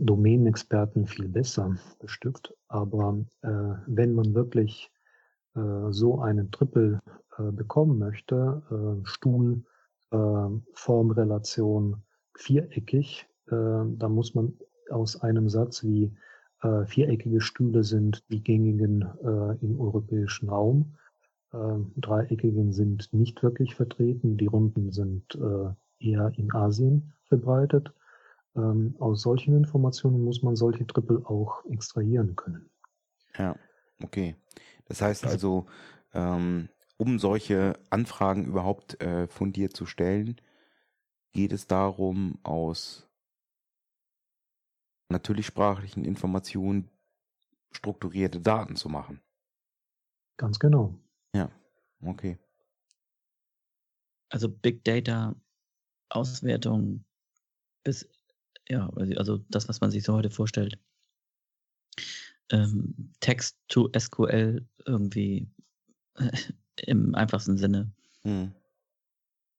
Domänenexperten 0.00 1.06
viel 1.06 1.28
besser 1.28 1.76
bestückt. 1.98 2.54
Aber 2.68 3.18
wenn 3.42 4.14
man 4.14 4.34
wirklich 4.34 4.90
so 5.90 6.20
einen 6.20 6.50
Triple 6.50 7.00
äh, 7.38 7.50
bekommen 7.50 7.98
möchte, 7.98 8.62
äh, 8.70 9.06
Stuhl, 9.06 9.64
äh, 10.10 10.48
Formrelation 10.74 12.02
viereckig, 12.34 13.26
äh, 13.46 13.50
da 13.50 14.08
muss 14.08 14.34
man 14.34 14.54
aus 14.90 15.20
einem 15.20 15.48
Satz 15.48 15.84
wie 15.84 16.14
äh, 16.62 16.84
viereckige 16.86 17.40
Stühle 17.40 17.84
sind 17.84 18.24
die 18.28 18.42
gängigen 18.42 19.02
äh, 19.22 19.64
im 19.64 19.80
europäischen 19.80 20.48
Raum, 20.48 20.94
äh, 21.52 21.58
dreieckigen 21.96 22.72
sind 22.72 23.12
nicht 23.12 23.42
wirklich 23.42 23.74
vertreten, 23.74 24.36
die 24.36 24.46
runden 24.46 24.90
sind 24.90 25.34
äh, 25.34 25.70
eher 25.98 26.32
in 26.36 26.52
Asien 26.52 27.12
verbreitet. 27.24 27.92
Ähm, 28.54 28.94
aus 28.98 29.22
solchen 29.22 29.56
Informationen 29.56 30.22
muss 30.22 30.42
man 30.42 30.56
solche 30.56 30.86
Triple 30.86 31.22
auch 31.24 31.64
extrahieren 31.66 32.36
können. 32.36 32.68
Ja, 33.38 33.56
okay. 34.02 34.36
Das 34.86 35.00
heißt 35.00 35.26
also, 35.26 35.66
ähm, 36.12 36.68
um 37.02 37.18
solche 37.18 37.72
Anfragen 37.90 38.44
überhaupt 38.44 39.02
äh, 39.02 39.26
fundiert 39.26 39.74
zu 39.74 39.86
stellen, 39.86 40.40
geht 41.32 41.50
es 41.50 41.66
darum, 41.66 42.38
aus 42.44 43.10
natürlich 45.08 45.46
sprachlichen 45.46 46.04
Informationen 46.04 46.88
strukturierte 47.72 48.40
Daten 48.40 48.76
zu 48.76 48.88
machen. 48.88 49.20
Ganz 50.36 50.60
genau. 50.60 50.94
Ja, 51.34 51.50
okay. 52.02 52.38
Also 54.28 54.48
Big 54.48 54.84
Data 54.84 55.34
Auswertung 56.08 57.04
bis, 57.82 58.08
ja, 58.68 58.88
also 59.16 59.38
das, 59.50 59.68
was 59.68 59.80
man 59.80 59.90
sich 59.90 60.04
so 60.04 60.14
heute 60.14 60.30
vorstellt. 60.30 60.78
Ähm, 62.52 63.12
Text 63.18 63.58
to 63.66 63.90
SQL 63.98 64.64
irgendwie 64.86 65.50
im 66.80 67.14
einfachsten 67.14 67.58
Sinne. 67.58 67.90
Mhm. 68.24 68.52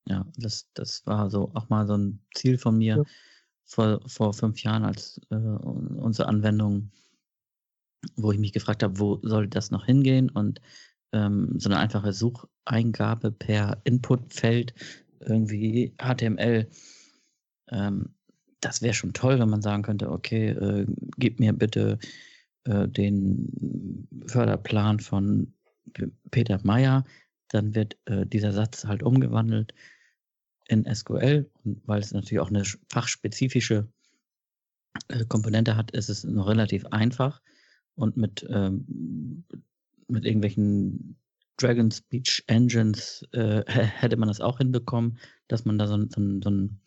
Ja, 0.07 0.25
das, 0.37 0.67
das 0.73 1.05
war 1.05 1.29
so 1.29 1.51
auch 1.53 1.69
mal 1.69 1.87
so 1.87 1.95
ein 1.95 2.19
Ziel 2.35 2.57
von 2.57 2.77
mir 2.77 2.97
ja. 2.97 3.03
vor, 3.65 4.01
vor 4.07 4.33
fünf 4.33 4.61
Jahren 4.63 4.83
als 4.83 5.21
äh, 5.29 5.35
unsere 5.35 6.27
Anwendung, 6.27 6.91
wo 8.15 8.31
ich 8.31 8.39
mich 8.39 8.51
gefragt 8.51 8.83
habe, 8.83 8.99
wo 8.99 9.19
soll 9.23 9.47
das 9.47 9.71
noch 9.71 9.85
hingehen? 9.85 10.29
Und 10.29 10.59
ähm, 11.13 11.57
so 11.57 11.69
eine 11.69 11.79
einfache 11.79 12.11
Sucheingabe 12.11 13.31
per 13.31 13.79
Inputfeld, 13.85 14.73
irgendwie 15.21 15.95
HTML, 15.97 16.67
ähm, 17.69 18.13
das 18.59 18.81
wäre 18.81 18.93
schon 18.93 19.13
toll, 19.13 19.39
wenn 19.39 19.49
man 19.49 19.61
sagen 19.61 19.83
könnte, 19.83 20.11
okay, 20.11 20.49
äh, 20.49 20.85
gib 21.17 21.39
mir 21.39 21.53
bitte 21.53 21.99
äh, 22.65 22.87
den 22.87 24.07
Förderplan 24.27 24.99
von 24.99 25.53
Peter 26.31 26.59
Meyer, 26.63 27.03
dann 27.49 27.75
wird 27.75 27.97
äh, 28.05 28.25
dieser 28.25 28.51
Satz 28.51 28.85
halt 28.85 29.03
umgewandelt 29.03 29.73
in 30.67 30.85
SQL 30.91 31.49
und 31.63 31.87
weil 31.87 31.99
es 31.99 32.13
natürlich 32.13 32.39
auch 32.39 32.49
eine 32.49 32.63
fachspezifische 32.89 33.87
äh, 35.09 35.25
Komponente 35.25 35.75
hat, 35.75 35.91
ist 35.91 36.09
es 36.09 36.23
noch 36.23 36.47
relativ 36.47 36.85
einfach. 36.87 37.41
und 37.95 38.17
mit, 38.17 38.45
ähm, 38.49 39.45
mit 40.07 40.25
irgendwelchen 40.25 41.17
Dragon 41.57 41.91
Speech 41.91 42.43
Engines 42.47 43.23
äh, 43.31 43.63
hätte 43.67 44.17
man 44.17 44.27
das 44.27 44.41
auch 44.41 44.57
hinbekommen, 44.57 45.19
dass 45.47 45.65
man 45.65 45.77
da 45.77 45.87
so, 45.87 45.97
so, 45.97 46.39
so, 46.41 46.49
ein, 46.49 46.79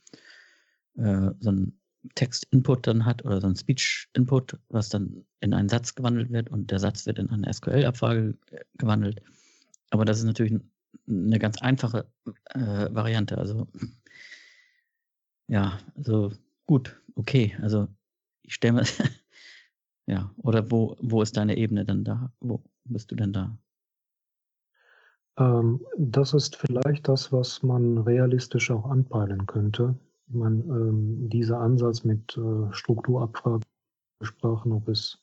äh, 0.97 1.30
so 1.40 1.53
ein 1.53 1.78
Text-Input 2.14 2.86
dann 2.86 3.04
hat 3.04 3.24
oder 3.24 3.40
so 3.40 3.46
ein 3.46 3.57
Speech-Input, 3.57 4.59
was 4.68 4.88
dann 4.88 5.24
in 5.40 5.54
einen 5.54 5.68
Satz 5.68 5.94
gewandelt 5.94 6.30
wird 6.30 6.50
und 6.50 6.70
der 6.70 6.78
Satz 6.78 7.07
wird 7.07 7.18
in 7.18 7.30
eine 7.30 7.52
SQL-Abfrage 7.52 8.36
äh, 8.50 8.61
gewandelt. 8.78 9.22
Aber 9.90 10.04
das 10.04 10.18
ist 10.18 10.24
natürlich 10.24 10.61
eine 11.09 11.38
ganz 11.38 11.61
einfache 11.62 12.07
äh, 12.54 12.88
Variante. 12.92 13.38
Also 13.38 13.66
ja, 15.48 15.78
also 15.96 16.32
gut, 16.66 17.00
okay. 17.14 17.57
Also 17.62 17.88
ich 18.42 18.54
stelle 18.54 18.74
mir, 18.74 18.84
ja, 20.07 20.32
oder 20.38 20.70
wo, 20.70 20.96
wo 21.00 21.22
ist 21.22 21.36
deine 21.36 21.57
Ebene 21.57 21.84
denn 21.84 22.04
da? 22.04 22.32
Wo 22.40 22.62
bist 22.84 23.11
du 23.11 23.16
denn 23.16 23.32
da? 23.32 23.57
Ähm, 25.38 25.84
das 25.98 26.34
ist 26.34 26.57
vielleicht 26.57 27.09
das, 27.09 27.32
was 27.32 27.62
man 27.62 27.98
realistisch 27.98 28.70
auch 28.70 28.86
anpeilen 28.86 29.46
könnte. 29.46 29.96
Man, 30.29 30.68
ähm, 30.68 31.29
dieser 31.29 31.61
Ansatz 31.61 32.03
mit 32.05 32.37
äh, 32.37 32.72
Strukturabfragesprachen, 32.72 34.72
ob 34.72 34.89
es 34.89 35.22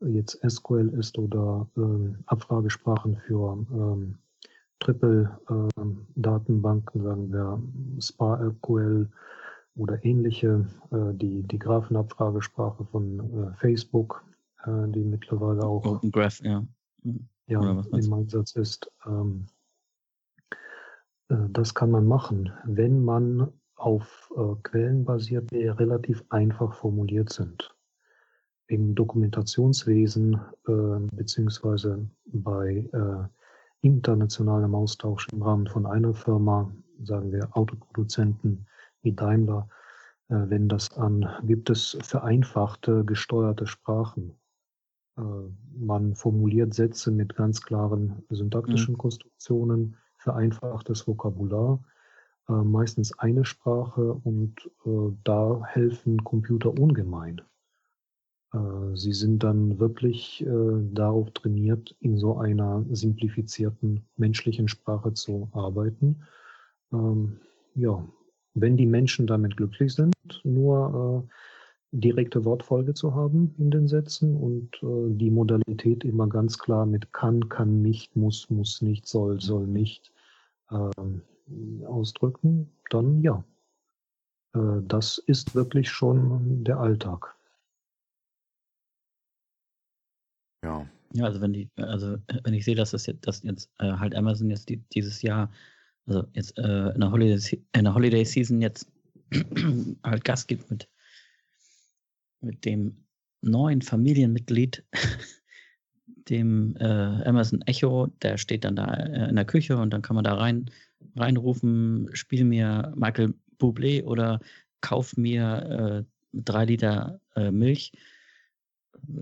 jetzt 0.00 0.40
SQL 0.48 0.88
ist 0.98 1.18
oder 1.18 1.68
ähm, 1.76 2.16
Abfragesprachen 2.26 3.16
für 3.16 3.66
ähm, 3.72 4.16
Triple-Datenbanken, 4.80 7.00
ähm, 7.00 7.04
sagen 7.04 7.32
wir 7.32 7.62
SparSQL 8.00 9.08
oder 9.76 10.04
ähnliche, 10.04 10.66
äh, 10.90 11.14
die, 11.14 11.44
die 11.44 11.58
Graphenabfragesprache 11.58 12.84
von 12.86 13.20
äh, 13.20 13.54
Facebook, 13.56 14.24
äh, 14.64 14.88
die 14.88 15.04
mittlerweile 15.04 15.64
auch 15.64 15.84
Open 15.84 16.10
Graph, 16.10 16.40
ja. 16.42 16.64
Ja 17.46 17.84
im 17.92 18.12
Einsatz 18.12 18.56
ist. 18.56 18.90
Ähm, 19.06 19.46
äh, 21.28 21.36
das 21.50 21.74
kann 21.74 21.90
man 21.90 22.06
machen, 22.06 22.52
wenn 22.64 23.04
man 23.04 23.52
auf 23.76 24.32
äh, 24.36 24.54
Quellen 24.62 25.04
basiert, 25.04 25.50
die 25.50 25.66
relativ 25.66 26.24
einfach 26.30 26.74
formuliert 26.74 27.32
sind. 27.32 27.74
Im 28.66 28.94
Dokumentationswesen 28.94 30.40
äh, 30.66 31.14
beziehungsweise 31.14 32.08
bei 32.26 32.88
äh, 32.92 33.86
internationalem 33.86 34.74
Austausch 34.74 35.28
im 35.32 35.42
Rahmen 35.42 35.66
von 35.66 35.86
einer 35.86 36.14
Firma, 36.14 36.72
sagen 37.02 37.32
wir 37.32 37.54
Autoproduzenten 37.56 38.66
wie 39.02 39.12
Daimler, 39.12 39.68
äh, 40.28 40.36
wenn 40.48 40.68
das 40.68 40.96
an, 40.96 41.28
gibt 41.42 41.68
es 41.68 41.98
vereinfachte, 42.02 43.04
gesteuerte 43.04 43.66
Sprachen. 43.66 44.34
Äh, 45.18 45.22
man 45.76 46.14
formuliert 46.14 46.74
Sätze 46.74 47.10
mit 47.10 47.34
ganz 47.34 47.60
klaren 47.60 48.24
syntaktischen 48.30 48.94
mhm. 48.94 48.98
Konstruktionen, 48.98 49.96
vereinfachtes 50.18 51.06
Vokabular 51.06 51.82
meistens 52.52 53.18
eine 53.18 53.44
Sprache 53.44 54.14
und 54.24 54.70
äh, 54.84 55.16
da 55.24 55.62
helfen 55.64 56.22
Computer 56.24 56.70
ungemein. 56.78 57.40
Äh, 58.52 58.94
sie 58.94 59.12
sind 59.12 59.42
dann 59.42 59.78
wirklich 59.78 60.44
äh, 60.44 60.90
darauf 60.92 61.30
trainiert, 61.32 61.96
in 62.00 62.18
so 62.18 62.38
einer 62.38 62.84
simplifizierten 62.90 64.04
menschlichen 64.16 64.68
Sprache 64.68 65.14
zu 65.14 65.48
arbeiten. 65.52 66.22
Ähm, 66.92 67.38
ja, 67.74 68.06
wenn 68.54 68.76
die 68.76 68.86
Menschen 68.86 69.26
damit 69.26 69.56
glücklich 69.56 69.94
sind, 69.94 70.14
nur 70.44 71.26
äh, 71.26 71.32
direkte 71.92 72.44
Wortfolge 72.44 72.94
zu 72.94 73.14
haben 73.14 73.54
in 73.58 73.70
den 73.70 73.86
Sätzen 73.86 74.36
und 74.36 74.82
äh, 74.82 75.14
die 75.16 75.30
Modalität 75.30 76.04
immer 76.04 76.26
ganz 76.26 76.58
klar 76.58 76.86
mit 76.86 77.12
kann, 77.12 77.48
kann 77.48 77.82
nicht, 77.82 78.16
muss, 78.16 78.50
muss 78.50 78.82
nicht, 78.82 79.06
soll, 79.06 79.40
soll 79.40 79.66
nicht. 79.66 80.12
Ausdrücken, 81.86 82.70
dann 82.90 83.22
ja. 83.22 83.44
Äh, 84.54 84.82
das 84.82 85.18
ist 85.18 85.54
wirklich 85.54 85.90
schon 85.90 86.64
der 86.64 86.78
Alltag. 86.78 87.34
Ja. 90.64 90.86
Ja, 91.14 91.26
also 91.26 91.40
wenn 91.42 91.52
die, 91.52 91.68
also 91.76 92.16
wenn 92.44 92.54
ich 92.54 92.64
sehe, 92.64 92.74
dass 92.74 92.92
das 92.92 93.06
jetzt, 93.06 93.26
dass 93.26 93.42
jetzt 93.42 93.70
äh, 93.78 93.92
halt 93.92 94.14
Amazon 94.14 94.48
jetzt 94.48 94.68
die, 94.70 94.78
dieses 94.94 95.20
Jahr, 95.20 95.52
also 96.06 96.26
jetzt 96.32 96.58
äh, 96.58 96.90
in, 96.90 97.00
der 97.00 97.10
Holiday, 97.10 97.62
in 97.74 97.84
der 97.84 97.94
Holiday 97.94 98.24
Season 98.24 98.62
jetzt 98.62 98.90
halt 100.04 100.24
Gas 100.24 100.46
gibt 100.46 100.70
mit, 100.70 100.88
mit 102.40 102.64
dem 102.64 103.04
neuen 103.42 103.82
Familienmitglied, 103.82 104.84
dem 106.06 106.76
äh, 106.76 107.24
Amazon 107.24 107.60
Echo, 107.62 108.06
der 108.22 108.38
steht 108.38 108.64
dann 108.64 108.76
da 108.76 108.94
äh, 108.94 109.28
in 109.28 109.36
der 109.36 109.44
Küche 109.44 109.76
und 109.76 109.90
dann 109.90 110.02
kann 110.02 110.14
man 110.14 110.24
da 110.24 110.34
rein 110.34 110.70
reinrufen, 111.16 112.08
spiel 112.14 112.44
mir 112.44 112.92
Michael 112.96 113.34
Bublé 113.58 114.04
oder 114.04 114.40
kauf 114.80 115.16
mir 115.16 116.04
äh, 116.04 116.12
drei 116.32 116.64
Liter 116.64 117.20
äh, 117.36 117.50
Milch. 117.50 117.92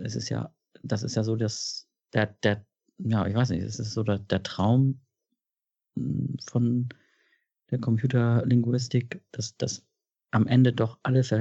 Es 0.02 0.16
ist 0.16 0.28
ja, 0.28 0.52
das 0.82 1.02
ist 1.02 1.16
ja 1.16 1.24
so, 1.24 1.36
dass 1.36 1.88
der, 2.12 2.26
der, 2.42 2.64
ja, 2.98 3.26
ich 3.26 3.34
weiß 3.34 3.50
nicht, 3.50 3.62
es 3.62 3.78
ist 3.78 3.92
so 3.92 4.02
der, 4.02 4.18
der 4.18 4.42
Traum 4.42 5.00
hm, 5.96 6.36
von 6.48 6.88
der 7.70 7.78
Computerlinguistik, 7.78 9.22
dass 9.32 9.56
das 9.56 9.84
am 10.32 10.46
Ende 10.46 10.72
doch 10.72 10.98
alles, 11.02 11.32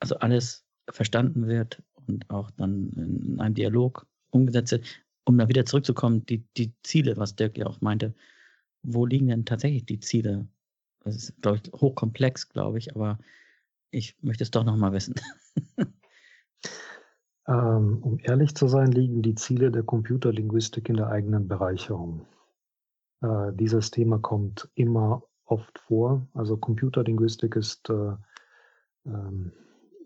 also 0.00 0.16
alles 0.16 0.64
verstanden 0.90 1.46
wird 1.46 1.82
und 2.06 2.28
auch 2.30 2.50
dann 2.52 2.90
in 2.90 3.40
einem 3.40 3.54
Dialog 3.54 4.06
umgesetzt 4.30 4.72
wird, 4.72 4.86
um 5.24 5.38
da 5.38 5.48
wieder 5.48 5.64
zurückzukommen, 5.64 6.24
die, 6.26 6.44
die 6.56 6.72
Ziele, 6.82 7.16
was 7.16 7.36
Dirk 7.36 7.58
ja 7.58 7.66
auch 7.66 7.80
meinte, 7.80 8.14
wo 8.82 9.06
liegen 9.06 9.28
denn 9.28 9.44
tatsächlich 9.44 9.84
die 9.86 10.00
Ziele? 10.00 10.48
Das 11.00 11.16
ist, 11.16 11.42
glaube 11.42 11.60
ich, 11.62 11.72
hochkomplex, 11.72 12.48
glaube 12.48 12.78
ich, 12.78 12.94
aber 12.94 13.18
ich 13.90 14.16
möchte 14.22 14.44
es 14.44 14.50
doch 14.50 14.64
nochmal 14.64 14.92
wissen. 14.92 15.14
ähm, 17.48 17.98
um 18.02 18.18
ehrlich 18.22 18.54
zu 18.54 18.68
sein, 18.68 18.92
liegen 18.92 19.22
die 19.22 19.34
Ziele 19.34 19.70
der 19.70 19.82
Computerlinguistik 19.82 20.88
in 20.88 20.96
der 20.96 21.08
eigenen 21.08 21.48
Bereicherung. 21.48 22.26
Äh, 23.22 23.52
dieses 23.54 23.90
Thema 23.90 24.18
kommt 24.18 24.70
immer 24.74 25.24
oft 25.44 25.78
vor. 25.78 26.26
Also 26.34 26.56
Computerlinguistik 26.56 27.56
ist, 27.56 27.90
äh, 27.90 28.14
ähm, 29.06 29.52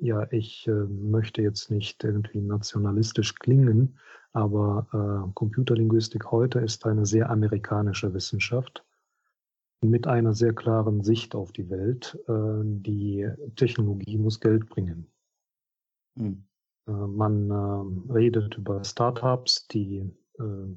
ja, 0.01 0.27
ich 0.33 0.67
äh, 0.67 0.73
möchte 0.73 1.43
jetzt 1.43 1.71
nicht 1.71 2.05
irgendwie 2.05 2.41
nationalistisch 2.41 3.35
klingen, 3.37 3.99
aber 4.33 4.87
äh, 4.93 5.33
Computerlinguistik 5.35 6.31
heute 6.31 6.61
ist 6.61 6.87
eine 6.87 7.07
sehr 7.07 7.31
amerikanische 7.31 8.13
Wissenschaft 8.15 8.85
mit 9.81 10.07
einer 10.07 10.35
sehr 10.35 10.55
klaren 10.55 11.03
Sicht 11.03 11.35
auf 11.35 11.53
die 11.53 11.71
Welt. 11.71 12.19
Äh, 12.29 12.63
die 12.65 13.29
Technologie 13.57 14.19
muss 14.19 14.41
Geld 14.41 14.69
bringen. 14.69 15.07
Hm. 16.17 16.45
Äh, 16.87 16.93
man 16.93 17.51
äh, 17.51 18.13
redet 18.13 18.57
über 18.57 18.83
Startups, 18.85 19.67
die 19.69 20.11
äh, 20.39 20.77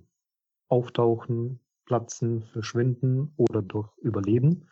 auftauchen, 0.70 1.60
platzen, 1.86 2.44
verschwinden 2.44 3.34
oder 3.38 3.62
doch 3.62 3.98
überleben. 3.98 4.68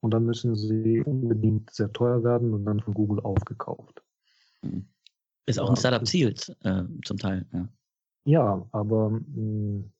Und 0.00 0.12
dann 0.12 0.24
müssen 0.24 0.54
sie 0.54 1.02
unbedingt 1.02 1.70
sehr 1.70 1.92
teuer 1.92 2.24
werden 2.24 2.54
und 2.54 2.64
dann 2.64 2.80
von 2.80 2.94
Google 2.94 3.20
aufgekauft. 3.20 4.02
Hm. 4.62 4.86
Ist 5.46 5.58
auch 5.58 5.70
ein 5.70 5.76
Startup-Ziel 5.76 6.34
äh, 6.62 6.82
zum 7.04 7.18
Teil, 7.18 7.46
ja. 7.52 7.68
Ja, 8.24 8.68
aber 8.72 9.10
hm, 9.10 9.92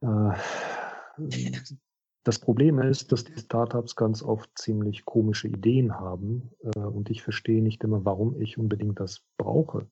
äh, 0.00 0.32
das 2.24 2.38
Problem 2.38 2.78
ist, 2.80 3.12
dass 3.12 3.24
die 3.24 3.38
Startups 3.38 3.96
ganz 3.96 4.22
oft 4.22 4.50
ziemlich 4.58 5.04
komische 5.04 5.48
Ideen 5.48 5.98
haben 5.98 6.50
äh, 6.62 6.80
und 6.80 7.10
ich 7.10 7.22
verstehe 7.22 7.62
nicht 7.62 7.82
immer, 7.84 8.04
warum 8.04 8.40
ich 8.40 8.58
unbedingt 8.58 9.00
das 9.00 9.22
brauche. 9.36 9.86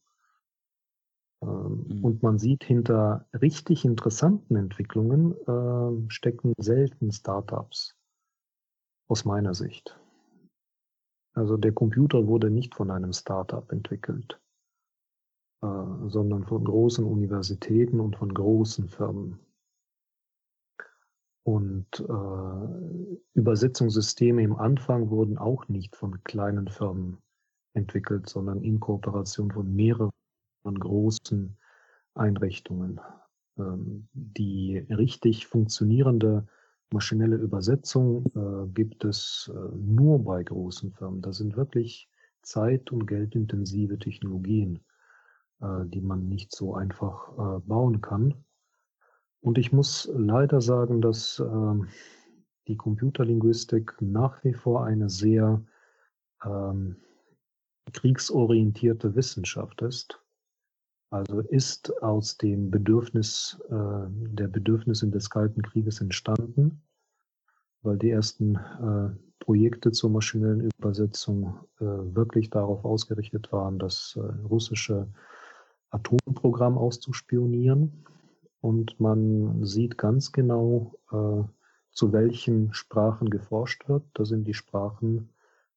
Ähm, 1.43 1.87
mhm. 1.89 2.05
Und 2.05 2.23
man 2.23 2.39
sieht, 2.39 2.65
hinter 2.65 3.27
richtig 3.33 3.85
interessanten 3.85 4.57
Entwicklungen 4.57 5.33
äh, 5.47 6.11
stecken 6.11 6.53
selten 6.59 7.13
Startups, 7.13 7.97
aus 9.09 9.25
meiner 9.25 9.55
Sicht. 9.55 9.99
Also 11.35 11.57
der 11.57 11.73
Computer 11.73 12.27
wurde 12.27 12.51
nicht 12.51 12.75
von 12.75 12.91
einem 12.91 13.13
Startup 13.13 13.71
entwickelt. 13.71 14.41
Äh, 15.61 16.09
sondern 16.09 16.45
von 16.45 16.63
großen 16.63 17.05
Universitäten 17.05 17.99
und 17.99 18.15
von 18.15 18.33
großen 18.33 18.89
Firmen. 18.89 19.41
Und 21.45 21.89
äh, 21.99 23.19
Übersetzungssysteme 23.35 24.43
im 24.43 24.55
Anfang 24.55 25.11
wurden 25.11 25.37
auch 25.37 25.67
nicht 25.67 25.97
von 25.97 26.23
kleinen 26.23 26.69
Firmen 26.69 27.19
entwickelt, 27.75 28.29
sondern 28.29 28.63
in 28.63 28.79
Kooperation 28.79 29.51
von 29.51 29.75
mehreren 29.75 30.11
großen 30.65 31.57
Einrichtungen. 32.15 33.01
Ähm, 33.59 34.09
die 34.13 34.79
richtig 34.91 35.47
funktionierende 35.47 36.47
maschinelle 36.93 37.37
Übersetzung 37.37 38.27
äh, 38.35 38.69
gibt 38.73 39.05
es 39.05 39.51
äh, 39.55 39.77
nur 39.77 40.25
bei 40.25 40.43
großen 40.43 40.93
Firmen. 40.93 41.23
Das 41.23 41.39
sind 41.39 41.57
wirklich 41.57 42.09
zeit- 42.43 42.93
und 42.93 43.07
geldintensive 43.07 43.99
Technologien. 43.99 44.81
äh, 45.61 45.87
die 45.87 46.01
man 46.01 46.29
nicht 46.29 46.55
so 46.55 46.75
einfach 46.75 47.33
bauen 47.67 48.01
kann. 48.01 48.45
Und 49.41 49.59
ich 49.59 49.73
muss 49.73 50.09
leider 50.13 50.61
sagen, 50.61 51.01
dass 51.01 51.39
äh, 51.39 51.75
die 52.69 52.77
Computerlinguistik 52.77 53.97
nach 54.01 54.43
wie 54.45 54.55
vor 54.55 54.85
eine 54.85 55.09
sehr 55.11 55.65
ähm, 56.45 56.97
kriegsorientierte 57.93 59.15
Wissenschaft 59.15 59.83
ist. 59.83 60.21
Also 61.11 61.41
ist 61.41 62.03
aus 62.03 62.37
dem 62.37 62.71
Bedürfnis, 62.71 63.59
äh, 63.71 63.75
der 64.11 64.49
Bedürfnisse 64.49 65.09
des 65.09 65.31
Kalten 65.31 65.63
Krieges 65.63 66.01
entstanden, 66.01 66.83
weil 67.83 67.97
die 67.97 68.11
ersten 68.11 68.57
äh, 68.57 69.17
Projekte 69.39 69.93
zur 69.93 70.11
maschinellen 70.11 70.69
Übersetzung 70.79 71.61
äh, 71.81 71.85
wirklich 71.85 72.51
darauf 72.51 72.85
ausgerichtet 72.85 73.51
waren, 73.53 73.79
das 73.79 74.19
äh, 74.19 74.47
russische 74.47 75.09
Atomprogramm 75.91 76.77
auszuspionieren. 76.77 78.05
Und 78.61 79.01
man 79.01 79.65
sieht 79.65 79.97
ganz 79.97 80.33
genau, 80.33 80.95
äh, 81.11 81.45
zu 81.91 82.13
welchen 82.13 82.75
Sprachen 82.75 83.31
geforscht 83.31 83.89
wird. 83.89 84.05
Das 84.15 84.29
sind 84.29 84.47
die 84.47 84.55
Sprachen, 84.55 85.31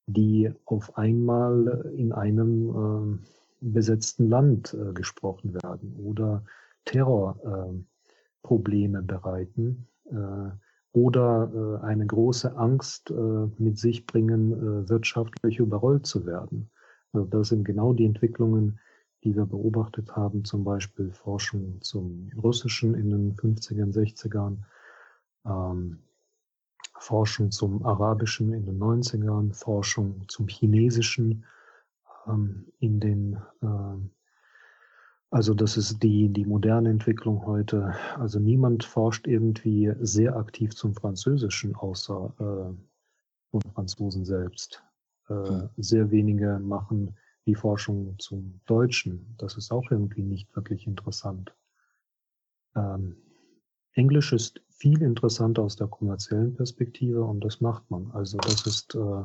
die 0.06 0.52
auf 0.66 0.98
einmal 0.98 1.90
in 1.96 2.12
einem 2.12 3.20
äh, 3.22 3.41
besetzten 3.62 4.28
Land 4.28 4.74
äh, 4.74 4.92
gesprochen 4.92 5.54
werden 5.54 5.96
oder 5.96 6.44
Terrorprobleme 6.84 8.98
äh, 8.98 9.02
bereiten 9.02 9.86
äh, 10.10 10.50
oder 10.92 11.50
äh, 11.54 11.78
eine 11.86 12.06
große 12.06 12.56
Angst 12.56 13.10
äh, 13.10 13.48
mit 13.58 13.78
sich 13.78 14.06
bringen, 14.06 14.88
wirtschaftlich 14.88 15.58
überrollt 15.58 16.06
zu 16.06 16.26
werden. 16.26 16.70
Also 17.12 17.26
das 17.26 17.48
sind 17.48 17.64
genau 17.64 17.92
die 17.92 18.04
Entwicklungen, 18.04 18.78
die 19.24 19.36
wir 19.36 19.46
beobachtet 19.46 20.16
haben, 20.16 20.44
zum 20.44 20.64
Beispiel 20.64 21.12
Forschung 21.12 21.80
zum 21.80 22.30
Russischen 22.42 22.94
in 22.94 23.10
den 23.10 23.36
50er, 23.36 23.92
60ern, 23.92 24.56
ähm, 25.46 25.98
Forschung 26.98 27.50
zum 27.50 27.84
Arabischen 27.84 28.52
in 28.52 28.66
den 28.66 28.78
90ern, 28.78 29.54
Forschung 29.54 30.24
zum 30.28 30.48
Chinesischen 30.48 31.44
in 32.26 33.00
den, 33.00 33.38
äh, 33.62 34.08
also 35.30 35.54
das 35.54 35.76
ist 35.76 36.02
die, 36.02 36.28
die 36.28 36.44
moderne 36.44 36.90
Entwicklung 36.90 37.44
heute. 37.46 37.94
Also 38.16 38.38
niemand 38.38 38.84
forscht 38.84 39.26
irgendwie 39.26 39.92
sehr 40.00 40.36
aktiv 40.36 40.74
zum 40.74 40.94
Französischen, 40.94 41.74
außer 41.74 42.34
äh, 42.38 43.50
von 43.50 43.60
Franzosen 43.74 44.24
selbst. 44.24 44.82
Äh, 45.28 45.34
hm. 45.34 45.68
Sehr 45.76 46.10
wenige 46.10 46.58
machen 46.58 47.16
die 47.46 47.54
Forschung 47.54 48.14
zum 48.18 48.60
Deutschen. 48.66 49.34
Das 49.38 49.56
ist 49.56 49.72
auch 49.72 49.90
irgendwie 49.90 50.22
nicht 50.22 50.54
wirklich 50.54 50.86
interessant. 50.86 51.54
Ähm, 52.76 53.16
Englisch 53.94 54.32
ist 54.32 54.62
viel 54.70 55.02
interessanter 55.02 55.62
aus 55.62 55.76
der 55.76 55.88
kommerziellen 55.88 56.54
Perspektive 56.54 57.22
und 57.22 57.40
das 57.44 57.60
macht 57.60 57.90
man. 57.90 58.10
Also 58.12 58.38
das 58.38 58.66
ist 58.66 58.94
äh, 58.94 59.24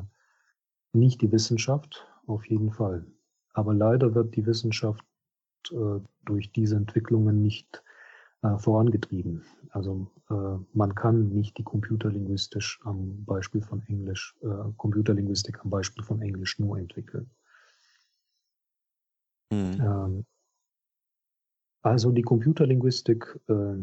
nicht 0.92 1.22
die 1.22 1.32
Wissenschaft, 1.32 2.06
auf 2.28 2.44
jeden 2.46 2.70
Fall. 2.70 3.06
Aber 3.52 3.74
leider 3.74 4.14
wird 4.14 4.36
die 4.36 4.46
Wissenschaft 4.46 5.04
äh, 5.70 6.00
durch 6.24 6.52
diese 6.52 6.76
Entwicklungen 6.76 7.42
nicht 7.42 7.82
äh, 8.42 8.56
vorangetrieben. 8.58 9.44
Also 9.70 10.10
äh, 10.30 10.64
man 10.72 10.94
kann 10.94 11.30
nicht 11.30 11.58
die 11.58 11.64
Computerlinguistisch 11.64 12.80
am 12.84 13.24
Beispiel 13.24 13.62
von 13.62 13.82
Englisch, 13.86 14.36
äh, 14.42 14.72
Computerlinguistik 14.76 15.60
am 15.64 15.70
Beispiel 15.70 16.04
von 16.04 16.22
Englisch 16.22 16.58
nur 16.58 16.78
entwickeln. 16.78 17.30
Mhm. 19.50 19.80
Ähm, 19.80 20.26
also 21.82 22.12
die 22.12 22.22
Computerlinguistik 22.22 23.40
äh, 23.48 23.76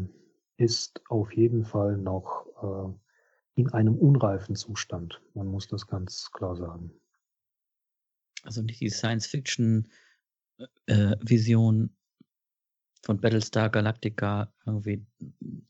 ist 0.56 1.02
auf 1.10 1.32
jeden 1.32 1.64
Fall 1.64 1.96
noch 1.98 2.46
äh, 2.62 3.60
in 3.60 3.72
einem 3.72 3.96
unreifen 3.96 4.54
Zustand. 4.54 5.20
Man 5.34 5.48
muss 5.48 5.66
das 5.66 5.86
ganz 5.86 6.30
klar 6.32 6.56
sagen 6.56 6.92
also 8.46 8.62
nicht 8.62 8.80
die 8.80 8.90
Science-Fiction-Vision 8.90 11.84
äh, 11.84 11.88
von 13.04 13.20
Battlestar 13.20 13.70
Galactica 13.70 14.52
irgendwie 14.64 15.04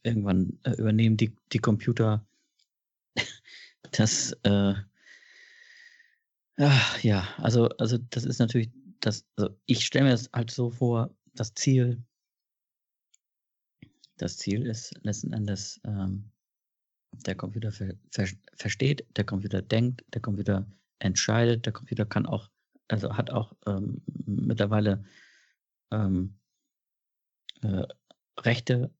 irgendwann 0.03 0.59
äh, 0.63 0.73
übernehmen 0.73 1.17
die, 1.17 1.35
die 1.53 1.59
Computer. 1.59 2.27
Das 3.93 4.33
äh, 4.43 4.75
ach, 6.57 7.05
ja, 7.05 7.29
also, 7.39 7.69
also 7.79 7.99
das 7.99 8.25
ist 8.25 8.41
natürlich 8.41 8.73
das, 9.01 9.25
also 9.37 9.57
ich 9.67 9.87
stelle 9.87 10.07
mir 10.07 10.11
das 10.11 10.29
halt 10.33 10.51
so 10.51 10.71
vor, 10.71 11.15
das 11.35 11.55
Ziel, 11.55 12.05
das 14.17 14.39
Ziel 14.39 14.67
ist 14.67 14.93
letzten 15.03 15.33
Endes, 15.33 15.81
ähm, 15.85 16.33
der 17.25 17.37
Computer 17.37 17.71
ver, 17.71 17.95
ver, 18.11 18.27
versteht, 18.55 19.07
der 19.17 19.25
Computer 19.25 19.63
denkt, 19.63 20.05
der 20.13 20.21
Computer 20.21 20.67
entscheidet, 20.99 21.65
der 21.65 21.73
Computer 21.73 22.05
kann 22.05 22.27
auch 22.27 22.51
also 22.89 23.17
hat 23.17 23.31
auch 23.31 23.55
ähm, 23.67 24.03
mittlerweile 24.27 25.05
ähm, 25.93 26.39
äh, 27.63 27.87
Rechte 28.41 28.93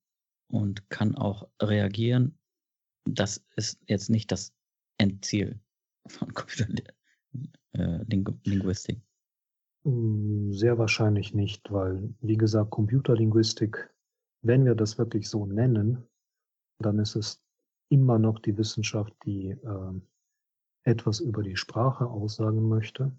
und 0.49 0.89
kann 0.91 1.15
auch 1.15 1.49
reagieren. 1.61 2.39
Das 3.05 3.45
ist 3.57 3.81
jetzt 3.87 4.11
nicht 4.11 4.33
das 4.33 4.53
Endziel 4.99 5.61
von 6.09 6.33
Computerlinguistik. 6.35 8.97
Äh, 8.97 9.01
hm, 9.85 10.53
Sehr 10.53 10.79
wahrscheinlich 10.79 11.35
nicht, 11.35 11.71
weil, 11.71 12.15
wie 12.21 12.37
gesagt, 12.37 12.71
Computerlinguistik, 12.71 13.93
wenn 14.43 14.65
wir 14.65 14.75
das 14.75 14.99
wirklich 14.99 15.29
so 15.29 15.47
nennen, 15.47 16.05
dann 16.79 16.99
ist 16.99 17.17
es 17.17 17.43
immer 17.89 18.19
noch 18.19 18.41
die 18.41 18.57
Wissenschaft, 18.59 19.15
die 19.25 19.51
äh, 19.51 20.01
etwas 20.85 21.21
über 21.21 21.43
die 21.43 21.57
Sprache 21.57 22.07
aussagen 22.07 22.69
möchte 22.69 23.13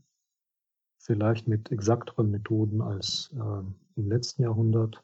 vielleicht 0.98 1.48
mit 1.48 1.72
exakteren 1.72 2.32
Methoden 2.32 2.82
als 2.82 3.32
äh, 3.36 4.00
im 4.00 4.10
letzten 4.10 4.44
Jahrhundert. 4.44 5.04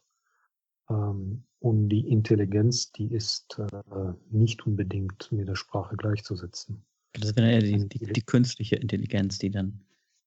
Ähm, 0.89 1.43
und 1.59 1.89
die 1.89 2.09
Intelligenz, 2.09 2.91
die 2.91 3.13
ist 3.13 3.57
äh, 3.57 4.13
nicht 4.29 4.65
unbedingt 4.67 5.31
mit 5.31 5.47
der 5.47 5.55
Sprache 5.55 5.95
gleichzusetzen. 5.95 6.83
Das 7.13 7.35
wäre 7.35 7.51
eher 7.51 7.61
die, 7.61 7.73
also 7.75 7.87
die, 7.87 7.99
die, 7.99 8.21
künstliche 8.21 8.75
Intelligenz, 8.75 9.37
die 9.37 9.51
dann 9.51 9.81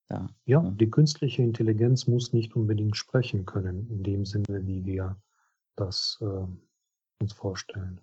da. 0.08 0.30
Ja, 0.46 0.62
ja, 0.62 0.70
die 0.70 0.88
künstliche 0.88 1.42
Intelligenz 1.42 2.06
muss 2.06 2.32
nicht 2.32 2.54
unbedingt 2.54 2.96
sprechen 2.96 3.44
können, 3.44 3.90
in 3.90 4.02
dem 4.02 4.24
Sinne, 4.24 4.66
wie 4.66 4.84
wir 4.84 5.20
das 5.74 6.18
äh, 6.22 6.46
uns 7.20 7.32
vorstellen. 7.32 8.00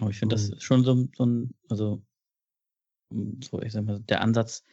Aber 0.00 0.10
ich 0.10 0.18
finde, 0.18 0.36
das 0.36 0.62
schon 0.62 0.84
so, 0.84 1.08
so 1.16 1.26
ein, 1.26 1.54
also 1.68 2.02
so, 3.42 3.60
ich 3.62 3.72
sag 3.72 3.84
mal, 3.84 4.00
der 4.00 4.20
Ansatz, 4.20 4.64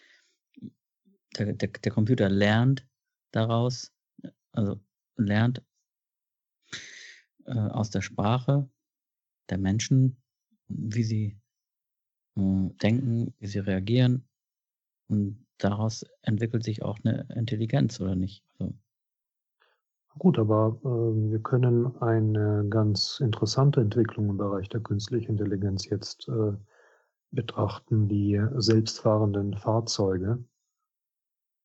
der, 1.38 1.54
der, 1.54 1.70
der 1.70 1.92
Computer 1.92 2.30
lernt 2.30 2.88
daraus, 3.32 3.92
also 4.52 4.80
lernt 5.16 5.64
äh, 7.46 7.54
aus 7.54 7.90
der 7.90 8.02
Sprache 8.02 8.70
der 9.50 9.58
Menschen, 9.58 10.22
wie 10.68 11.04
sie 11.04 11.40
äh, 12.36 12.70
denken, 12.82 13.34
wie 13.40 13.48
sie 13.48 13.60
reagieren. 13.60 14.28
Und 15.08 15.46
daraus 15.58 16.06
entwickelt 16.22 16.64
sich 16.64 16.84
auch 16.84 17.00
eine 17.04 17.28
Intelligenz, 17.36 18.00
oder 18.00 18.16
nicht? 18.16 18.44
Also, 18.60 18.74
Gut, 20.18 20.38
aber 20.38 20.78
äh, 20.84 21.32
wir 21.32 21.40
können 21.40 21.96
eine 22.02 22.66
ganz 22.70 23.20
interessante 23.20 23.82
Entwicklung 23.82 24.30
im 24.30 24.38
Bereich 24.38 24.68
der 24.70 24.82
künstlichen 24.82 25.32
Intelligenz 25.32 25.90
jetzt 25.90 26.28
äh, 26.28 26.54
betrachten, 27.32 28.08
die 28.08 28.42
selbstfahrenden 28.58 29.56
Fahrzeuge. 29.56 30.44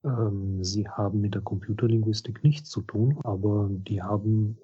Ähm, 0.04 0.62
sie 0.62 0.88
haben 0.88 1.20
mit 1.20 1.34
der 1.34 1.42
Computerlinguistik 1.42 2.44
nichts 2.44 2.70
zu 2.70 2.82
tun, 2.82 3.18
aber 3.24 3.68
die 3.70 4.02
haben 4.02 4.58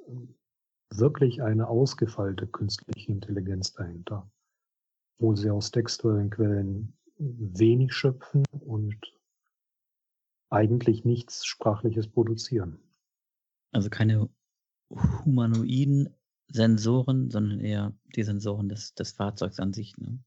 wirklich 0.92 1.42
eine 1.42 1.68
ausgefeilte 1.68 2.46
künstliche 2.46 3.12
Intelligenz 3.12 3.72
dahinter, 3.72 4.30
wo 5.18 5.34
sie 5.34 5.50
aus 5.50 5.70
textuellen 5.70 6.30
Quellen 6.30 6.92
wenig 7.16 7.92
schöpfen 7.94 8.44
und 8.60 8.98
eigentlich 10.50 11.04
nichts 11.04 11.46
Sprachliches 11.46 12.08
produzieren. 12.08 12.80
Also 13.72 13.88
keine 13.88 14.28
humanoiden 14.90 16.14
Sensoren, 16.48 17.30
sondern 17.30 17.60
eher 17.60 17.96
die 18.16 18.24
Sensoren 18.24 18.68
des, 18.68 18.94
des 18.94 19.12
Fahrzeugs 19.12 19.60
an 19.60 19.72
sich. 19.72 19.96
Ne? 19.96 20.18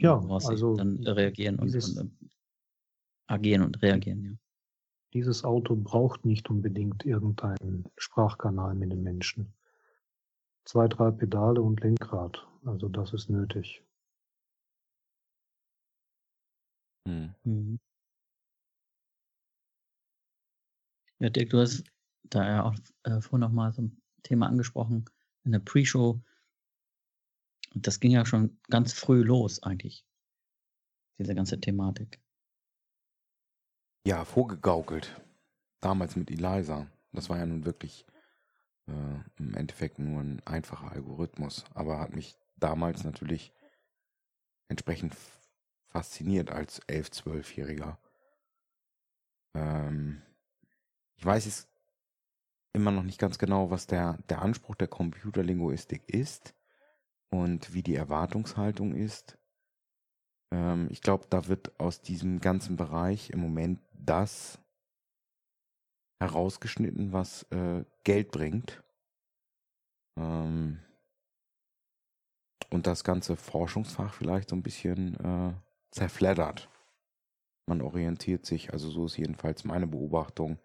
Ja, 0.00 0.18
also 0.18 0.74
dann 0.74 1.06
reagieren 1.06 1.60
und, 1.60 1.72
und 1.72 2.18
agieren 3.26 3.62
und 3.62 3.82
reagieren, 3.82 4.24
ja. 4.24 4.32
Dieses 5.14 5.44
Auto 5.44 5.76
braucht 5.76 6.24
nicht 6.24 6.50
unbedingt 6.50 7.06
irgendeinen 7.06 7.84
Sprachkanal 7.96 8.74
mit 8.74 8.90
den 8.90 9.04
Menschen. 9.04 9.54
Zwei, 10.64 10.88
drei 10.88 11.12
Pedale 11.12 11.62
und 11.62 11.80
Lenkrad, 11.82 12.44
also 12.64 12.88
das 12.88 13.12
ist 13.12 13.30
nötig. 13.30 13.84
Hm. 17.06 17.34
Mhm. 17.44 17.78
Ja, 21.20 21.30
Dirk, 21.30 21.50
du 21.50 21.60
hast 21.60 21.84
da 22.24 22.44
ja 22.44 22.64
auch 22.64 22.74
äh, 23.04 23.20
vorhin 23.20 23.40
nochmal 23.40 23.72
so 23.72 23.82
ein 23.82 24.02
Thema 24.24 24.48
angesprochen 24.48 25.04
in 25.44 25.52
der 25.52 25.60
Pre-Show. 25.60 26.20
Und 27.74 27.86
das 27.86 28.00
ging 28.00 28.10
ja 28.10 28.26
schon 28.26 28.58
ganz 28.68 28.92
früh 28.92 29.22
los 29.22 29.62
eigentlich, 29.62 30.04
diese 31.18 31.34
ganze 31.34 31.60
Thematik. 31.60 32.23
Ja, 34.06 34.26
vorgegaukelt. 34.26 35.18
Damals 35.80 36.14
mit 36.14 36.30
Eliza. 36.30 36.86
Das 37.12 37.30
war 37.30 37.38
ja 37.38 37.46
nun 37.46 37.64
wirklich 37.64 38.04
äh, 38.86 38.92
im 39.38 39.54
Endeffekt 39.54 39.98
nur 39.98 40.20
ein 40.20 40.42
einfacher 40.44 40.92
Algorithmus, 40.92 41.64
aber 41.72 42.00
hat 42.00 42.14
mich 42.14 42.36
damals 42.56 43.02
natürlich 43.04 43.52
entsprechend 44.68 45.16
fasziniert 45.86 46.50
als 46.50 46.82
11-, 46.82 47.12
12-Jähriger. 47.12 47.96
Ähm, 49.54 50.20
ich 51.16 51.24
weiß 51.24 51.46
jetzt 51.46 51.68
immer 52.74 52.90
noch 52.90 53.04
nicht 53.04 53.18
ganz 53.18 53.38
genau, 53.38 53.70
was 53.70 53.86
der, 53.86 54.18
der 54.28 54.42
Anspruch 54.42 54.74
der 54.74 54.88
Computerlinguistik 54.88 56.08
ist 56.08 56.54
und 57.30 57.72
wie 57.72 57.82
die 57.82 57.94
Erwartungshaltung 57.94 58.94
ist. 58.94 59.38
Ähm, 60.54 60.88
ich 60.90 61.00
glaube, 61.00 61.26
da 61.28 61.48
wird 61.48 61.78
aus 61.80 62.00
diesem 62.00 62.40
ganzen 62.40 62.76
Bereich 62.76 63.30
im 63.30 63.40
Moment 63.40 63.80
das 63.92 64.60
herausgeschnitten, 66.20 67.12
was 67.12 67.42
äh, 67.50 67.84
Geld 68.04 68.30
bringt. 68.30 68.82
Ähm, 70.16 70.80
und 72.70 72.86
das 72.86 73.02
ganze 73.02 73.36
Forschungsfach 73.36 74.14
vielleicht 74.14 74.50
so 74.50 74.56
ein 74.56 74.62
bisschen 74.62 75.18
äh, 75.20 75.54
zerfleddert. 75.90 76.68
Man 77.66 77.82
orientiert 77.82 78.46
sich, 78.46 78.72
also 78.72 78.90
so 78.90 79.06
ist 79.06 79.16
jedenfalls 79.16 79.64
meine 79.64 79.86
Beobachtung, 79.86 80.58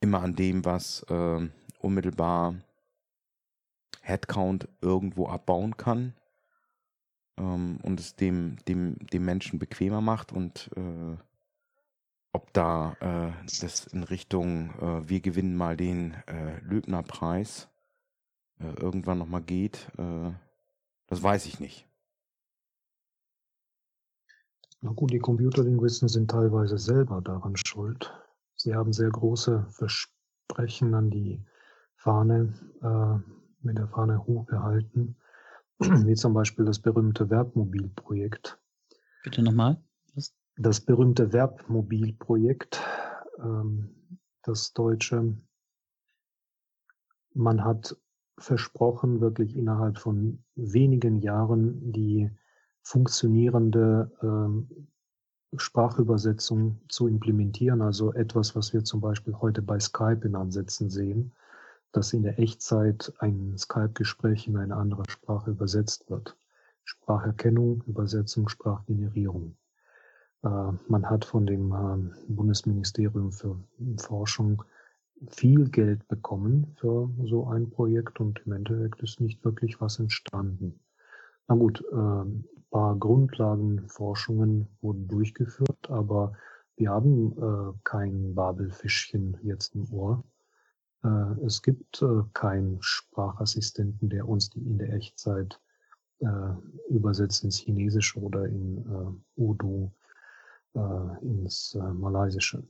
immer 0.00 0.22
an 0.22 0.36
dem, 0.36 0.64
was 0.64 1.02
äh, 1.10 1.48
unmittelbar 1.80 2.54
Headcount 4.00 4.68
irgendwo 4.80 5.28
abbauen 5.28 5.76
kann 5.76 6.14
ähm, 7.40 7.78
und 7.82 7.98
es 7.98 8.14
dem, 8.16 8.56
dem, 8.68 8.98
dem 8.98 9.24
Menschen 9.24 9.58
bequemer 9.58 10.00
macht 10.00 10.32
und 10.32 10.70
äh, 10.76 11.16
ob 12.32 12.52
da 12.52 12.96
äh, 13.00 13.32
das 13.60 13.86
in 13.88 14.04
Richtung 14.04 14.70
äh, 14.80 15.08
wir 15.08 15.20
gewinnen 15.20 15.56
mal 15.56 15.76
den 15.76 16.14
äh, 16.26 16.60
Löbner-Preis 16.60 17.68
äh, 18.60 18.72
irgendwann 18.80 19.18
nochmal 19.18 19.42
geht, 19.42 19.90
äh, 19.98 20.30
das 21.08 21.22
weiß 21.22 21.46
ich 21.46 21.58
nicht. 21.58 21.88
Na 24.82 24.92
gut, 24.92 25.10
die 25.10 25.18
Computerlinguisten 25.18 26.08
sind 26.08 26.30
teilweise 26.30 26.78
selber 26.78 27.20
daran 27.20 27.56
schuld. 27.56 28.14
Sie 28.54 28.74
haben 28.74 28.92
sehr 28.92 29.10
große 29.10 29.66
Versprechen 29.70 30.94
an 30.94 31.10
die 31.10 31.44
Fahne, 31.96 32.54
äh, 32.82 33.32
mit 33.62 33.76
der 33.76 33.88
Fahne 33.88 34.24
hochgehalten, 34.24 35.16
wie 36.06 36.14
zum 36.14 36.34
Beispiel 36.34 36.64
das 36.64 36.78
berühmte 36.78 37.28
Verbmobilprojekt. 37.28 38.58
Bitte 39.24 39.42
nochmal? 39.42 39.82
Was? 40.14 40.34
Das 40.56 40.80
berühmte 40.80 41.30
Verbmobilprojekt, 41.30 42.82
ähm, 43.38 44.18
das 44.42 44.72
deutsche. 44.74 45.36
Man 47.32 47.64
hat 47.64 47.96
versprochen, 48.38 49.20
wirklich 49.20 49.56
innerhalb 49.56 49.98
von 49.98 50.42
wenigen 50.54 51.20
Jahren 51.20 51.92
die 51.92 52.30
funktionierende 52.82 54.10
ähm, 54.22 54.88
Sprachübersetzung 55.56 56.80
zu 56.88 57.08
implementieren, 57.08 57.82
also 57.82 58.12
etwas, 58.12 58.54
was 58.54 58.72
wir 58.72 58.84
zum 58.84 59.00
Beispiel 59.00 59.34
heute 59.34 59.62
bei 59.62 59.78
Skype 59.80 60.20
in 60.24 60.34
Ansätzen 60.34 60.90
sehen, 60.90 61.32
dass 61.92 62.12
in 62.12 62.22
der 62.22 62.38
Echtzeit 62.38 63.12
ein 63.18 63.56
Skype-Gespräch 63.56 64.46
in 64.46 64.56
eine 64.56 64.76
andere 64.76 65.02
Sprache 65.08 65.50
übersetzt 65.50 66.08
wird. 66.10 66.36
Spracherkennung, 66.84 67.82
Übersetzung, 67.86 68.48
Sprachgenerierung. 68.48 69.56
Äh, 70.42 70.72
man 70.88 71.08
hat 71.08 71.24
von 71.24 71.46
dem 71.46 71.72
äh, 71.72 72.32
Bundesministerium 72.32 73.32
für 73.32 73.58
Forschung 73.98 74.62
viel 75.28 75.68
Geld 75.68 76.08
bekommen 76.08 76.74
für 76.76 77.10
so 77.24 77.46
ein 77.48 77.68
Projekt 77.70 78.20
und 78.20 78.40
im 78.46 78.52
Endeffekt 78.52 79.02
ist 79.02 79.20
nicht 79.20 79.44
wirklich 79.44 79.80
was 79.80 79.98
entstanden. 79.98 80.80
Na 81.46 81.56
gut, 81.56 81.84
äh, 81.92 82.24
paar 82.70 82.96
Grundlagenforschungen 82.96 84.68
wurden 84.80 85.08
durchgeführt, 85.08 85.90
aber 85.90 86.32
wir 86.76 86.90
haben 86.90 87.32
äh, 87.32 87.78
kein 87.84 88.34
Babelfischchen 88.34 89.36
jetzt 89.42 89.74
im 89.74 89.92
Ohr. 89.92 90.24
Äh, 91.02 91.44
es 91.44 91.62
gibt 91.62 92.02
äh, 92.02 92.22
keinen 92.34 92.78
Sprachassistenten, 92.80 94.08
der 94.08 94.28
uns 94.28 94.50
die 94.50 94.60
in 94.60 94.78
der 94.78 94.92
Echtzeit 94.92 95.60
äh, 96.20 96.26
übersetzt 96.88 97.44
ins 97.44 97.58
Chinesische 97.58 98.20
oder 98.20 98.46
in 98.46 99.22
Urdu, 99.36 99.90
ins 101.22 101.76
Malaysische. 101.94 102.62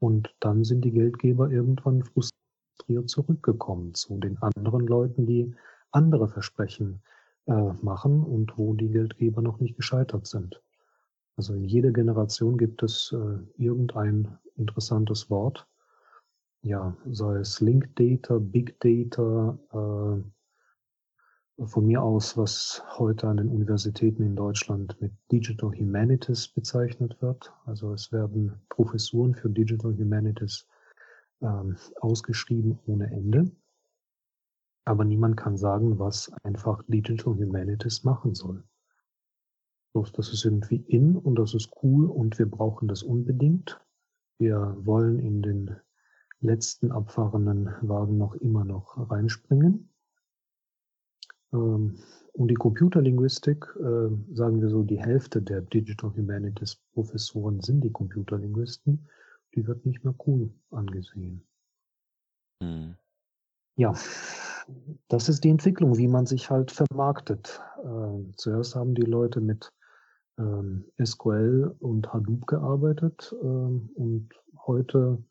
Und 0.00 0.34
dann 0.40 0.64
sind 0.64 0.84
die 0.84 0.90
Geldgeber 0.90 1.48
irgendwann 1.50 2.02
frustriert 2.02 3.08
zurückgekommen 3.08 3.94
zu 3.94 4.18
den 4.18 4.38
anderen 4.38 4.84
Leuten, 4.88 5.24
die 5.24 5.54
andere 5.92 6.26
Versprechen 6.26 7.00
machen 7.46 8.24
und 8.24 8.58
wo 8.58 8.74
die 8.74 8.88
Geldgeber 8.88 9.40
noch 9.40 9.60
nicht 9.60 9.76
gescheitert 9.76 10.26
sind. 10.26 10.60
Also 11.36 11.54
in 11.54 11.62
jeder 11.62 11.92
Generation 11.92 12.58
gibt 12.58 12.82
es 12.82 13.14
irgendein 13.56 14.36
interessantes 14.56 15.30
Wort. 15.30 15.68
Ja, 16.64 16.96
sei 17.04 17.40
es 17.40 17.60
Link 17.60 17.94
Data, 17.96 18.38
Big 18.38 18.80
Data, 18.80 19.58
äh, 19.70 21.66
von 21.66 21.86
mir 21.86 22.02
aus, 22.02 22.38
was 22.38 22.82
heute 22.96 23.28
an 23.28 23.36
den 23.36 23.48
Universitäten 23.48 24.22
in 24.22 24.34
Deutschland 24.34 24.98
mit 24.98 25.12
Digital 25.30 25.72
Humanities 25.72 26.48
bezeichnet 26.48 27.20
wird. 27.20 27.52
Also 27.66 27.92
es 27.92 28.10
werden 28.12 28.62
Professuren 28.70 29.34
für 29.34 29.50
Digital 29.50 29.92
Humanities 29.92 30.66
ähm, 31.42 31.76
ausgeschrieben 32.00 32.78
ohne 32.86 33.12
Ende. 33.12 33.52
Aber 34.86 35.04
niemand 35.04 35.36
kann 35.36 35.58
sagen, 35.58 35.98
was 35.98 36.32
einfach 36.44 36.82
Digital 36.88 37.34
Humanities 37.34 38.04
machen 38.04 38.34
soll. 38.34 38.64
Das 39.92 40.32
ist 40.32 40.46
irgendwie 40.46 40.82
in 40.88 41.14
und 41.14 41.34
das 41.34 41.52
ist 41.52 41.70
cool 41.82 42.08
und 42.08 42.38
wir 42.38 42.50
brauchen 42.50 42.88
das 42.88 43.02
unbedingt. 43.02 43.78
Wir 44.38 44.74
wollen 44.80 45.18
in 45.18 45.42
den 45.42 45.76
letzten 46.44 46.92
abfahrenden 46.92 47.70
Wagen 47.82 48.18
noch 48.18 48.34
immer 48.36 48.64
noch 48.64 49.10
reinspringen. 49.10 49.88
Ähm, 51.52 51.98
und 52.32 52.48
die 52.48 52.54
Computerlinguistik, 52.54 53.64
äh, 53.76 54.34
sagen 54.34 54.60
wir 54.60 54.68
so, 54.68 54.82
die 54.82 55.00
Hälfte 55.00 55.40
der 55.40 55.62
Digital 55.62 56.14
Humanities 56.16 56.76
Professoren 56.92 57.60
sind 57.60 57.82
die 57.82 57.92
Computerlinguisten. 57.92 59.08
Die 59.54 59.66
wird 59.66 59.86
nicht 59.86 60.04
mehr 60.04 60.14
cool 60.26 60.52
angesehen. 60.70 61.46
Mhm. 62.60 62.96
Ja, 63.76 63.94
das 65.08 65.28
ist 65.28 65.44
die 65.44 65.50
Entwicklung, 65.50 65.96
wie 65.96 66.08
man 66.08 66.26
sich 66.26 66.50
halt 66.50 66.70
vermarktet. 66.70 67.60
Äh, 67.82 68.32
zuerst 68.36 68.74
haben 68.74 68.94
die 68.94 69.02
Leute 69.02 69.40
mit 69.40 69.72
ähm, 70.38 70.84
SQL 71.02 71.74
und 71.80 72.12
Hadoop 72.12 72.46
gearbeitet 72.46 73.34
äh, 73.40 73.46
und 73.46 74.28
heute 74.66 75.22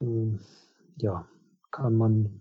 äh, 0.00 0.38
ja, 0.96 1.28
kann 1.70 1.96
man 1.96 2.40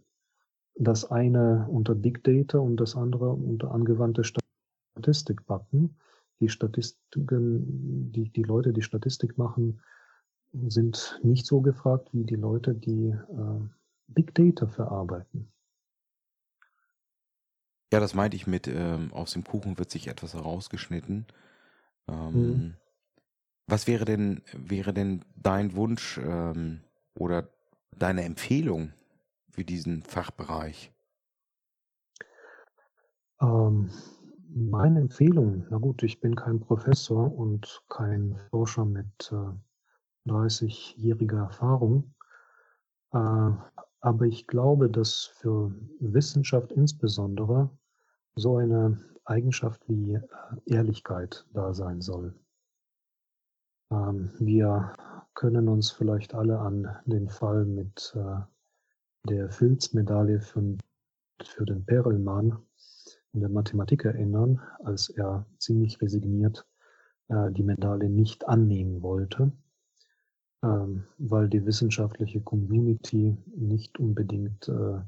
das 0.76 1.10
eine 1.10 1.68
unter 1.70 1.95
Big 1.95 2.24
Data 2.24 2.58
und 2.58 2.78
das 2.78 2.95
andere 2.95 3.30
unter 3.32 3.72
angewandte 3.72 4.24
Statistik 4.24 5.45
packen. 5.45 5.97
Die 6.41 6.49
Statistiken, 6.49 8.12
die, 8.12 8.30
die 8.30 8.43
Leute, 8.43 8.74
die 8.74 8.82
Statistik 8.82 9.38
machen, 9.38 9.82
sind 10.68 11.20
nicht 11.24 11.45
so 11.45 11.62
gefragt 11.62 12.10
wie 12.14 12.24
die 12.24 12.36
Leute, 12.36 12.76
die 12.76 13.10
äh, 13.10 13.70
Big 14.08 14.34
Data 14.36 14.68
verarbeiten. 14.68 15.51
Ja, 17.93 17.99
das 17.99 18.14
meinte 18.14 18.36
ich 18.36 18.47
mit, 18.47 18.68
ähm, 18.68 19.14
aus 19.14 19.32
dem 19.32 19.43
Kuchen 19.43 19.78
wird 19.78 19.91
sich 19.91 20.08
etwas 20.08 20.34
herausgeschnitten. 20.34 21.26
Ähm, 22.08 22.34
mhm. 22.34 22.74
Was 23.68 23.88
wäre 23.88 24.06
denn, 24.06 24.41
wäre 24.53 24.93
denn 24.93 25.24
dein 25.36 25.76
Wunsch 25.76 26.18
ähm, 26.18 26.82
oder 27.18 27.49
deine 27.97 28.24
Empfehlung 28.24 28.91
für 29.49 29.63
diesen 29.63 30.03
Fachbereich? 30.03 30.91
Ähm, 33.41 33.89
meine 34.49 34.99
Empfehlung, 35.01 35.66
na 35.70 35.78
gut, 35.78 36.03
ich 36.03 36.22
bin 36.22 36.36
kein 36.36 36.59
Professor 36.59 37.34
und 37.34 37.84
kein 37.89 38.39
Forscher 38.49 38.86
mit 38.86 39.32
äh, 39.32 40.30
30-jähriger 40.30 41.43
Erfahrung, 41.43 42.13
äh, 43.11 43.51
aber 44.01 44.26
ich 44.26 44.47
glaube, 44.47 44.89
dass 44.89 45.32
für 45.39 45.74
Wissenschaft 45.99 46.72
insbesondere 46.72 47.70
so 48.36 48.57
eine 48.57 49.03
Eigenschaft 49.26 49.82
wie 49.88 50.13
äh, 50.13 50.22
Ehrlichkeit 50.66 51.45
da 51.53 51.74
sein 51.74 52.01
soll. 52.01 52.34
Ähm, 53.91 54.32
wir 54.39 54.93
können 55.36 55.67
uns 55.69 55.91
vielleicht 55.91 56.33
alle 56.33 56.59
an 56.59 56.88
den 57.05 57.29
Fall 57.29 57.65
mit 57.65 58.15
äh, 58.15 58.41
der 59.29 59.49
Filzmedaille 59.49 60.39
für, 60.39 60.77
für 61.43 61.65
den 61.65 61.86
Perelmann 61.86 62.57
in 63.33 63.41
der 63.41 63.49
Mathematik 63.49 64.05
erinnern, 64.05 64.61
als 64.83 65.09
er 65.09 65.45
ziemlich 65.57 66.01
resigniert 66.01 66.65
äh, 67.27 67.51
die 67.51 67.63
Medaille 67.63 68.09
nicht 68.09 68.47
annehmen 68.47 69.01
wollte, 69.01 69.51
ähm, 70.63 71.03
weil 71.17 71.49
die 71.49 71.65
wissenschaftliche 71.65 72.41
Community 72.41 73.38
nicht 73.55 73.99
unbedingt 73.99 74.69
äh, 74.69 75.01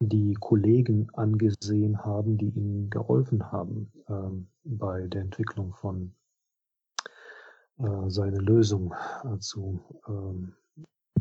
die 0.00 0.34
Kollegen 0.34 1.10
angesehen 1.14 2.04
haben, 2.04 2.38
die 2.38 2.50
ihnen 2.50 2.90
geholfen 2.90 3.50
haben 3.50 3.92
ähm, 4.08 4.48
bei 4.64 5.06
der 5.06 5.22
Entwicklung 5.22 5.74
von 5.74 6.14
äh, 7.78 8.10
seiner 8.10 8.40
Lösung 8.40 8.94
äh, 9.24 9.38
zu 9.38 9.80
ähm, 10.08 10.54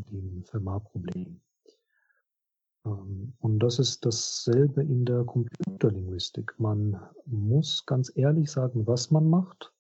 dem 0.10 0.44
Fermat-Problem. 0.46 1.42
Ähm, 2.86 3.34
und 3.40 3.60
das 3.60 3.80
ist 3.80 4.06
dasselbe 4.06 4.82
in 4.84 5.06
der 5.06 5.24
Computerlinguistik. 5.24 6.54
Man 6.58 7.00
muss 7.26 7.86
ganz 7.86 8.12
ehrlich 8.16 8.52
sagen, 8.52 8.88
was 8.88 9.12
man 9.12 9.30
macht. 9.30 9.74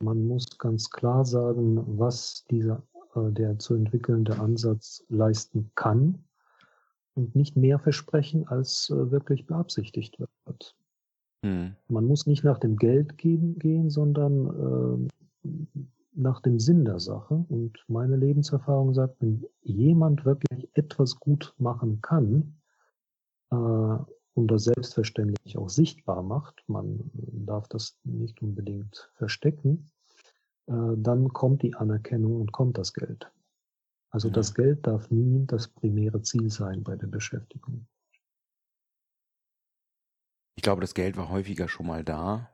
Man 0.00 0.26
muss 0.26 0.58
ganz 0.58 0.90
klar 0.90 1.24
sagen, 1.24 1.98
was 1.98 2.44
dieser, 2.50 2.82
äh, 3.14 3.30
der 3.30 3.58
zu 3.58 3.74
entwickelnde 3.74 4.38
Ansatz 4.38 5.04
leisten 5.08 5.70
kann 5.74 6.24
und 7.14 7.34
nicht 7.36 7.56
mehr 7.56 7.78
versprechen, 7.78 8.46
als 8.48 8.90
äh, 8.90 9.10
wirklich 9.10 9.46
beabsichtigt 9.46 10.18
wird. 10.18 10.76
Hm. 11.44 11.76
Man 11.88 12.06
muss 12.06 12.26
nicht 12.26 12.42
nach 12.42 12.58
dem 12.58 12.76
Geld 12.76 13.18
gehen, 13.18 13.90
sondern 13.90 15.08
äh, 15.08 15.08
nach 16.14 16.40
dem 16.40 16.58
Sinn 16.58 16.84
der 16.84 17.00
Sache. 17.00 17.44
Und 17.48 17.84
meine 17.88 18.16
Lebenserfahrung 18.16 18.94
sagt, 18.94 19.20
wenn 19.20 19.44
jemand 19.62 20.24
wirklich 20.24 20.68
etwas 20.74 21.18
gut 21.18 21.54
machen 21.58 22.00
kann 22.00 22.60
äh, 23.50 23.56
und 23.56 24.48
das 24.48 24.64
selbstverständlich 24.64 25.58
auch 25.58 25.68
sichtbar 25.68 26.22
macht, 26.22 26.62
man 26.66 27.10
darf 27.14 27.68
das 27.68 27.98
nicht 28.04 28.40
unbedingt 28.42 29.10
verstecken, 29.14 29.90
äh, 30.66 30.96
dann 30.96 31.28
kommt 31.32 31.62
die 31.62 31.74
Anerkennung 31.74 32.40
und 32.40 32.52
kommt 32.52 32.78
das 32.78 32.92
Geld. 32.92 33.30
Also 34.10 34.28
ja. 34.28 34.34
das 34.34 34.54
Geld 34.54 34.86
darf 34.86 35.10
nie 35.10 35.44
das 35.46 35.68
primäre 35.68 36.22
Ziel 36.22 36.50
sein 36.50 36.84
bei 36.84 36.94
der 36.96 37.08
Beschäftigung. 37.08 37.86
Ich 40.56 40.62
glaube, 40.62 40.80
das 40.80 40.94
Geld 40.94 41.16
war 41.16 41.28
häufiger 41.28 41.68
schon 41.68 41.86
mal 41.88 42.04
da. 42.04 42.53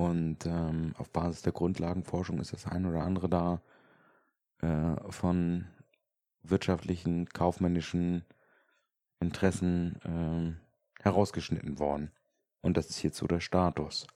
Und 0.00 0.46
ähm, 0.46 0.94
auf 0.96 1.10
Basis 1.10 1.42
der 1.42 1.52
Grundlagenforschung 1.52 2.40
ist 2.40 2.54
das 2.54 2.66
ein 2.66 2.86
oder 2.86 3.02
andere 3.02 3.28
da 3.28 3.60
äh, 4.62 4.96
von 5.12 5.66
wirtschaftlichen, 6.42 7.26
kaufmännischen 7.28 8.24
Interessen 9.20 10.56
äh, 10.96 11.02
herausgeschnitten 11.02 11.78
worden. 11.78 12.10
Und 12.62 12.78
das 12.78 12.88
ist 12.88 13.02
jetzt 13.02 13.18
so 13.18 13.26
der 13.26 13.40
Status. 13.40 14.06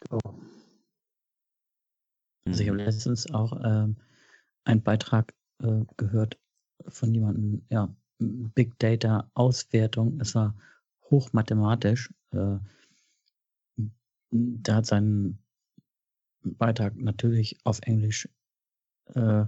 Genau. 0.00 0.40
Also 2.46 2.62
ich 2.62 2.68
habe 2.70 2.78
letztens 2.78 3.30
auch 3.30 3.52
ähm, 3.62 3.96
einen 4.64 4.82
Beitrag 4.82 5.34
äh, 5.62 5.84
gehört 5.98 6.38
von 6.88 7.12
jemandem, 7.12 7.66
ja, 7.68 7.94
Big 8.18 8.78
Data 8.78 9.30
Auswertung. 9.34 10.18
Es 10.18 10.34
war 10.34 10.54
hochmathematisch. 11.10 12.10
Äh, 12.30 12.56
der 14.32 14.76
hat 14.76 14.86
seinen 14.86 15.38
Beitrag 16.42 16.96
natürlich 16.96 17.58
auf 17.64 17.80
Englisch 17.82 18.28
äh, 19.14 19.44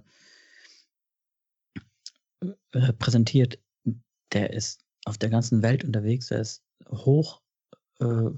äh, 2.72 2.92
präsentiert. 2.98 3.58
Der 4.32 4.52
ist 4.52 4.84
auf 5.04 5.18
der 5.18 5.30
ganzen 5.30 5.62
Welt 5.62 5.84
unterwegs. 5.84 6.28
Der 6.28 6.40
ist 6.40 6.62
hoch, 6.90 7.40
äh, 8.00 8.30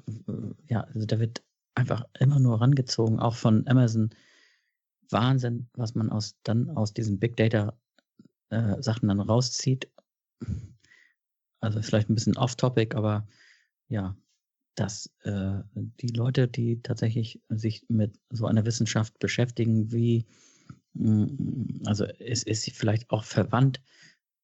ja, 0.68 0.82
also 0.84 1.06
der 1.06 1.18
wird 1.18 1.42
einfach 1.74 2.04
immer 2.18 2.38
nur 2.38 2.60
rangezogen, 2.60 3.20
auch 3.20 3.34
von 3.34 3.66
Amazon 3.66 4.10
Wahnsinn, 5.10 5.68
was 5.74 5.94
man 5.94 6.10
aus 6.10 6.36
dann 6.42 6.70
aus 6.70 6.92
diesen 6.92 7.18
Big 7.18 7.36
Data 7.36 7.78
äh, 8.50 8.80
Sachen 8.82 9.08
dann 9.08 9.20
rauszieht. 9.20 9.90
Also 11.60 11.82
vielleicht 11.82 12.08
ein 12.08 12.14
bisschen 12.14 12.36
off-topic, 12.36 12.96
aber 12.96 13.26
ja, 13.88 14.16
dass 14.76 15.10
äh, 15.24 15.58
die 16.00 16.08
Leute, 16.08 16.48
die 16.48 16.80
tatsächlich 16.82 17.40
sich 17.48 17.84
mit 17.88 18.18
so 18.30 18.46
einer 18.46 18.64
Wissenschaft 18.64 19.18
beschäftigen, 19.18 19.90
wie, 19.90 20.26
mh, 20.94 21.26
mm, 21.26 21.82
also 21.86 22.04
es 22.04 22.42
ist 22.42 22.70
vielleicht 22.72 23.10
auch 23.10 23.24
verwandt, 23.24 23.80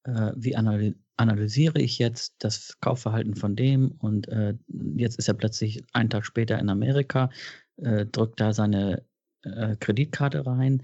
äh, 0.05 0.33
wie 0.35 0.57
analysiere 0.57 1.80
ich 1.80 1.99
jetzt 1.99 2.35
das 2.39 2.78
Kaufverhalten 2.80 3.37
von 3.37 3.55
dem 3.55 3.93
und 3.99 4.28
äh, 4.28 4.55
jetzt 4.97 5.18
ist 5.18 5.28
er 5.28 5.35
plötzlich 5.35 5.85
einen 5.93 6.11
Tag 6.11 6.24
später 6.26 6.59
in 6.59 6.68
Amerika, 6.68 7.30
äh, 7.76 8.07
drückt 8.07 8.41
da 8.41 8.53
seine 8.53 9.05
äh, 9.43 9.76
Kreditkarte 9.76 10.47
rein. 10.47 10.83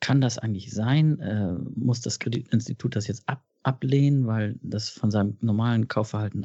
Kann 0.00 0.20
das 0.20 0.38
eigentlich 0.38 0.72
sein? 0.72 1.18
Äh, 1.20 1.54
muss 1.74 2.00
das 2.00 2.18
Kreditinstitut 2.18 2.96
das 2.96 3.06
jetzt 3.06 3.28
ab, 3.28 3.44
ablehnen, 3.64 4.26
weil 4.26 4.58
das 4.62 4.88
von 4.88 5.10
seinem 5.10 5.36
normalen 5.40 5.88
Kaufverhalten 5.88 6.44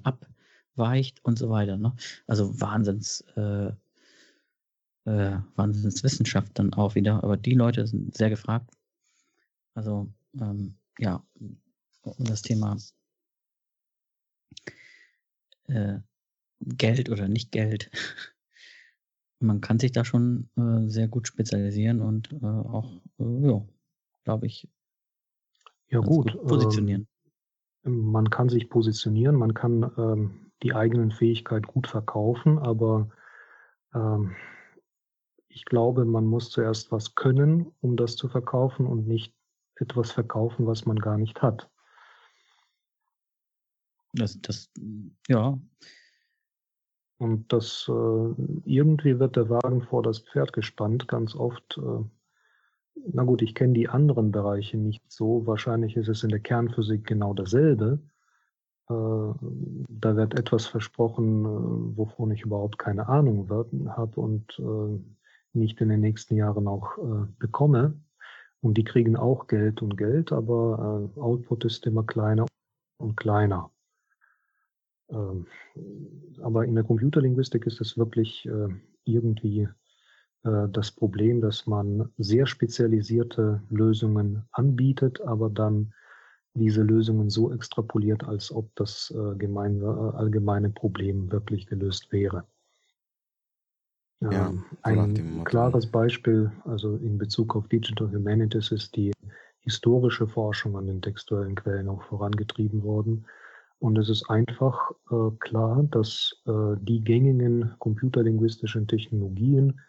abweicht 0.74 1.24
und 1.24 1.38
so 1.38 1.50
weiter? 1.50 1.78
Ne? 1.78 1.96
Also 2.28 2.60
Wahnsinns, 2.60 3.22
äh, 3.36 3.72
äh, 5.06 5.40
Wahnsinnswissenschaft 5.56 6.58
dann 6.60 6.74
auch 6.74 6.96
wieder. 6.96 7.24
Aber 7.24 7.38
die 7.38 7.56
Leute 7.56 7.88
sind 7.88 8.16
sehr 8.16 8.30
gefragt. 8.30 8.70
Also 9.74 10.12
ähm, 10.40 10.76
ja, 11.00 11.24
um 12.04 12.26
das 12.26 12.42
Thema 12.42 12.78
äh, 15.68 16.00
Geld 16.60 17.10
oder 17.10 17.28
nicht 17.28 17.52
Geld 17.52 17.90
man 19.44 19.62
kann 19.62 19.78
sich 19.78 19.92
da 19.92 20.04
schon 20.04 20.50
äh, 20.56 20.90
sehr 20.90 21.08
gut 21.08 21.28
spezialisieren 21.28 22.02
und 22.02 22.32
äh, 22.42 22.46
auch, 22.46 23.02
äh, 23.20 23.48
ja, 23.48 23.62
glaube 24.24 24.48
ich, 24.48 24.68
ja, 25.90 26.00
gut, 26.00 26.32
gut 26.32 26.48
positionieren. 26.48 27.08
Ähm, 27.86 28.12
man 28.12 28.30
kann 28.30 28.50
sich 28.50 28.70
positionieren, 28.70 29.36
man 29.36 29.54
kann 29.54 29.92
ähm, 29.98 30.52
die 30.64 30.74
eigenen 30.74 31.12
Fähigkeiten 31.12 31.68
gut 31.68 31.88
verkaufen, 31.88 32.58
aber 32.58 33.10
ähm, 33.94 34.36
ich 35.48 35.66
glaube, 35.66 36.06
man 36.06 36.26
muss 36.26 36.50
zuerst 36.50 36.92
was 36.92 37.16
können, 37.16 37.72
um 37.82 37.96
das 37.96 38.16
zu 38.16 38.28
verkaufen 38.28 38.88
und 38.88 39.08
nicht 39.08 39.36
etwas 39.76 40.12
verkaufen, 40.12 40.66
was 40.66 40.86
man 40.86 40.98
gar 40.98 41.18
nicht 41.18 41.42
hat. 41.42 41.70
Das, 44.14 44.40
das, 44.42 44.72
ja, 45.28 45.58
und 47.24 47.54
das 47.54 47.90
äh, 47.90 48.34
irgendwie 48.66 49.18
wird 49.18 49.38
der 49.38 49.50
Wagen 49.50 49.82
vor 49.82 50.04
das 50.04 50.20
Pferd 50.20 50.52
gespannt, 50.52 51.08
ganz 51.08 51.36
oft. 51.36 51.78
Äh, 51.78 52.04
na 53.14 53.24
gut, 53.24 53.42
ich 53.42 53.56
kenne 53.56 53.74
die 53.74 53.88
anderen 53.88 54.32
Bereiche 54.32 54.78
nicht 54.78 55.10
so. 55.10 55.48
Wahrscheinlich 55.48 55.96
ist 55.96 56.10
es 56.10 56.24
in 56.24 56.30
der 56.30 56.42
Kernphysik 56.42 57.08
genau 57.08 57.34
dasselbe. 57.34 58.00
Äh, 58.90 59.34
da 59.90 60.16
wird 60.16 60.38
etwas 60.38 60.66
versprochen, 60.66 61.46
äh, 61.46 61.98
wovon 61.98 62.32
ich 62.32 62.42
überhaupt 62.42 62.78
keine 62.78 63.08
Ahnung 63.08 63.50
habe 63.90 64.20
und 64.20 64.60
äh, 64.60 65.00
nicht 65.54 65.80
in 65.82 65.90
den 65.90 66.02
nächsten 66.02 66.36
Jahren 66.36 66.68
auch 66.68 66.98
bekomme. 67.38 68.02
Und 68.62 68.76
die 68.76 68.84
kriegen 68.84 69.16
auch 69.16 69.46
Geld 69.46 69.84
und 69.84 69.98
Geld, 69.98 70.32
aber 70.32 71.12
Output 71.16 71.66
ist 71.66 71.86
immer 71.86 72.04
kleiner 72.04 72.48
und 72.98 73.16
kleiner. 73.18 73.70
Ähm, 75.10 75.46
aber 76.42 76.66
in 76.66 76.74
der 76.74 76.84
Computerlinguistik 76.84 77.68
ist 77.68 77.82
es 77.82 78.00
wirklich 78.00 78.50
irgendwie 79.04 79.68
das 80.42 80.92
Problem, 80.92 81.40
dass 81.40 81.68
man 81.68 82.10
sehr 82.18 82.48
spezialisierte 82.48 83.62
Lösungen 83.70 84.44
anbietet, 84.54 85.22
aber 85.22 85.52
dann 85.52 85.94
diese 86.56 86.84
Lösungen 86.84 87.30
so 87.30 87.52
extrapoliert, 87.52 88.24
als 88.24 88.52
ob 88.52 88.74
das 88.76 89.14
äh, 89.16 89.36
gemeine, 89.38 90.14
allgemeine 90.16 90.70
Problem 90.70 91.32
wirklich 91.32 91.66
gelöst 91.68 92.12
wäre. 92.12 92.46
Ja, 94.22 94.50
ähm, 94.50 94.64
ein 94.84 95.44
klares 95.44 95.88
Beispiel, 95.88 96.52
also 96.66 96.96
in 96.96 97.18
Bezug 97.18 97.56
auf 97.56 97.68
Digital 97.68 98.12
Humanities, 98.12 98.72
ist 98.72 98.96
die 98.96 99.12
historische 99.60 100.28
Forschung 100.28 100.78
an 100.78 100.88
den 100.88 101.02
textuellen 101.02 101.56
Quellen 101.56 101.90
auch 101.90 102.04
vorangetrieben 102.04 102.84
worden. 102.84 103.26
Und 103.80 103.98
es 103.98 104.08
ist 104.08 104.30
einfach 104.30 104.92
äh, 105.12 105.32
klar, 105.40 105.84
dass 105.92 106.42
äh, 106.46 106.76
die 106.80 107.04
gängigen 107.04 107.74
computerlinguistischen 107.80 108.88
Technologien 108.88 109.82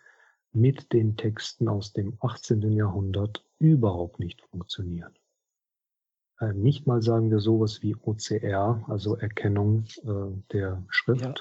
mit 0.52 0.92
den 0.92 1.16
Texten 1.16 1.68
aus 1.68 1.92
dem 1.92 2.16
18. 2.20 2.72
Jahrhundert 2.72 3.44
überhaupt 3.58 4.18
nicht 4.18 4.40
funktionieren. 4.42 5.12
Äh, 6.40 6.52
nicht 6.52 6.86
mal 6.86 7.02
sagen 7.02 7.30
wir 7.30 7.38
sowas 7.38 7.82
wie 7.82 7.94
OCR, 7.94 8.84
also 8.88 9.16
Erkennung 9.16 9.84
äh, 10.02 10.52
der 10.52 10.84
Schrift. 10.88 11.22
Ja, 11.22 11.34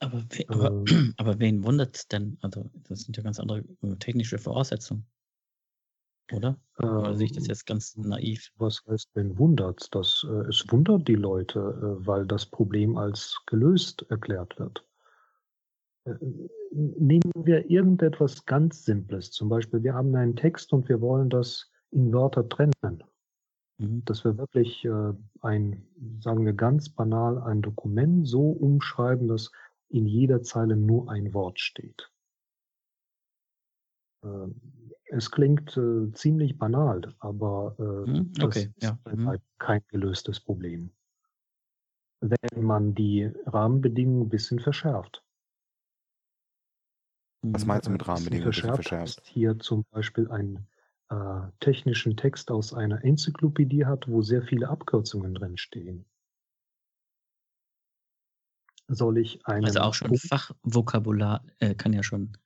aber, 0.00 0.22
we 0.30 0.44
aber, 0.48 0.70
ähm. 0.70 0.84
aber 1.16 1.38
wen 1.38 1.64
wundert 1.64 1.96
es 1.96 2.08
denn? 2.08 2.38
Also 2.42 2.70
das 2.88 3.00
sind 3.00 3.16
ja 3.16 3.22
ganz 3.22 3.40
andere 3.40 3.64
äh, 3.82 3.96
technische 3.96 4.38
Voraussetzungen. 4.38 5.06
oder? 6.32 6.58
Oder 6.78 7.14
sehe 7.14 7.26
ich 7.26 7.32
das 7.32 7.46
jetzt 7.46 7.66
ganz 7.66 7.96
naiv? 7.96 8.50
Was 8.56 8.84
heißt 8.86 9.16
denn 9.16 9.38
wundert? 9.38 9.94
Das, 9.94 10.24
äh, 10.28 10.48
es 10.48 10.64
wundert 10.70 11.08
die 11.08 11.14
Leute, 11.14 11.58
äh, 11.58 12.06
weil 12.06 12.26
das 12.26 12.46
Problem 12.46 12.96
als 12.96 13.40
gelöst 13.46 14.06
erklärt 14.10 14.58
wird. 14.58 14.84
Äh, 16.04 16.14
nehmen 16.70 17.32
wir 17.34 17.68
irgendetwas 17.68 18.44
ganz 18.46 18.84
Simples. 18.84 19.30
Zum 19.30 19.48
Beispiel, 19.48 19.82
wir 19.82 19.94
haben 19.94 20.14
einen 20.14 20.36
Text 20.36 20.72
und 20.72 20.88
wir 20.88 21.00
wollen 21.00 21.30
das 21.30 21.70
in 21.90 22.12
Wörter 22.12 22.48
trennen. 22.48 23.02
Mhm. 23.78 24.04
Dass 24.04 24.24
wir 24.24 24.38
wirklich 24.38 24.84
äh, 24.84 25.12
ein, 25.42 25.86
sagen 26.20 26.44
wir 26.44 26.54
ganz 26.54 26.88
banal, 26.88 27.38
ein 27.42 27.62
Dokument 27.62 28.26
so 28.26 28.50
umschreiben, 28.50 29.28
dass 29.28 29.52
in 29.88 30.06
jeder 30.06 30.42
Zeile 30.42 30.76
nur 30.76 31.10
ein 31.10 31.34
Wort 31.34 31.60
steht. 31.60 32.10
Äh, 34.24 34.48
es 35.08 35.30
klingt 35.30 35.76
äh, 35.76 36.10
ziemlich 36.12 36.58
banal, 36.58 37.14
aber 37.20 37.76
äh, 37.78 38.10
mhm, 38.10 38.32
okay, 38.42 38.72
das 38.76 38.90
ja. 38.90 39.12
ist 39.12 39.26
halt 39.26 39.42
kein 39.58 39.82
gelöstes 39.88 40.40
Problem. 40.40 40.90
Wenn 42.20 42.64
man 42.64 42.94
die 42.94 43.30
Rahmenbedingungen 43.44 44.22
ein 44.26 44.28
bisschen 44.28 44.58
verschärft. 44.58 45.22
Was 47.42 47.66
meinst 47.66 47.86
du 47.86 47.92
mit 47.92 48.08
Rahmenbedingungen 48.08 48.52
verschärft? 48.52 48.88
verschärft? 48.88 49.22
Hier 49.26 49.58
zum 49.58 49.84
Beispiel 49.92 50.28
einen 50.30 50.66
äh, 51.10 51.40
technischen 51.60 52.16
Text 52.16 52.50
aus 52.50 52.74
einer 52.74 53.04
Enzyklopädie 53.04 53.84
hat, 53.84 54.08
wo 54.08 54.22
sehr 54.22 54.42
viele 54.42 54.68
Abkürzungen 54.68 55.34
drin 55.34 55.56
stehen. 55.56 56.04
Soll 58.88 59.18
ich 59.18 59.44
einen 59.46 59.64
Also 59.64 59.80
auch 59.80 59.94
schon 59.94 60.16
Fachvokabular 60.16 61.44
äh, 61.58 61.74
kann 61.74 61.92
ja 61.92 62.02
schon 62.02 62.36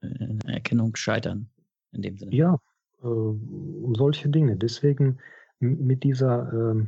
äh, 0.00 0.08
Erkennung 0.46 0.96
scheitern 0.96 1.50
in 1.92 2.02
dem 2.02 2.16
Sinne. 2.16 2.34
Ja, 2.34 2.58
äh, 3.02 3.06
um 3.06 3.94
solche 3.94 4.28
Dinge. 4.28 4.56
Deswegen 4.56 5.18
mit 5.58 6.02
dieser 6.04 6.52
äh, 6.52 6.86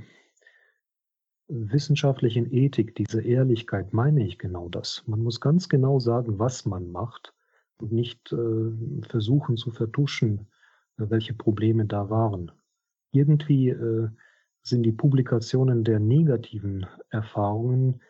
wissenschaftlichen 1.48 2.52
Ethik, 2.52 2.94
diese 2.94 3.22
Ehrlichkeit 3.22 3.92
meine 3.92 4.26
ich 4.26 4.38
genau 4.38 4.68
das. 4.68 5.02
Man 5.06 5.22
muss 5.22 5.40
ganz 5.40 5.68
genau 5.68 5.98
sagen, 6.00 6.38
was 6.38 6.66
man 6.66 6.90
macht 6.90 7.34
und 7.78 7.92
nicht 7.92 8.32
äh, 8.32 9.06
versuchen 9.08 9.56
zu 9.56 9.70
vertuschen, 9.70 10.48
welche 10.98 11.34
Probleme 11.34 11.86
da 11.86 12.10
waren. 12.10 12.52
Irgendwie 13.12 13.70
äh, 13.70 14.08
sind 14.62 14.82
die 14.82 14.92
Publikationen 14.92 15.84
der 15.84 15.98
negativen 15.98 16.86
Erfahrungen 17.10 18.00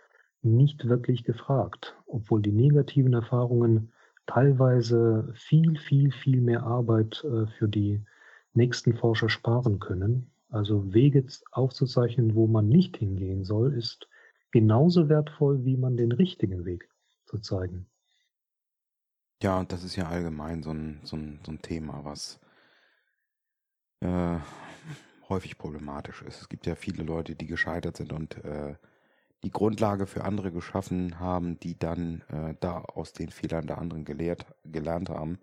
nicht 0.42 0.88
wirklich 0.88 1.24
gefragt, 1.24 1.96
obwohl 2.06 2.42
die 2.42 2.52
negativen 2.52 3.12
Erfahrungen 3.12 3.92
teilweise 4.26 5.32
viel, 5.34 5.78
viel, 5.78 6.12
viel 6.12 6.40
mehr 6.40 6.62
Arbeit 6.62 7.24
äh, 7.24 7.46
für 7.58 7.68
die 7.68 8.02
nächsten 8.54 8.94
Forscher 8.94 9.28
sparen 9.28 9.78
können. 9.78 10.30
Also 10.50 10.92
Wege 10.94 11.24
aufzuzeichnen, 11.52 12.34
wo 12.34 12.46
man 12.46 12.68
nicht 12.68 12.96
hingehen 12.96 13.44
soll, 13.44 13.74
ist 13.74 14.08
genauso 14.50 15.08
wertvoll, 15.08 15.64
wie 15.64 15.76
man 15.76 15.96
den 15.96 16.12
richtigen 16.12 16.64
Weg 16.64 16.88
zu 17.26 17.38
zeigen. 17.38 17.86
Ja, 19.42 19.58
und 19.60 19.70
das 19.70 19.84
ist 19.84 19.96
ja 19.96 20.08
allgemein 20.08 20.62
so 20.62 20.70
ein, 20.70 21.00
so 21.04 21.16
ein, 21.16 21.38
so 21.44 21.52
ein 21.52 21.62
Thema, 21.62 22.04
was 22.04 22.40
äh, 24.00 24.38
häufig 25.28 25.58
problematisch 25.58 26.22
ist. 26.22 26.40
Es 26.40 26.48
gibt 26.48 26.66
ja 26.66 26.74
viele 26.74 27.02
Leute, 27.02 27.34
die 27.34 27.46
gescheitert 27.46 27.96
sind 27.96 28.12
und 28.12 28.42
äh, 28.44 28.74
die 29.44 29.50
Grundlage 29.50 30.06
für 30.06 30.24
andere 30.24 30.50
geschaffen 30.50 31.20
haben, 31.20 31.60
die 31.60 31.78
dann 31.78 32.22
äh, 32.28 32.54
da 32.60 32.80
aus 32.80 33.12
den 33.12 33.30
Fehlern 33.30 33.66
der 33.66 33.78
anderen 33.78 34.04
gelehrt, 34.04 34.46
gelernt 34.64 35.10
haben. 35.10 35.38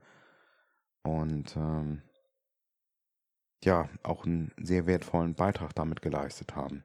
Und 1.04 1.56
ähm, 1.56 2.02
ja, 3.64 3.90
auch 4.04 4.26
einen 4.26 4.52
sehr 4.62 4.86
wertvollen 4.86 5.36
Beitrag 5.36 5.74
damit 5.76 6.02
geleistet 6.02 6.56
haben. 6.56 6.84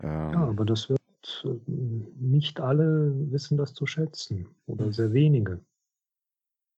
Ähm, 0.00 0.32
ja, 0.32 0.44
aber 0.46 0.64
das 0.64 0.88
wird 0.88 1.00
äh, 1.44 1.70
nicht 2.16 2.60
alle 2.60 3.12
wissen 3.30 3.56
das 3.56 3.74
zu 3.74 3.86
schätzen 3.86 4.48
oder 4.66 4.92
sehr 4.92 5.12
wenige. 5.12 5.60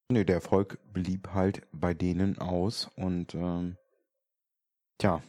Nee, 0.09 0.23
der 0.23 0.35
Erfolg 0.35 0.79
blieb 0.93 1.29
halt 1.33 1.67
bei 1.73 1.93
denen 1.93 2.37
aus 2.39 2.89
und 2.95 3.35
ähm, 3.35 3.77
tja, 4.97 5.21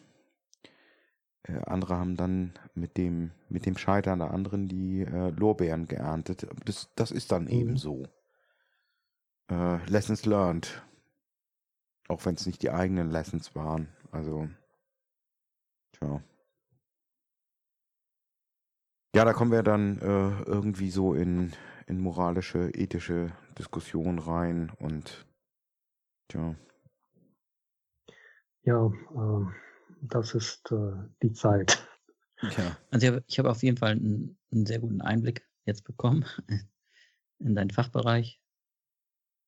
äh, 1.43 1.61
andere 1.67 1.97
haben 1.97 2.17
dann 2.17 2.53
mit 2.75 2.97
dem, 2.97 3.33
mit 3.49 3.67
dem 3.67 3.77
Scheitern 3.77 4.21
der 4.21 4.31
anderen 4.31 4.69
die 4.69 5.01
äh, 5.01 5.31
Lorbeeren 5.31 5.87
geerntet. 5.87 6.47
Das, 6.65 6.91
das 6.95 7.11
ist 7.11 7.33
dann 7.33 7.45
mhm. 7.45 7.51
eben 7.51 7.77
so. 7.77 8.07
Äh, 9.51 9.85
Lessons 9.87 10.27
learned. 10.27 10.83
Auch 12.09 12.25
wenn 12.25 12.35
es 12.35 12.47
nicht 12.47 12.63
die 12.63 12.71
eigenen 12.71 13.11
Lessons 13.11 13.55
waren. 13.55 13.89
Also, 14.13 14.49
tja. 15.93 16.23
Ja, 19.15 19.25
da 19.25 19.33
kommen 19.33 19.51
wir 19.51 19.63
dann 19.63 19.99
äh, 19.99 20.43
irgendwie 20.45 20.91
so 20.91 21.15
in, 21.15 21.53
in 21.87 21.99
moralische, 21.99 22.71
ethische 22.75 23.33
Diskussionen 23.59 24.19
rein 24.19 24.71
und 24.79 25.27
tja. 26.29 26.55
Ja, 28.63 28.87
äh, 28.87 29.47
das 30.03 30.35
ist 30.35 30.71
äh, 30.71 30.93
die 31.23 31.33
Zeit. 31.33 31.87
Ja. 32.41 32.77
Also 32.91 33.07
ich 33.07 33.13
habe, 33.13 33.25
ich 33.27 33.39
habe 33.39 33.51
auf 33.51 33.63
jeden 33.63 33.77
Fall 33.77 33.93
einen, 33.93 34.39
einen, 34.53 34.65
sehr 34.65 34.79
guten 34.79 35.01
Einblick 35.01 35.49
jetzt 35.65 35.83
bekommen 35.83 36.25
in 37.41 37.55
deinen 37.57 37.71
Fachbereich 37.71 38.41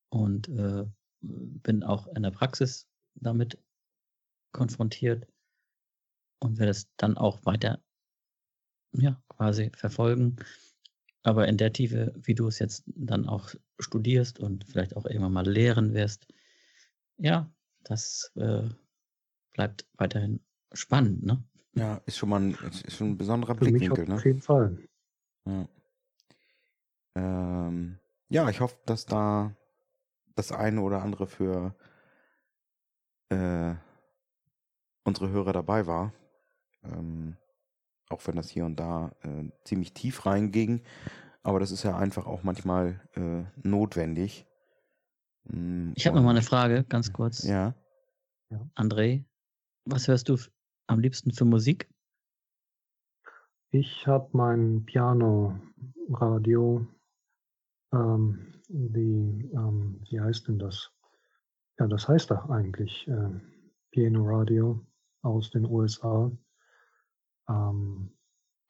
und 0.09 0.49
äh, 0.49 0.85
bin 1.21 1.85
auch 1.85 2.09
in 2.09 2.23
der 2.25 2.33
Praxis 2.33 2.89
damit 3.15 3.63
konfrontiert 4.53 5.29
und 6.41 6.59
werde 6.59 6.71
es 6.71 6.91
dann 6.97 7.17
auch 7.17 7.45
weiter 7.45 7.81
ja, 8.93 9.23
quasi 9.29 9.71
verfolgen. 9.71 10.37
Aber 11.23 11.49
in 11.49 11.57
der 11.59 11.73
Tiefe, 11.73 12.15
wie 12.17 12.35
du 12.35 12.47
es 12.47 12.59
jetzt 12.59 12.85
dann 12.87 13.29
auch 13.29 13.55
studierst 13.79 14.41
und 14.41 14.65
vielleicht 14.65 14.97
auch 14.97 15.05
irgendwann 15.05 15.33
mal 15.33 15.49
lehren 15.49 15.93
wirst, 15.93 16.27
ja, 17.19 17.53
das 17.85 18.33
äh, 18.37 18.69
bleibt 19.53 19.87
weiterhin 19.97 20.41
spannend, 20.73 21.25
ne? 21.25 21.45
Ja, 21.75 22.01
ist 22.07 22.17
schon 22.17 22.31
mal 22.31 22.41
ein, 22.41 22.55
ist 22.55 22.97
schon 22.97 23.11
ein 23.11 23.19
besonderer 23.19 23.55
Für 23.55 23.65
Blickwinkel, 23.65 24.07
ne? 24.07 24.15
Auf 24.15 24.25
jeden 24.25 24.41
Fall. 24.41 24.79
Ja. 25.47 25.69
Ähm, 27.17 27.99
ja, 28.29 28.49
ich 28.49 28.61
hoffe, 28.61 28.77
dass 28.87 29.07
da 29.07 29.55
das 30.35 30.53
eine 30.53 30.81
oder 30.81 31.03
andere 31.03 31.27
für 31.27 31.75
äh, 33.29 33.75
unsere 35.05 35.31
Hörer 35.31 35.53
dabei 35.53 35.87
war. 35.87 36.13
Ähm, 36.83 37.37
auch 38.11 38.27
wenn 38.27 38.37
das 38.37 38.51
hier 38.51 38.67
und 38.67 38.77
da 38.77 39.13
äh, 39.23 39.49
ziemlich 39.65 39.95
tief 39.95 40.27
reinging. 40.27 40.83
Aber 41.43 41.59
das 41.61 41.71
ist 41.71 41.85
ja 41.85 41.97
einfach 41.97 42.27
auch 42.27 42.43
manchmal 42.43 43.01
äh, 43.15 43.45
notwendig. 43.67 44.47
Mm, 45.45 45.93
ich 45.95 46.07
habe 46.07 46.17
noch 46.17 46.25
mal 46.25 46.31
eine 46.31 46.43
Frage, 46.43 46.85
ganz 46.85 47.13
kurz. 47.13 47.45
Ja. 47.45 47.75
André, 48.75 49.25
was 49.85 50.09
hörst 50.09 50.29
du 50.29 50.37
am 50.87 50.99
liebsten 51.01 51.33
für 51.33 51.45
Musik? 51.45 51.89
Ich 53.71 54.07
habe 54.09 54.29
mein 54.33 54.85
Piano-Radio, 54.85 55.65
ähm, 57.93 58.61
die, 58.69 59.49
ähm, 59.55 60.03
wie 60.11 60.21
heißt 60.21 60.49
denn 60.49 60.59
das? 60.59 60.91
Ja, 61.79 61.87
das 61.87 62.09
heißt 62.09 62.33
da 62.33 62.47
eigentlich 62.51 63.07
äh, 63.07 63.31
Piano-Radio 63.93 64.85
aus 65.23 65.51
den 65.51 65.65
USA. 65.65 66.33
Ähm, 67.51 68.11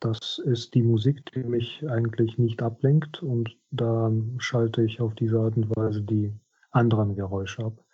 das 0.01 0.39
ist 0.39 0.75
die 0.75 0.83
Musik, 0.83 1.31
die 1.33 1.45
mich 1.45 1.87
eigentlich 1.89 2.39
nicht 2.39 2.63
ablenkt 2.63 3.23
und 3.23 3.59
da 3.71 4.11
schalte 4.39 4.83
ich 4.83 5.01
auf 5.01 5.15
diese 5.15 5.39
Art 5.39 5.57
und 5.57 5.77
Weise 5.77 6.03
die 6.03 6.33
anderen 6.71 7.15
Geräusche 7.15 7.65
ab. 7.65 7.85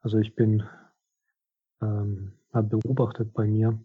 Also 0.00 0.18
ich 0.18 0.36
bin 0.36 0.62
ähm, 1.82 2.32
beobachtet 2.52 3.32
bei 3.34 3.46
mir, 3.46 3.78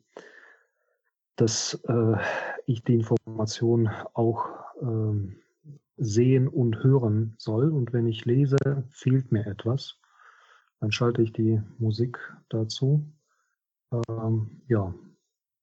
dass 1.37 1.73
äh, 1.87 2.17
ich 2.67 2.83
die 2.83 2.93
Information 2.93 3.89
auch 4.13 4.45
ähm, 4.81 5.37
sehen 5.97 6.47
und 6.47 6.83
hören 6.83 7.33
soll. 7.37 7.71
Und 7.71 7.93
wenn 7.93 8.07
ich 8.07 8.25
lese, 8.25 8.57
fehlt 8.89 9.31
mir 9.31 9.45
etwas. 9.47 9.99
Dann 10.79 10.91
schalte 10.91 11.21
ich 11.21 11.33
die 11.33 11.61
Musik 11.79 12.19
dazu. 12.49 13.05
Ähm, 14.09 14.61
ja, 14.67 14.93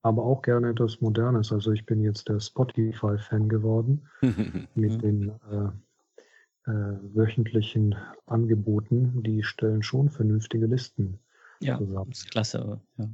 aber 0.01 0.23
auch 0.23 0.41
gerne 0.41 0.69
etwas 0.69 1.01
Modernes. 1.01 1.51
Also 1.51 1.71
ich 1.71 1.85
bin 1.85 2.01
jetzt 2.01 2.29
der 2.29 2.39
Spotify-Fan 2.39 3.49
geworden 3.49 4.07
mit 4.75 5.01
den 5.01 5.29
äh, 5.51 6.69
äh, 6.69 6.97
wöchentlichen 7.13 7.95
Angeboten. 8.25 9.23
Die 9.23 9.43
stellen 9.43 9.83
schon 9.83 10.09
vernünftige 10.09 10.67
Listen 10.67 11.19
ja, 11.59 11.77
zusammen. 11.77 12.11
ist 12.11 12.31
klasse, 12.31 12.79
ja. 12.97 13.09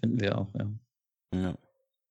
Finden 0.00 0.20
wir 0.20 0.38
auch, 0.38 0.48
ja. 0.54 0.70
Ja. 1.34 1.58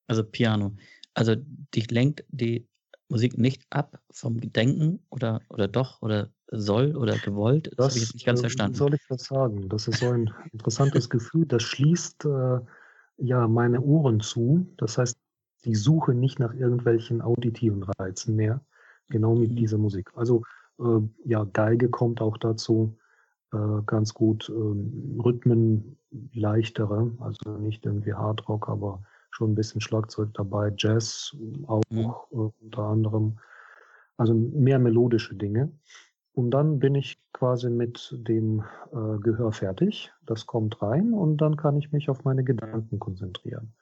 Also 0.07 0.23
Piano. 0.23 0.75
Also 1.13 1.35
dich 1.73 1.89
lenkt 1.91 2.25
die 2.29 2.67
Musik 3.09 3.37
nicht 3.37 3.63
ab 3.69 3.99
vom 4.11 4.39
Gedenken 4.39 4.99
oder, 5.09 5.41
oder 5.49 5.67
doch? 5.67 6.01
Oder 6.01 6.29
soll 6.47 6.95
oder 6.95 7.17
gewollt? 7.17 7.67
Das, 7.67 7.75
das 7.75 7.87
habe 7.87 7.97
ich 7.97 8.03
jetzt 8.03 8.13
nicht 8.15 8.25
ganz 8.25 8.39
äh, 8.39 8.43
verstanden. 8.43 8.75
soll 8.75 8.93
ich 8.93 9.01
das 9.09 9.23
sagen? 9.25 9.69
Das 9.69 9.87
ist 9.87 9.99
so 9.99 10.09
ein 10.09 10.31
interessantes 10.51 11.09
Gefühl. 11.09 11.45
Das 11.45 11.63
schließt 11.63 12.25
äh, 12.25 12.59
ja 13.23 13.47
meine 13.47 13.81
Ohren 13.81 14.19
zu. 14.19 14.67
Das 14.77 14.97
heißt, 14.97 15.17
die 15.65 15.75
Suche 15.75 16.13
nicht 16.13 16.39
nach 16.39 16.53
irgendwelchen 16.53 17.21
auditiven 17.21 17.83
Reizen 17.83 18.35
mehr. 18.35 18.61
Genau 19.09 19.35
mit 19.35 19.51
mhm. 19.51 19.55
dieser 19.55 19.77
Musik. 19.77 20.11
Also 20.15 20.43
äh, 20.79 20.99
ja, 21.23 21.45
Geige 21.45 21.89
kommt 21.89 22.21
auch 22.21 22.37
dazu 22.37 22.97
äh, 23.53 23.81
ganz 23.85 24.13
gut. 24.13 24.49
Ähm, 24.49 25.19
Rhythmen 25.23 25.97
leichtere, 26.33 27.11
also 27.19 27.57
nicht 27.57 27.85
irgendwie 27.85 28.13
Hardrock, 28.13 28.69
aber 28.69 29.03
schon 29.31 29.51
ein 29.51 29.55
bisschen 29.55 29.81
Schlagzeug 29.81 30.29
dabei, 30.33 30.71
Jazz 30.77 31.35
auch 31.67 31.81
mhm. 31.89 32.13
äh, 32.31 32.49
unter 32.61 32.83
anderem. 32.83 33.39
Also 34.17 34.33
mehr 34.33 34.79
melodische 34.79 35.35
Dinge. 35.35 35.71
Und 36.33 36.49
dann 36.49 36.79
bin 36.79 36.95
ich 36.95 37.21
quasi 37.31 37.69
mit 37.69 38.15
dem 38.27 38.63
äh, 38.91 39.19
Gehör 39.19 39.51
fertig. 39.51 40.11
Das 40.25 40.47
kommt 40.47 40.81
rein 40.81 41.13
und 41.13 41.37
dann 41.37 41.57
kann 41.57 41.77
ich 41.77 41.91
mich 41.91 42.09
auf 42.09 42.23
meine 42.23 42.43
Gedanken 42.43 42.99
konzentrieren. 42.99 43.73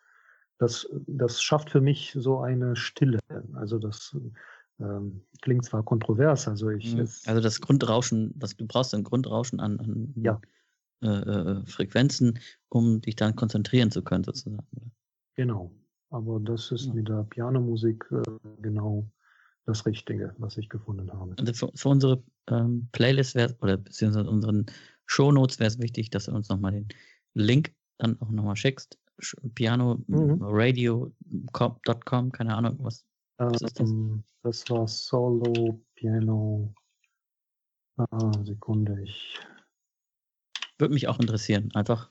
Das, 0.58 0.88
das 1.08 1.41
schafft 1.41 1.70
für 1.70 1.82
mich 1.82 2.14
so 2.16 2.39
eine 2.39 2.76
Stille. 2.76 3.20
Also 3.54 3.80
das 3.80 4.16
ähm, 4.80 5.22
klingt 5.41 5.64
zwar 5.64 5.84
kontrovers, 5.84 6.47
also 6.47 6.70
ich. 6.70 6.93
Mhm. 6.93 7.08
Also 7.26 7.41
das 7.41 7.62
Grundrauschen, 7.62 8.38
das, 8.38 8.58
du 8.58 8.68
brauchst 8.68 8.93
ein 8.93 9.04
Grundrauschen 9.04 9.62
an, 9.62 9.80
an 9.80 10.14
ja. 10.18 10.41
äh, 11.02 11.08
äh, 11.08 11.66
Frequenzen, 11.66 12.38
um 12.68 13.02
dich 13.02 13.16
dann 13.16 13.36
konzentrieren 13.36 13.91
zu 13.91 14.04
können, 14.04 14.26
sozusagen. 14.26 14.68
Genau. 15.36 15.72
Aber 16.10 16.41
das 16.41 16.70
ist 16.72 16.88
ja. 16.88 16.93
mit 16.93 17.08
der 17.08 17.24
Pianomusik 17.24 18.06
äh, 18.12 18.22
genau 18.62 19.10
das 19.66 19.86
Richtige, 19.86 20.34
was 20.38 20.57
ich 20.57 20.70
gefunden 20.70 21.12
habe. 21.14 21.36
Also 21.39 21.53
für, 21.53 21.72
für 21.76 21.89
unsere 21.89 22.24
ähm, 22.47 22.88
Playlist 22.91 23.36
wäre 23.36 23.55
oder 23.62 23.78
beziehungsweise 23.78 24.30
unseren 24.30 24.66
Shownotes 25.05 25.59
wäre 25.59 25.68
es 25.68 25.80
wichtig, 25.80 26.09
dass 26.09 26.26
du 26.26 26.32
uns 26.32 26.49
nochmal 26.49 26.72
den 26.72 26.88
Link 27.34 27.74
dann 27.97 28.20
auch 28.22 28.30
nochmal 28.30 28.55
schickst. 28.55 28.97
Piano 29.53 29.99
mhm. 30.07 30.41
radio.com, 30.41 32.32
keine 32.32 32.55
Ahnung, 32.55 32.78
was, 32.80 33.05
was 33.38 33.62
ist 33.62 33.80
das? 33.80 33.89
Ähm, 33.89 34.24
das 34.43 34.68
war 34.70 34.88
Solo 34.88 35.80
Piano. 35.95 36.74
Ah, 37.97 38.32
Sekunde, 38.43 38.99
ich. 39.03 39.39
Würde 40.80 40.95
mich 40.95 41.07
auch 41.07 41.20
interessieren. 41.20 41.70
Einfach, 41.76 42.09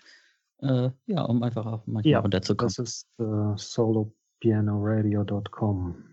äh, 0.58 0.90
ja, 1.06 1.22
um 1.22 1.42
einfach 1.42 1.66
auch 1.66 1.84
manchmal 1.86 2.12
ja, 2.12 2.20
runterzukommen. 2.20 2.68
Das 2.68 2.78
ist 2.78 3.08
äh, 3.18 3.56
solopianoradio.com. 3.56 6.09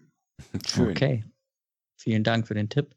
Schön. 0.66 0.90
Okay. 0.92 1.26
Vielen 1.98 2.24
Dank 2.24 2.48
für 2.48 2.54
den 2.54 2.70
Tipp. 2.70 2.96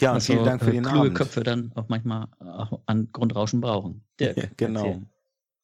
Ja, 0.00 0.10
und 0.10 0.16
also, 0.16 0.32
vielen 0.32 0.44
Dank 0.44 0.62
für 0.62 0.70
äh, 0.70 0.74
den 0.74 0.84
kluge 0.84 1.00
Abend. 1.00 1.14
Köpfe 1.14 1.42
dann 1.42 1.72
auch 1.74 1.88
manchmal 1.88 2.28
auch 2.40 2.80
an 2.86 3.10
Grundrauschen 3.12 3.60
brauchen. 3.60 4.04
Dirk, 4.20 4.36
ja, 4.36 4.44
genau. 4.56 5.02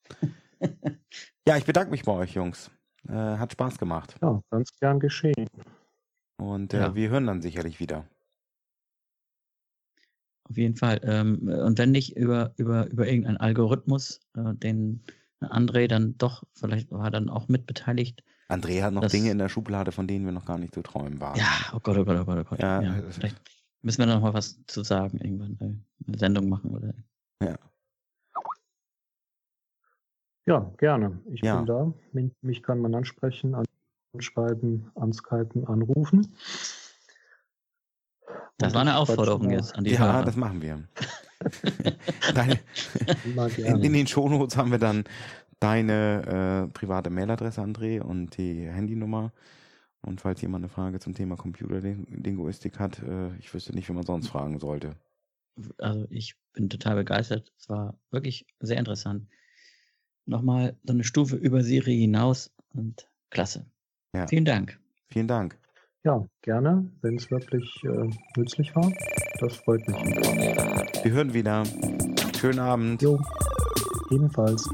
ja, 1.47 1.57
ich 1.57 1.65
bedanke 1.65 1.91
mich 1.91 2.03
bei 2.03 2.13
euch, 2.13 2.35
Jungs. 2.35 2.71
Äh, 3.09 3.13
hat 3.13 3.53
Spaß 3.53 3.79
gemacht. 3.79 4.17
Ja, 4.23 4.43
ganz 4.51 4.77
gern 4.79 5.01
geschehen. 5.01 5.49
Und 6.39 6.73
äh, 6.73 6.79
ja. 6.79 6.95
wir 6.95 7.11
hören 7.11 7.27
dann 7.27 7.43
sicherlich 7.43 7.81
wieder. 7.81 8.07
Auf 10.49 10.57
jeden 10.57 10.77
Fall. 10.77 11.01
Ähm, 11.05 11.49
und 11.49 11.79
wenn 11.79 11.93
nicht 11.93 12.17
über, 12.17 12.53
über, 12.57 12.91
über 12.91 13.07
irgendeinen 13.07 13.39
Algorithmus, 13.39 14.21
äh, 14.37 14.55
den 14.55 15.03
André 15.41 15.89
dann 15.89 16.17
doch, 16.19 16.45
vielleicht 16.55 16.91
war 16.91 17.11
dann 17.11 17.29
auch 17.29 17.49
mitbeteiligt, 17.49 18.23
Andrea 18.53 18.85
hat 18.85 18.93
noch 18.93 19.03
das, 19.03 19.13
Dinge 19.13 19.31
in 19.31 19.39
der 19.39 19.49
Schublade, 19.49 19.93
von 19.93 20.07
denen 20.07 20.25
wir 20.25 20.33
noch 20.33 20.45
gar 20.45 20.59
nicht 20.59 20.75
zu 20.75 20.83
träumen 20.83 21.21
waren. 21.21 21.39
Ja, 21.39 21.73
oh 21.75 21.81
Gott, 21.83 21.97
oh 21.97 22.05
Gott, 22.05 22.19
oh 22.21 22.25
Gott, 22.25 22.39
oh 22.39 22.45
Gott. 22.45 22.61
Ja, 22.61 22.83
ja 22.83 23.03
vielleicht 23.11 23.41
müssen 23.83 23.99
wir 23.99 24.07
noch 24.07 24.21
mal 24.21 24.35
was 24.35 24.65
zu 24.67 24.83
sagen, 24.83 25.19
irgendwann 25.19 25.59
äh, 25.61 26.09
eine 26.09 26.19
Sendung 26.19 26.49
machen 26.49 26.71
oder. 26.71 26.95
Ja. 27.43 27.59
Ja, 30.47 30.73
gerne. 30.79 31.21
Ich 31.33 31.41
ja. 31.43 31.57
bin 31.57 31.67
da. 31.67 31.93
Mich, 32.13 32.33
mich, 32.43 32.63
kann 32.63 32.81
man 32.81 32.95
ansprechen, 32.95 33.57
anschreiben, 34.13 34.91
anskypen, 34.97 35.67
anrufen. 35.67 36.35
Das 38.59 38.75
war 38.75 38.83
eine 38.83 38.97
Aufforderung 38.97 39.51
jetzt 39.51 39.77
an 39.77 39.85
die 39.85 39.93
Ja, 39.93 40.01
Hörer. 40.01 40.25
das 40.25 40.37
machen 40.37 40.63
wir. 40.63 40.83
Deine, 42.35 42.61
in, 43.57 43.83
in, 43.83 43.93
den 43.93 44.07
Shownotes 44.07 44.57
haben 44.57 44.71
wir 44.71 44.79
dann 44.79 45.05
deine 45.63 46.69
äh, 46.69 46.73
private 46.73 47.11
Mailadresse, 47.11 47.61
André, 47.61 48.01
und 48.01 48.37
die 48.37 48.67
Handynummer. 48.67 49.33
Und 50.01 50.21
falls 50.21 50.43
jemand 50.43 50.65
eine 50.65 50.69
Frage 50.69 50.99
zum 50.99 51.15
Thema 51.15 51.37
Computerlinguistik 51.37 52.79
hat, 52.81 53.01
äh, 53.03 53.35
ich 53.37 53.55
wüsste 53.55 53.73
nicht, 53.73 53.89
wie 53.89 53.93
man 53.93 54.05
sonst 54.05 54.29
fragen 54.29 54.59
sollte. 54.59 54.97
Also 55.79 56.07
ich 56.11 56.35
bin 56.55 56.69
total 56.69 56.97
begeistert. 56.97 57.53
Es 57.59 57.69
war 57.69 57.97
wirklich 58.11 58.47
sehr 58.61 58.79
interessant. 58.79 59.29
Nochmal 60.27 60.77
so 60.83 60.93
eine 60.93 61.05
Stufe 61.05 61.37
über 61.37 61.63
Siri 61.63 61.97
hinaus 61.97 62.53
und 62.71 63.09
klasse. 63.31 63.67
Ja. 64.15 64.27
Vielen 64.27 64.45
Dank. 64.45 64.81
Vielen 65.09 65.29
Dank. 65.29 65.59
Ja, 66.05 66.27
gerne, 66.43 66.91
wenn 67.01 67.17
es 67.17 67.31
wirklich 67.31 67.81
äh, 67.85 68.11
nützlich 68.37 68.75
war. 68.75 68.93
Das 69.39 69.57
freut 69.57 69.87
mich. 69.87 69.97
Wir 69.97 71.13
hören 71.13 71.33
wieder. 71.33 71.63
Schönen 72.41 72.59
Abend. 72.59 73.03
Jo, 73.03 73.21
ebenfalls. 74.11 74.69